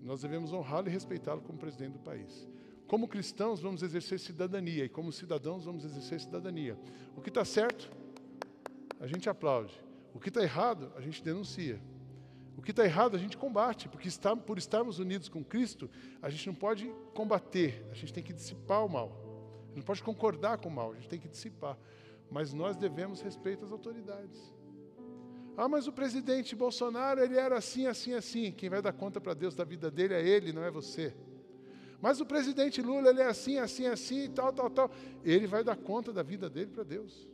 Nós 0.00 0.20
devemos 0.20 0.52
honrá-lo 0.52 0.88
e 0.88 0.90
respeitá-lo 0.90 1.40
como 1.40 1.58
presidente 1.58 1.92
do 1.92 1.98
país. 1.98 2.48
Como 2.86 3.08
cristãos, 3.08 3.60
vamos 3.60 3.82
exercer 3.82 4.20
cidadania, 4.20 4.84
e 4.84 4.88
como 4.88 5.10
cidadãos, 5.10 5.64
vamos 5.64 5.84
exercer 5.84 6.20
cidadania. 6.20 6.78
O 7.16 7.20
que 7.20 7.30
está 7.30 7.44
certo, 7.44 7.90
a 9.00 9.06
gente 9.06 9.28
aplaude. 9.28 9.72
O 10.14 10.18
que 10.18 10.28
está 10.28 10.42
errado, 10.42 10.92
a 10.96 11.00
gente 11.00 11.22
denuncia. 11.22 11.80
O 12.56 12.62
que 12.62 12.70
está 12.70 12.84
errado, 12.84 13.16
a 13.16 13.18
gente 13.18 13.36
combate, 13.36 13.88
porque 13.88 14.08
está, 14.08 14.34
por 14.34 14.56
estarmos 14.56 14.98
unidos 14.98 15.28
com 15.28 15.44
Cristo, 15.44 15.90
a 16.22 16.30
gente 16.30 16.46
não 16.46 16.54
pode 16.54 16.90
combater, 17.14 17.86
a 17.90 17.94
gente 17.94 18.12
tem 18.12 18.24
que 18.24 18.32
dissipar 18.32 18.84
o 18.84 18.88
mal. 18.88 19.12
A 19.64 19.66
gente 19.68 19.76
não 19.76 19.82
pode 19.82 20.02
concordar 20.02 20.58
com 20.58 20.68
o 20.68 20.72
mal, 20.72 20.92
a 20.92 20.94
gente 20.94 21.08
tem 21.08 21.20
que 21.20 21.28
dissipar. 21.28 21.78
Mas 22.30 22.54
nós 22.54 22.76
devemos 22.76 23.20
respeito 23.20 23.64
às 23.64 23.70
autoridades. 23.70 24.54
Ah, 25.56 25.68
mas 25.68 25.86
o 25.86 25.92
presidente 25.92 26.56
Bolsonaro, 26.56 27.20
ele 27.20 27.36
era 27.36 27.56
assim, 27.56 27.86
assim, 27.86 28.14
assim. 28.14 28.52
Quem 28.52 28.68
vai 28.68 28.82
dar 28.82 28.92
conta 28.92 29.20
para 29.20 29.34
Deus 29.34 29.54
da 29.54 29.64
vida 29.64 29.90
dele 29.90 30.14
é 30.14 30.26
ele, 30.26 30.52
não 30.52 30.64
é 30.64 30.70
você. 30.70 31.14
Mas 32.00 32.20
o 32.20 32.26
presidente 32.26 32.82
Lula, 32.82 33.08
ele 33.10 33.20
é 33.20 33.26
assim, 33.26 33.58
assim, 33.58 33.86
assim, 33.86 34.30
tal, 34.30 34.52
tal, 34.52 34.68
tal. 34.68 34.90
Ele 35.24 35.46
vai 35.46 35.64
dar 35.64 35.76
conta 35.76 36.12
da 36.12 36.22
vida 36.22 36.48
dele 36.50 36.70
para 36.70 36.84
Deus. 36.84 37.26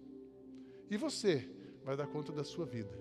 E 0.93 0.97
você 0.99 1.49
vai 1.83 1.97
dar 1.97 2.07
conta 2.07 2.31
da 2.31 2.45
sua 2.45 2.67
vida. 2.67 2.95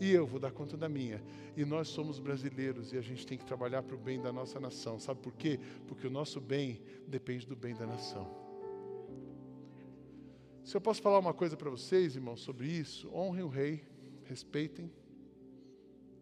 E 0.00 0.12
eu 0.12 0.24
vou 0.24 0.38
dar 0.38 0.52
conta 0.52 0.76
da 0.76 0.88
minha. 0.88 1.20
E 1.56 1.64
nós 1.64 1.88
somos 1.88 2.20
brasileiros 2.20 2.92
e 2.92 2.96
a 2.96 3.00
gente 3.00 3.26
tem 3.26 3.36
que 3.36 3.44
trabalhar 3.44 3.82
para 3.82 3.96
o 3.96 3.98
bem 3.98 4.22
da 4.22 4.32
nossa 4.32 4.60
nação. 4.60 5.00
Sabe 5.00 5.20
por 5.20 5.32
quê? 5.32 5.58
Porque 5.88 6.06
o 6.06 6.10
nosso 6.10 6.40
bem 6.40 6.80
depende 7.08 7.48
do 7.48 7.56
bem 7.56 7.74
da 7.74 7.84
nação. 7.84 8.32
Se 10.62 10.76
eu 10.76 10.80
posso 10.80 11.02
falar 11.02 11.18
uma 11.18 11.34
coisa 11.34 11.56
para 11.56 11.68
vocês, 11.68 12.14
irmãos, 12.14 12.40
sobre 12.42 12.68
isso, 12.68 13.12
honrem 13.12 13.42
o 13.42 13.48
rei, 13.48 13.84
respeitem, 14.22 14.88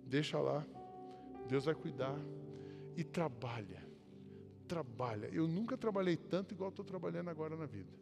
deixa 0.06 0.40
lá, 0.40 0.66
Deus 1.48 1.66
vai 1.66 1.74
cuidar 1.74 2.18
e 2.96 3.04
trabalha. 3.04 3.86
Trabalha. 4.66 5.28
Eu 5.34 5.46
nunca 5.46 5.76
trabalhei 5.76 6.16
tanto 6.16 6.54
igual 6.54 6.70
estou 6.70 6.82
trabalhando 6.82 7.28
agora 7.28 7.56
na 7.56 7.66
vida. 7.66 8.01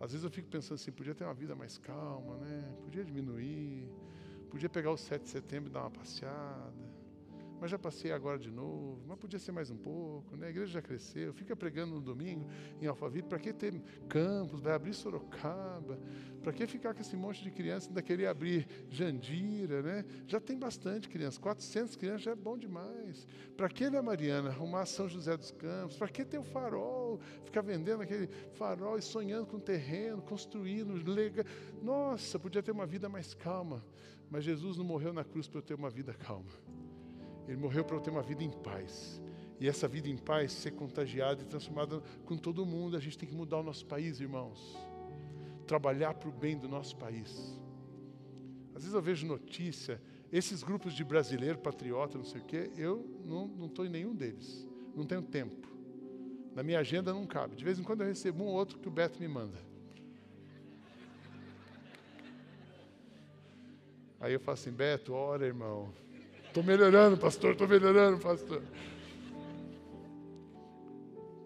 Às 0.00 0.12
vezes 0.12 0.24
eu 0.24 0.30
fico 0.30 0.48
pensando 0.48 0.76
assim, 0.76 0.90
podia 0.90 1.14
ter 1.14 1.24
uma 1.24 1.34
vida 1.34 1.54
mais 1.54 1.76
calma, 1.76 2.36
né? 2.38 2.74
Podia 2.82 3.04
diminuir, 3.04 3.86
podia 4.50 4.68
pegar 4.68 4.90
o 4.90 4.96
7 4.96 5.22
de 5.22 5.28
setembro 5.28 5.68
e 5.70 5.72
dar 5.72 5.82
uma 5.82 5.90
passeada. 5.90 6.72
mas 7.60 7.70
já 7.70 7.78
passei 7.78 8.10
agora 8.10 8.38
de 8.38 8.50
novo, 8.50 8.98
mas 9.06 9.18
podia 9.18 9.38
ser 9.38 9.52
mais 9.52 9.70
um 9.70 9.76
pouco, 9.76 10.34
né? 10.34 10.46
A 10.46 10.50
igreja 10.50 10.72
já 10.72 10.82
cresceu, 10.82 11.34
fica 11.34 11.54
pregando 11.54 11.94
no 11.94 12.00
domingo 12.00 12.46
em 12.80 12.86
Alphaville, 12.86 13.28
para 13.28 13.38
que 13.38 13.52
ter 13.52 13.78
campos, 14.08 14.60
vai 14.60 14.72
abrir 14.72 14.94
Sorocaba, 14.94 16.00
para 16.42 16.54
que 16.54 16.66
ficar 16.66 16.94
com 16.94 17.02
esse 17.02 17.14
monte 17.14 17.42
de 17.42 17.50
crianças, 17.50 17.88
ainda 17.88 18.00
querer 18.00 18.28
abrir 18.28 18.66
Jandira, 18.88 19.82
né? 19.82 20.06
Já 20.26 20.40
tem 20.40 20.58
bastante 20.58 21.06
crianças, 21.06 21.36
400 21.36 21.96
crianças 21.96 22.22
já 22.22 22.30
é 22.30 22.34
bom 22.34 22.56
demais. 22.56 23.26
Para 23.54 23.68
que, 23.68 23.90
né, 23.90 24.00
Mariana, 24.00 24.48
arrumar 24.48 24.86
São 24.86 25.06
José 25.06 25.36
dos 25.36 25.50
Campos? 25.50 25.98
Para 25.98 26.08
que 26.08 26.24
ter 26.24 26.38
o 26.38 26.44
farol, 26.44 26.99
ficar 27.44 27.62
vendendo 27.62 28.02
aquele 28.02 28.28
farol 28.52 28.98
e 28.98 29.02
sonhando 29.02 29.46
com 29.46 29.58
terreno, 29.58 30.22
construindo, 30.22 30.92
lega... 31.10 31.44
Nossa, 31.82 32.38
podia 32.38 32.62
ter 32.62 32.72
uma 32.72 32.86
vida 32.86 33.08
mais 33.08 33.34
calma, 33.34 33.84
mas 34.30 34.44
Jesus 34.44 34.76
não 34.76 34.84
morreu 34.84 35.12
na 35.12 35.24
cruz 35.24 35.48
para 35.48 35.58
eu 35.58 35.62
ter 35.62 35.74
uma 35.74 35.90
vida 35.90 36.12
calma. 36.14 36.50
Ele 37.48 37.56
morreu 37.56 37.84
para 37.84 37.96
eu 37.96 38.00
ter 38.00 38.10
uma 38.10 38.22
vida 38.22 38.44
em 38.44 38.50
paz. 38.50 39.20
E 39.58 39.68
essa 39.68 39.86
vida 39.86 40.08
em 40.08 40.16
paz 40.16 40.52
ser 40.52 40.70
contagiada 40.70 41.42
e 41.42 41.44
transformada 41.44 42.02
com 42.24 42.36
todo 42.36 42.64
mundo. 42.64 42.96
A 42.96 43.00
gente 43.00 43.18
tem 43.18 43.28
que 43.28 43.34
mudar 43.34 43.58
o 43.58 43.62
nosso 43.62 43.84
país, 43.84 44.20
irmãos. 44.20 44.76
Trabalhar 45.66 46.14
para 46.14 46.28
o 46.28 46.32
bem 46.32 46.56
do 46.56 46.68
nosso 46.68 46.96
país. 46.96 47.60
Às 48.74 48.82
vezes 48.84 48.94
eu 48.94 49.02
vejo 49.02 49.26
notícia, 49.26 50.00
esses 50.32 50.62
grupos 50.62 50.94
de 50.94 51.04
brasileiro, 51.04 51.58
patriota, 51.58 52.16
não 52.16 52.24
sei 52.24 52.40
o 52.40 52.44
quê, 52.44 52.70
eu 52.76 53.04
não 53.24 53.66
estou 53.66 53.84
em 53.84 53.90
nenhum 53.90 54.14
deles. 54.14 54.66
Não 54.96 55.04
tenho 55.04 55.22
tempo. 55.22 55.68
Na 56.54 56.62
minha 56.62 56.80
agenda 56.80 57.12
não 57.12 57.26
cabe. 57.26 57.56
De 57.56 57.64
vez 57.64 57.78
em 57.78 57.82
quando 57.82 58.00
eu 58.02 58.06
recebo 58.06 58.42
um 58.42 58.48
ou 58.48 58.54
outro 58.54 58.78
que 58.78 58.88
o 58.88 58.90
Beto 58.90 59.20
me 59.20 59.28
manda. 59.28 59.58
Aí 64.18 64.32
eu 64.32 64.40
falo 64.40 64.54
assim, 64.54 64.70
Beto, 64.70 65.14
ora, 65.14 65.46
irmão. 65.46 65.92
Estou 66.46 66.62
melhorando, 66.62 67.16
pastor, 67.16 67.52
estou 67.52 67.66
melhorando, 67.66 68.18
pastor. 68.18 68.62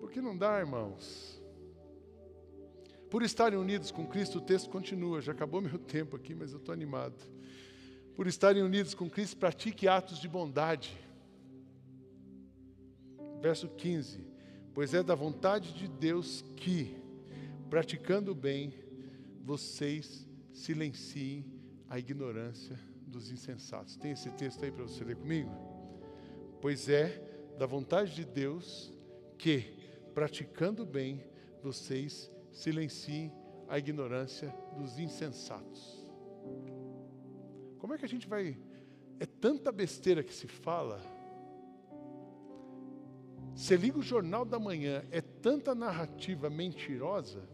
Por 0.00 0.10
que 0.10 0.20
não 0.20 0.36
dá, 0.36 0.58
irmãos? 0.58 1.40
Por 3.10 3.22
estarem 3.22 3.58
unidos 3.58 3.92
com 3.92 4.04
Cristo, 4.06 4.38
o 4.38 4.40
texto 4.40 4.68
continua. 4.70 5.20
Já 5.20 5.30
acabou 5.30 5.60
meu 5.60 5.78
tempo 5.78 6.16
aqui, 6.16 6.34
mas 6.34 6.52
eu 6.52 6.58
estou 6.58 6.72
animado. 6.72 7.14
Por 8.16 8.26
estarem 8.26 8.62
unidos 8.62 8.94
com 8.94 9.08
Cristo, 9.08 9.36
pratique 9.36 9.86
atos 9.86 10.18
de 10.18 10.28
bondade. 10.28 10.98
Verso 13.40 13.68
15: 13.68 14.33
Pois 14.74 14.92
é 14.92 15.04
da 15.04 15.14
vontade 15.14 15.72
de 15.72 15.86
Deus 15.86 16.44
que, 16.56 16.96
praticando 17.70 18.32
o 18.32 18.34
bem, 18.34 18.74
vocês 19.40 20.26
silenciem 20.52 21.46
a 21.88 21.96
ignorância 21.96 22.76
dos 23.06 23.30
insensatos. 23.30 23.94
Tem 23.94 24.10
esse 24.10 24.28
texto 24.32 24.64
aí 24.64 24.72
para 24.72 24.82
você 24.82 25.04
ler 25.04 25.14
comigo? 25.14 25.48
Pois 26.60 26.88
é 26.88 27.22
da 27.56 27.66
vontade 27.66 28.16
de 28.16 28.24
Deus 28.24 28.92
que, 29.38 29.76
praticando 30.12 30.84
bem, 30.84 31.24
vocês 31.62 32.28
silenciem 32.50 33.32
a 33.68 33.78
ignorância 33.78 34.52
dos 34.76 34.98
insensatos. 34.98 36.04
Como 37.78 37.94
é 37.94 37.98
que 37.98 38.04
a 38.04 38.08
gente 38.08 38.26
vai. 38.26 38.58
É 39.20 39.26
tanta 39.26 39.70
besteira 39.70 40.24
que 40.24 40.34
se 40.34 40.48
fala. 40.48 41.13
Você 43.54 43.76
liga 43.76 43.98
o 43.98 44.02
jornal 44.02 44.44
da 44.44 44.58
manhã, 44.58 45.04
é 45.10 45.20
tanta 45.20 45.74
narrativa 45.74 46.50
mentirosa 46.50 47.48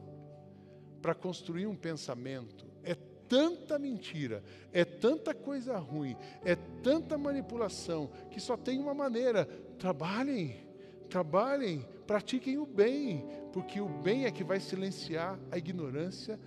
para 1.03 1.15
construir 1.15 1.67
um 1.67 1.77
pensamento, 1.77 2.67
é 2.83 2.95
tanta 3.29 3.79
mentira, 3.79 4.43
é 4.73 4.85
tanta 4.85 5.35
coisa 5.35 5.77
ruim, 5.77 6.17
é 6.45 6.57
tanta 6.83 7.19
manipulação, 7.19 8.11
que 8.31 8.41
só 8.41 8.57
tem 8.57 8.79
uma 8.79 8.95
maneira: 8.95 9.45
trabalhem, 9.79 10.67
trabalhem, 11.09 11.87
pratiquem 12.07 12.57
o 12.57 12.67
bem, 12.67 13.25
porque 13.53 13.81
o 13.81 13.89
bem 13.89 14.25
é 14.25 14.31
que 14.31 14.43
vai 14.43 14.59
silenciar 14.59 15.39
a 15.51 15.59
ignorância 15.59 16.41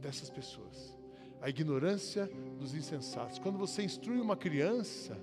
dessas 0.00 0.28
pessoas, 0.28 0.98
a 1.40 1.48
ignorância 1.48 2.28
dos 2.58 2.74
insensatos. 2.74 3.38
Quando 3.38 3.56
você 3.56 3.82
instrui 3.82 4.20
uma 4.20 4.36
criança, 4.36 5.16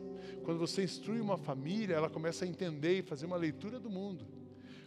quando 0.44 0.60
você 0.60 0.84
instrui 0.84 1.20
uma 1.20 1.38
família, 1.38 1.96
ela 1.96 2.10
começa 2.10 2.46
a 2.46 2.48
entender 2.48 3.00
e 3.00 3.02
fazer 3.02 3.26
uma 3.26 3.38
leitura 3.38 3.80
do 3.80 3.90
mundo. 3.90 4.26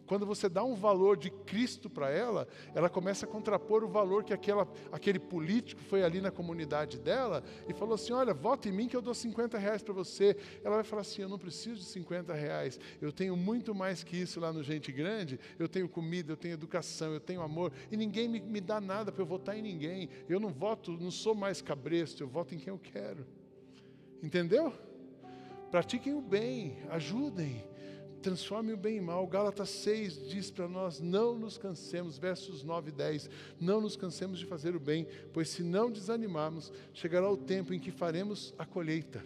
Quando 0.07 0.25
você 0.25 0.49
dá 0.49 0.63
um 0.63 0.75
valor 0.75 1.17
de 1.17 1.31
Cristo 1.31 1.91
para 1.91 2.09
ela, 2.11 2.47
ela 2.75 2.89
começa 2.89 3.27
a 3.27 3.29
contrapor 3.29 3.83
o 3.83 3.89
valor 3.89 4.23
que 4.23 4.33
aquela, 4.33 4.69
aquele 4.93 5.19
político 5.19 5.83
foi 5.83 6.05
ali 6.05 6.21
na 6.21 6.31
comunidade 6.31 6.99
dela 6.99 7.43
e 7.69 7.75
falou 7.75 7.95
assim: 7.95 8.13
Olha, 8.13 8.33
vota 8.33 8.69
em 8.69 8.73
mim 8.73 8.87
que 8.87 8.97
eu 8.97 9.03
dou 9.03 9.13
50 9.13 9.59
reais 9.59 9.83
para 9.83 9.93
você. 9.93 10.37
Ela 10.63 10.77
vai 10.77 10.85
falar 10.85 11.03
assim: 11.03 11.23
Eu 11.23 11.29
não 11.29 11.39
preciso 11.39 11.81
de 11.81 11.87
50 11.87 12.33
reais, 12.33 12.79
eu 13.01 13.13
tenho 13.13 13.37
muito 13.37 13.75
mais 13.75 14.05
que 14.05 14.17
isso 14.17 14.39
lá 14.39 14.53
no 14.53 14.63
Gente 14.63 14.93
Grande. 14.93 15.41
Eu 15.59 15.69
tenho 15.69 15.89
comida, 15.89 16.33
eu 16.33 16.37
tenho 16.37 16.55
educação, 16.55 17.13
eu 17.13 17.21
tenho 17.21 17.43
amor 17.43 17.73
e 17.91 17.97
ninguém 17.97 18.29
me, 18.29 18.41
me 18.41 18.61
dá 18.61 18.81
nada 18.81 19.11
para 19.11 19.23
eu 19.23 19.27
votar 19.27 19.59
em 19.59 19.63
ninguém. 19.63 20.09
Eu 20.29 20.39
não 20.39 20.53
voto, 20.53 20.93
não 20.93 21.11
sou 21.11 21.35
mais 21.35 21.61
cabresto, 21.61 22.23
eu 22.23 22.29
voto 22.29 22.55
em 22.55 22.59
quem 22.59 22.73
eu 22.73 22.79
quero. 22.79 23.27
Entendeu? 24.23 24.73
Pratiquem 25.71 26.15
o 26.15 26.21
bem, 26.21 26.79
ajudem 26.89 27.65
transforme 28.27 28.73
o 28.73 28.77
bem 28.77 28.97
em 28.97 29.01
mal. 29.01 29.25
Gálatas 29.25 29.69
6 29.69 30.29
diz 30.29 30.51
para 30.51 30.67
nós: 30.67 31.01
não 31.01 31.39
nos 31.39 31.57
cansemos, 31.57 32.19
versos 32.19 32.65
9 32.65 32.89
e 32.89 32.93
10, 32.93 33.31
não 33.61 33.81
nos 33.81 33.97
cansemos 33.97 34.41
de 34.41 34.47
fazer 34.47 34.75
o 34.75 34.81
bem, 34.81 35.07
pois 35.33 35.49
se 35.49 35.63
não 35.63 35.93
desanimarmos, 35.93 36.73
chegará 36.93 37.31
o 37.31 37.37
tempo 37.37 37.73
em 37.73 37.79
que 37.79 37.93
faremos 37.93 38.53
a 38.59 38.67
colheita. 38.67 39.25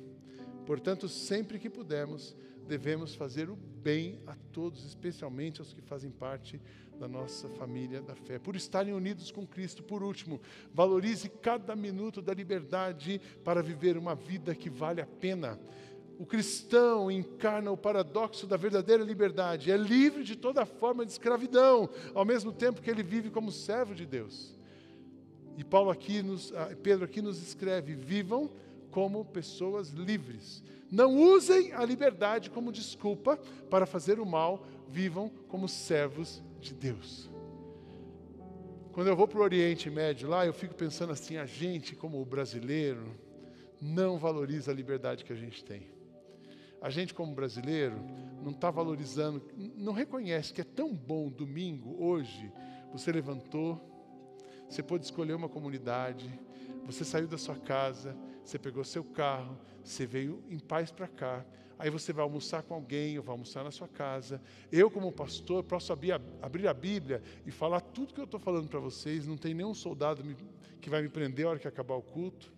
Portanto, 0.67 1.09
sempre 1.09 1.59
que 1.59 1.71
pudermos, 1.71 2.37
devemos 2.69 3.15
fazer 3.15 3.49
o 3.49 3.57
bem 3.57 4.21
a 4.27 4.37
todos, 4.53 4.85
especialmente 4.85 5.61
aos 5.61 5.73
que 5.73 5.81
fazem 5.81 6.11
parte 6.11 6.61
da 6.99 7.09
nossa 7.09 7.49
família 7.49 8.03
da 8.03 8.15
fé. 8.15 8.39
Por 8.39 8.55
estarem 8.55 8.93
unidos 8.93 9.31
com 9.33 9.47
Cristo, 9.47 9.83
por 9.83 10.03
último, 10.03 10.39
valorize 10.73 11.31
cada 11.31 11.75
minuto 11.75 12.21
da 12.21 12.35
liberdade 12.35 13.19
para 13.43 13.63
viver 13.63 13.97
uma 13.97 14.15
vida 14.15 14.55
que 14.55 14.69
vale 14.69 15.01
a 15.01 15.07
pena 15.07 15.59
o 16.21 16.27
cristão 16.27 17.11
encarna 17.11 17.71
o 17.71 17.79
paradoxo 17.79 18.47
da 18.47 18.55
verdadeira 18.55 19.03
liberdade. 19.03 19.73
É 19.73 19.77
livre 19.79 20.23
de 20.23 20.37
toda 20.37 20.67
forma 20.67 21.07
de 21.07 21.13
escravidão, 21.13 21.89
ao 22.15 22.27
mesmo 22.27 22.53
tempo 22.53 22.83
que 22.83 22.91
ele 22.91 23.03
vive 23.03 23.31
como 23.31 23.51
servo 23.51 23.95
de 23.95 24.05
Deus. 24.05 24.55
E 25.57 25.65
Paulo 25.65 25.89
aqui 25.89 26.23
nos, 26.23 26.53
ah, 26.53 26.77
Pedro 26.83 27.07
aqui 27.07 27.23
nos 27.23 27.41
escreve: 27.41 27.95
vivam 27.95 28.51
como 28.91 29.25
pessoas 29.25 29.89
livres. 29.93 30.63
Não 30.91 31.17
usem 31.17 31.73
a 31.73 31.83
liberdade 31.87 32.51
como 32.51 32.71
desculpa 32.71 33.39
para 33.71 33.87
fazer 33.87 34.21
o 34.21 34.27
mal, 34.27 34.67
vivam 34.91 35.31
como 35.49 35.67
servos 35.67 36.43
de 36.61 36.75
Deus. 36.75 37.31
Quando 38.93 39.07
eu 39.07 39.17
vou 39.17 39.27
para 39.27 39.39
o 39.39 39.43
Oriente 39.43 39.89
Médio 39.89 40.29
lá, 40.29 40.45
eu 40.45 40.53
fico 40.53 40.75
pensando 40.75 41.15
assim: 41.15 41.39
a 41.39 41.47
gente, 41.47 41.97
como 41.97 42.23
brasileiro, 42.27 43.07
não 43.81 44.19
valoriza 44.19 44.71
a 44.71 44.75
liberdade 44.75 45.25
que 45.25 45.33
a 45.33 45.37
gente 45.37 45.65
tem 45.65 45.99
a 46.81 46.89
gente, 46.89 47.13
como 47.13 47.35
brasileiro, 47.35 47.97
não 48.43 48.53
está 48.53 48.71
valorizando, 48.71 49.43
não 49.77 49.93
reconhece 49.93 50.53
que 50.53 50.61
é 50.61 50.65
tão 50.65 50.95
bom 50.95 51.29
domingo, 51.29 52.03
hoje, 52.03 52.51
você 52.93 53.13
levantou, 53.13 53.79
você 54.69 54.83
pôde 54.83 55.05
escolher 55.05 55.35
uma 55.35 55.49
comunidade, 55.49 56.31
você 56.87 57.05
saiu 57.05 57.29
da 57.29 57.37
sua 57.37 57.57
casa, 57.57 58.17
você 58.45 58.59
pegou 58.59 58.83
seu 58.85 59.05
carro, 59.05 59.59
você 59.85 60.07
veio 60.07 60.43
em 60.49 60.59
paz 60.59 60.91
para 60.91 61.07
cá, 61.07 61.45
aí 61.79 61.91
você 61.91 62.13
vai 62.13 62.23
almoçar 62.23 62.63
com 62.63 62.75
alguém, 62.75 63.19
ou 63.19 63.25
vai 63.25 63.33
almoçar 63.33 63.65
na 63.65 63.71
sua 63.71 63.89
casa. 63.89 64.41
Eu, 64.71 64.91
como 64.91 65.11
pastor, 65.13 65.63
posso 65.65 65.93
abrir 65.93 66.13
a, 66.13 66.75
Bíblia 66.75 67.23
e 67.47 67.51
falar 67.51 67.81
tudo 67.81 68.15
que 68.15 68.21
eu 68.21 68.25
estou 68.25 68.41
falando 68.41 68.69
para 68.69 68.81
vocês, 68.81 69.27
não 69.27 69.37
tem 69.37 69.55
nenhum 69.55 69.75
soldado 69.75 70.23
que 70.81 70.91
vai 70.91 71.03
me 71.03 71.09
prender 71.09 71.47
a 71.47 71.51
hora 71.51 71.59
que 71.59 71.69
acabar 71.69 71.95
o 71.95 72.03
culto. 72.03 72.53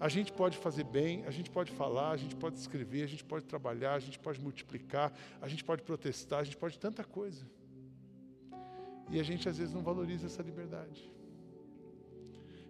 A 0.00 0.08
gente 0.08 0.32
pode 0.32 0.56
fazer 0.56 0.84
bem, 0.84 1.26
a 1.26 1.30
gente 1.30 1.50
pode 1.50 1.70
falar, 1.70 2.12
a 2.12 2.16
gente 2.16 2.34
pode 2.34 2.56
escrever, 2.56 3.02
a 3.02 3.06
gente 3.06 3.22
pode 3.22 3.44
trabalhar, 3.44 3.92
a 3.92 3.98
gente 3.98 4.18
pode 4.18 4.40
multiplicar, 4.40 5.12
a 5.42 5.46
gente 5.46 5.62
pode 5.62 5.82
protestar, 5.82 6.40
a 6.40 6.44
gente 6.44 6.56
pode 6.56 6.78
tanta 6.78 7.04
coisa. 7.04 7.44
E 9.10 9.20
a 9.20 9.22
gente 9.22 9.46
às 9.46 9.58
vezes 9.58 9.74
não 9.74 9.82
valoriza 9.82 10.24
essa 10.26 10.42
liberdade. 10.42 11.12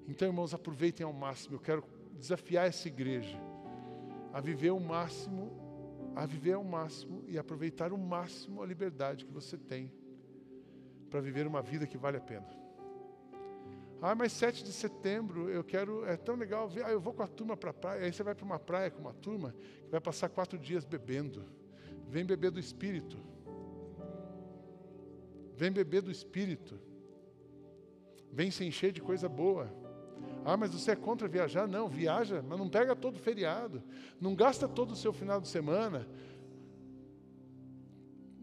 Então, 0.09 0.27
irmãos, 0.27 0.53
aproveitem 0.53 1.07
ao 1.07 1.13
máximo. 1.13 1.55
Eu 1.55 1.61
quero 1.61 1.85
desafiar 2.19 2.67
essa 2.67 2.89
igreja 2.89 3.39
a 4.33 4.41
viver 4.41 4.73
o 4.73 4.81
máximo, 4.81 5.53
a 6.17 6.27
viver 6.27 6.55
ao 6.55 6.65
máximo 6.65 7.23
e 7.29 7.39
aproveitar 7.39 7.93
o 7.93 7.99
máximo 7.99 8.61
a 8.61 8.67
liberdade 8.67 9.25
que 9.25 9.33
você 9.33 9.57
tem 9.57 9.93
para 11.09 11.21
viver 11.21 11.47
uma 11.47 11.63
vida 11.63 11.87
que 11.87 11.97
vale 11.97 12.17
a 12.17 12.21
pena. 12.21 12.60
Ah, 14.03 14.15
mas 14.15 14.33
7 14.33 14.65
de 14.65 14.73
setembro 14.73 15.51
eu 15.51 15.63
quero, 15.63 16.07
é 16.07 16.17
tão 16.17 16.35
legal 16.35 16.69
ver, 16.69 16.85
ah, 16.85 16.91
eu 16.91 17.01
vou 17.01 17.13
com 17.13 17.23
a 17.23 17.27
turma 17.27 17.57
para 17.57 17.71
a 17.71 17.75
praia. 17.75 18.05
Aí 18.05 18.13
você 18.13 18.23
vai 18.23 18.35
para 18.35 18.45
uma 18.45 18.59
praia 18.59 18.91
com 18.91 19.01
uma 19.01 19.13
turma 19.13 19.55
que 19.85 19.91
vai 19.91 20.01
passar 20.01 20.31
quatro 20.31 20.59
dias 20.59 20.85
bebendo. 20.85 21.45
Vem 22.09 22.25
beber 22.25 22.51
do 22.51 22.59
Espírito. 22.59 23.19
Vem 25.55 25.71
beber 25.71 26.01
do 26.01 26.11
Espírito. 26.11 26.81
Vem 28.33 28.51
se 28.51 28.65
encher 28.65 28.91
de 28.91 29.03
coisa 29.03 29.29
boa. 29.29 29.71
Ah, 30.45 30.57
mas 30.57 30.73
você 30.73 30.93
é 30.93 30.97
contra 30.97 31.29
viajar? 31.29 31.69
Não, 31.69 31.87
viaja, 31.87 32.43
mas 32.43 32.59
não 32.59 32.69
pega 32.69 32.97
todo 32.97 33.19
feriado. 33.19 33.83
Não 34.19 34.35
gasta 34.35 34.67
todo 34.67 34.93
o 34.93 34.97
seu 34.97 35.13
final 35.13 35.41
de 35.41 35.49
semana. 35.49 36.09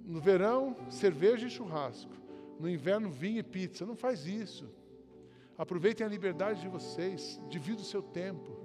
No 0.06 0.22
verão, 0.22 0.76
cerveja 0.92 1.48
e 1.48 1.50
churrasco. 1.50 2.12
No 2.60 2.70
inverno, 2.70 3.10
vinho 3.10 3.40
e 3.40 3.44
pizza. 3.44 3.86
Não 3.88 3.96
faz 3.96 4.28
isso. 4.28 4.70
Aproveitem 5.58 6.06
a 6.06 6.10
liberdade 6.10 6.62
de 6.62 6.68
vocês. 6.68 7.40
Divida 7.50 7.82
o 7.82 7.86
seu 7.86 8.02
tempo. 8.02 8.58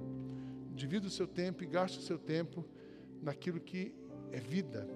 Divida 0.75 1.07
o 1.07 1.11
seu 1.11 1.27
tempo 1.27 1.65
e 1.65 1.67
gaste 1.67 1.99
o 1.99 2.03
seu 2.03 2.19
tempo 2.19 2.65
naquilo 3.21 3.61
que 3.61 3.95
é 4.31 4.39
vida. 4.39 4.89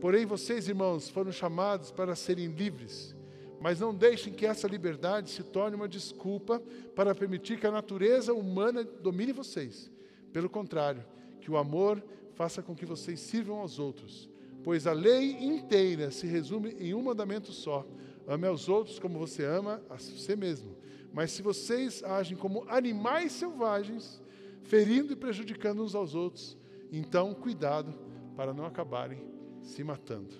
Porém, 0.00 0.26
vocês, 0.26 0.68
irmãos, 0.68 1.08
foram 1.08 1.30
chamados 1.30 1.90
para 1.90 2.14
serem 2.16 2.48
livres 2.48 3.14
mas 3.62 3.78
não 3.78 3.94
deixem 3.94 4.32
que 4.32 4.44
essa 4.44 4.66
liberdade 4.66 5.30
se 5.30 5.44
torne 5.44 5.76
uma 5.76 5.88
desculpa 5.88 6.60
para 6.96 7.14
permitir 7.14 7.60
que 7.60 7.66
a 7.66 7.70
natureza 7.70 8.34
humana 8.34 8.82
domine 8.82 9.30
vocês. 9.30 9.88
Pelo 10.32 10.50
contrário, 10.50 11.04
que 11.40 11.48
o 11.48 11.56
amor 11.56 12.02
faça 12.34 12.60
com 12.60 12.74
que 12.74 12.84
vocês 12.84 13.20
sirvam 13.20 13.58
aos 13.58 13.78
outros. 13.78 14.28
Pois 14.64 14.84
a 14.84 14.92
lei 14.92 15.36
inteira 15.40 16.10
se 16.10 16.26
resume 16.26 16.70
em 16.70 16.92
um 16.92 17.02
mandamento 17.02 17.52
só: 17.52 17.86
ame 18.26 18.48
aos 18.48 18.68
outros 18.68 18.98
como 18.98 19.16
você 19.16 19.44
ama 19.44 19.80
a 19.88 19.94
você 19.94 20.34
mesmo. 20.34 20.76
Mas 21.12 21.32
se 21.32 21.42
vocês 21.42 22.02
agem 22.02 22.36
como 22.36 22.64
animais 22.68 23.32
selvagens, 23.32 24.22
ferindo 24.62 25.12
e 25.12 25.16
prejudicando 25.16 25.82
uns 25.82 25.94
aos 25.94 26.14
outros, 26.14 26.56
então 26.90 27.34
cuidado 27.34 27.94
para 28.36 28.54
não 28.54 28.64
acabarem 28.64 29.22
se 29.60 29.84
matando. 29.84 30.34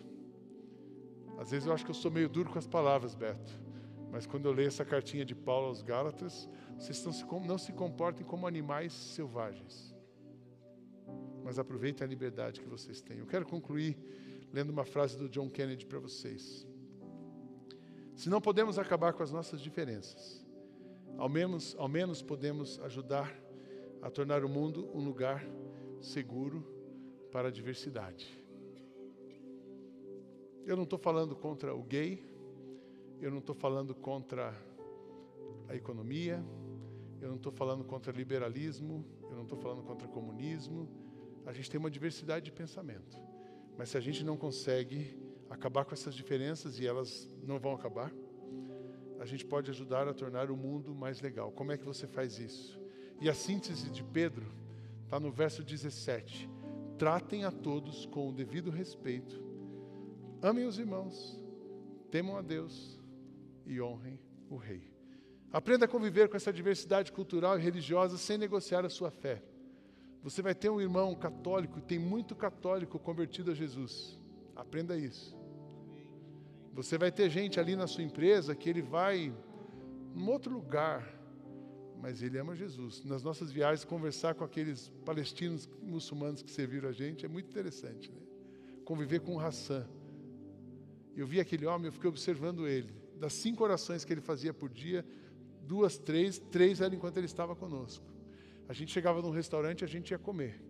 Às 1.39 1.51
vezes 1.51 1.67
eu 1.67 1.73
acho 1.73 1.85
que 1.85 1.91
eu 1.91 1.95
sou 1.95 2.11
meio 2.11 2.29
duro 2.29 2.51
com 2.51 2.59
as 2.59 2.67
palavras, 2.67 3.15
Beto. 3.15 3.61
Mas 4.11 4.27
quando 4.27 4.47
eu 4.47 4.53
leio 4.53 4.69
essa 4.69 4.85
cartinha 4.85 5.25
de 5.25 5.35
Paulo 5.35 5.69
aos 5.69 5.83
Gálatas, 5.83 6.49
vocês 6.79 7.03
não 7.47 7.59
se, 7.59 7.73
comportem 7.73 8.25
como 8.25 8.47
animais 8.47 8.93
selvagens. 8.93 9.95
Mas 11.43 11.59
aproveitem 11.59 12.05
a 12.05 12.09
liberdade 12.09 12.61
que 12.61 12.69
vocês 12.69 13.01
têm. 13.01 13.19
Eu 13.19 13.27
quero 13.27 13.47
concluir 13.47 13.97
lendo 14.53 14.71
uma 14.71 14.85
frase 14.85 15.17
do 15.17 15.29
John 15.29 15.49
Kennedy 15.49 15.87
para 15.87 15.99
vocês. 15.99 16.67
Se 18.15 18.29
não 18.29 18.41
podemos 18.41 18.79
acabar 18.79 19.15
com 19.15 19.23
as 19.23 19.33
nossas 19.33 19.61
diferenças, 19.61 20.42
ao 21.17 21.29
menos, 21.29 21.75
ao 21.79 21.89
menos 21.89 22.23
podemos 22.23 22.81
ajudar 22.81 23.33
a 24.01 24.11
tornar 24.11 24.45
o 24.45 24.49
mundo 24.49 24.91
um 24.95 25.05
lugar 25.05 25.45
seguro 26.01 26.67
para 27.31 27.49
a 27.49 27.51
diversidade. 27.51 28.39
Eu 30.65 30.77
não 30.77 30.85
estou 30.85 30.99
falando 30.99 31.35
contra 31.35 31.75
o 31.75 31.83
gay, 31.83 32.25
eu 33.21 33.31
não 33.31 33.39
estou 33.39 33.55
falando 33.55 33.95
contra 33.95 34.55
a 35.69 35.75
economia, 35.75 36.45
eu 37.21 37.29
não 37.29 37.37
estou 37.37 37.53
falando 37.53 37.85
contra 37.85 38.13
liberalismo, 38.13 39.05
eu 39.31 39.37
não 39.37 39.43
estou 39.43 39.59
falando 39.59 39.83
contra 39.83 40.09
comunismo. 40.09 40.89
A 41.47 41.53
gente 41.53 41.71
tem 41.71 41.79
uma 41.79 41.91
diversidade 41.91 42.45
de 42.45 42.53
pensamento. 42.53 43.17
Mas 43.79 43.91
se 43.91 43.97
a 43.97 44.01
gente 44.01 44.25
não 44.25 44.37
consegue 44.37 45.17
acabar 45.49 45.85
com 45.85 45.95
essas 45.95 46.15
diferenças, 46.15 46.79
e 46.79 46.87
elas 46.87 47.29
não 47.43 47.59
vão 47.59 47.75
acabar, 47.75 48.13
a 49.23 49.25
gente 49.25 49.47
pode 49.47 49.71
ajudar 49.71 50.09
a 50.09 50.13
tornar 50.13 50.51
o 50.51 50.57
mundo 50.57 50.95
mais 50.95 51.21
legal. 51.21 51.53
Como 51.53 51.73
é 51.73 51.79
que 51.79 51.85
você 51.85 52.07
faz 52.07 52.39
isso? 52.39 52.79
E 53.21 53.31
a 53.31 53.35
síntese 53.35 53.89
de 53.89 54.03
Pedro 54.03 54.53
está 55.05 55.21
no 55.21 55.31
verso 55.31 55.63
17. 55.63 56.51
Tratem 56.99 57.45
a 57.45 57.51
todos 57.51 58.05
com 58.07 58.29
o 58.29 58.33
devido 58.33 58.71
respeito 58.71 59.53
Amem 60.43 60.67
os 60.67 60.77
irmãos, 60.77 61.41
temam 62.11 62.37
a 62.37 62.43
Deus 62.43 63.01
e 63.65 63.81
honrem 63.81 64.19
o 64.51 64.57
Rei. 64.57 64.91
Aprenda 65.53 65.85
a 65.85 65.89
conviver 65.89 66.29
com 66.29 66.37
essa 66.37 66.53
diversidade 66.53 67.13
cultural 67.13 67.57
e 67.57 67.63
religiosa 67.63 68.19
sem 68.19 68.37
negociar 68.37 68.85
a 68.85 68.89
sua 68.89 69.09
fé. 69.09 69.41
Você 70.21 70.43
vai 70.43 70.53
ter 70.53 70.69
um 70.69 70.81
irmão 70.81 71.15
católico, 71.15 71.81
tem 71.81 71.97
muito 71.97 72.35
católico 72.35 72.99
convertido 72.99 73.53
a 73.53 73.55
Jesus. 73.55 74.19
Aprenda 74.57 74.97
isso. 74.97 75.41
Você 76.73 76.97
vai 76.97 77.13
ter 77.13 77.29
gente 77.31 77.61
ali 77.61 77.77
na 77.77 77.87
sua 77.87 78.03
empresa 78.03 78.55
que 78.55 78.69
ele 78.69 78.83
vai 78.83 79.35
num 80.15 80.31
outro 80.31 80.53
lugar, 80.53 81.07
mas 82.01 82.23
ele 82.23 82.39
ama 82.39 82.57
Jesus. 82.57 83.05
Nas 83.05 83.23
nossas 83.23 83.53
viagens, 83.53 83.85
conversar 83.85 84.35
com 84.35 84.45
aqueles 84.45 84.91
palestinos 85.05 85.69
muçulmanos 85.83 86.43
que 86.43 86.51
serviram 86.51 86.89
a 86.89 86.93
gente 86.93 87.25
é 87.25 87.29
muito 87.29 87.49
interessante. 87.51 88.11
Né? 88.11 88.21
Conviver 88.85 89.21
com 89.21 89.37
o 89.37 89.41
Hassan 89.41 89.87
eu 91.17 91.27
vi 91.27 91.41
aquele 91.41 91.67
homem, 91.67 91.87
eu 91.87 91.93
fiquei 91.93 92.09
observando 92.09 92.67
ele. 92.67 92.93
Das 93.19 93.33
cinco 93.35 93.63
orações 93.63 94.05
que 94.05 94.13
ele 94.13 94.21
fazia 94.21 94.53
por 94.53 94.69
dia, 94.71 95.05
duas, 95.63 95.99
três, 95.99 96.39
três 96.39 96.81
eram 96.81 96.95
enquanto 96.97 97.19
ele 97.19 97.27
estava 97.27 97.55
conosco. 97.55 98.05
A 98.69 98.73
gente 98.73 98.93
chegava 98.93 99.21
num 99.21 99.31
restaurante, 99.31 99.85
a 99.85 99.87
gente 99.87 100.11
ia 100.11 100.19
comer. 100.19 100.61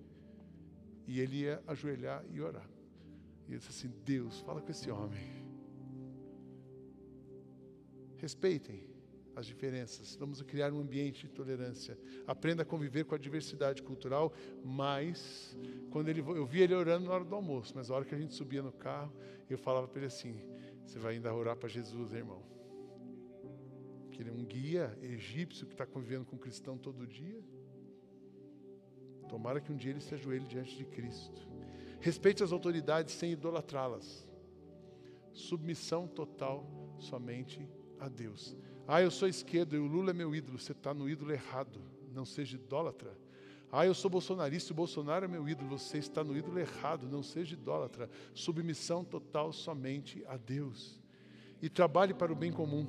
E 1.07 1.21
ele 1.21 1.43
ia 1.43 1.63
ajoelhar 1.67 2.25
e 2.31 2.41
orar. 2.41 2.69
E 3.49 3.53
eu 3.53 3.59
disse 3.59 3.71
assim: 3.71 3.95
Deus, 4.05 4.41
fala 4.41 4.61
com 4.61 4.71
esse 4.71 4.91
homem. 4.91 5.42
Respeitem 8.23 8.89
as 9.35 9.47
diferenças. 9.47 10.15
Vamos 10.15 10.41
criar 10.43 10.73
um 10.73 10.79
ambiente 10.79 11.27
de 11.27 11.33
tolerância. 11.33 11.99
Aprenda 12.25 12.63
a 12.63 12.65
conviver 12.65 13.05
com 13.05 13.17
a 13.17 13.19
diversidade 13.19 13.83
cultural, 13.83 14.33
mas 14.65 15.57
quando 15.91 16.09
ele 16.09 16.21
eu 16.21 16.47
vi 16.47 16.61
ele 16.61 16.73
orando 16.73 17.07
na 17.07 17.15
hora 17.15 17.25
do 17.25 17.35
almoço, 17.35 17.73
mas 17.75 17.89
na 17.89 17.97
hora 17.97 18.05
que 18.05 18.15
a 18.15 18.19
gente 18.19 18.33
subia 18.33 18.63
no 18.63 18.71
carro, 18.71 19.13
eu 19.51 19.59
falava 19.59 19.89
para 19.89 19.99
ele 19.99 20.07
assim: 20.07 20.41
"Você 20.87 21.01
vai 21.01 21.15
ainda 21.15 21.35
orar 21.35 21.57
para 21.57 21.69
Jesus, 21.69 22.13
hein, 22.13 22.19
irmão?" 22.19 22.45
Que 24.13 24.23
ele 24.23 24.31
é 24.31 24.33
um 24.33 24.45
guia 24.45 24.97
egípcio 25.03 25.67
que 25.67 25.75
está 25.75 25.85
convivendo 25.85 26.25
com 26.25 26.37
um 26.37 26.39
cristão 26.39 26.79
todo 26.79 27.09
dia. 27.09 27.43
Tomara 29.29 29.61
que 29.61 29.73
um 29.73 29.77
dia 29.77 29.91
ele 29.91 30.01
se 30.01 30.15
ajoelhe 30.15 30.47
diante 30.47 30.77
de 30.77 30.85
Cristo. 30.85 31.43
Respeite 31.99 32.45
as 32.45 32.53
autoridades 32.53 33.15
sem 33.15 33.33
idolatrá-las. 33.33 34.29
Submissão 35.33 36.07
total 36.07 36.65
somente 37.01 37.69
a 38.03 38.09
Deus. 38.09 38.57
Ah, 38.87 39.01
eu 39.01 39.11
sou 39.11 39.29
esquerdo 39.29 39.77
e 39.77 39.79
o 39.79 39.87
Lula 39.87 40.11
é 40.11 40.13
meu 40.13 40.35
ídolo. 40.35 40.59
Você 40.59 40.73
está 40.73 40.93
no 40.93 41.09
ídolo 41.09 41.33
errado. 41.33 41.81
Não 42.13 42.25
seja 42.25 42.57
idólatra. 42.57 43.17
Ah, 43.71 43.87
eu 43.87 43.95
sou 43.95 44.11
bolsonarista 44.11 44.71
e 44.71 44.75
o 44.75 44.77
Bolsonaro 44.77 45.25
é 45.25 45.29
meu 45.29 45.49
ídolo. 45.49 45.79
Você 45.79 45.99
está 45.99 46.25
no 46.25 46.37
ídolo 46.37 46.59
errado. 46.59 47.09
Não 47.09 47.23
seja 47.23 47.55
idólatra. 47.55 48.11
Submissão 48.35 49.05
total 49.05 49.53
somente 49.53 50.23
a 50.27 50.37
Deus. 50.37 51.01
E 51.63 51.69
trabalhe 51.69 52.13
para 52.13 52.33
o 52.33 52.37
bem 52.37 52.53
comum. 52.53 52.87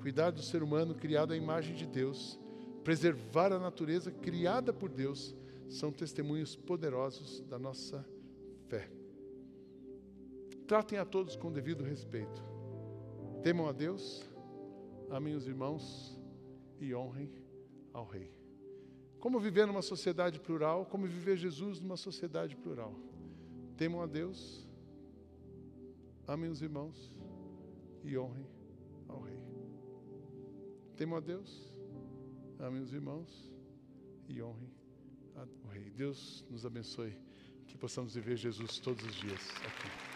Cuidar 0.00 0.30
do 0.30 0.42
ser 0.42 0.62
humano 0.62 0.94
criado 0.94 1.32
à 1.32 1.36
imagem 1.36 1.74
de 1.74 1.86
Deus. 1.86 2.40
Preservar 2.82 3.52
a 3.52 3.58
natureza 3.58 4.10
criada 4.10 4.72
por 4.72 4.88
Deus. 4.88 5.34
São 5.68 5.92
testemunhos 5.92 6.56
poderosos 6.56 7.40
da 7.42 7.58
nossa 7.58 8.04
fé. 8.68 8.88
Tratem 10.66 10.98
a 10.98 11.04
todos 11.04 11.36
com 11.36 11.52
devido 11.52 11.84
respeito. 11.84 12.42
Temam 13.42 13.68
a 13.68 13.72
Deus 13.72 14.24
amem 15.10 15.34
os 15.34 15.46
irmãos 15.46 16.18
e 16.80 16.94
honrem 16.94 17.30
ao 17.92 18.06
Rei. 18.06 18.30
Como 19.18 19.40
viver 19.40 19.66
numa 19.66 19.82
sociedade 19.82 20.38
plural, 20.38 20.86
como 20.86 21.06
viver 21.06 21.36
Jesus 21.36 21.80
numa 21.80 21.96
sociedade 21.96 22.54
plural. 22.56 22.94
Temam 23.76 24.02
a 24.02 24.06
Deus, 24.06 24.66
amem 26.26 26.50
os 26.50 26.62
irmãos 26.62 27.12
e 28.04 28.16
honrem 28.16 28.46
ao 29.08 29.20
Rei. 29.20 29.40
Temam 30.96 31.18
a 31.18 31.20
Deus, 31.20 31.72
amem 32.58 32.80
os 32.82 32.92
irmãos 32.92 33.50
e 34.28 34.42
honrem 34.42 34.70
ao 35.34 35.70
Rei. 35.70 35.90
Deus 35.90 36.44
nos 36.50 36.64
abençoe, 36.64 37.18
que 37.66 37.76
possamos 37.76 38.14
viver 38.14 38.36
Jesus 38.36 38.78
todos 38.78 39.04
os 39.04 39.14
dias 39.14 39.50
aqui. 39.66 40.15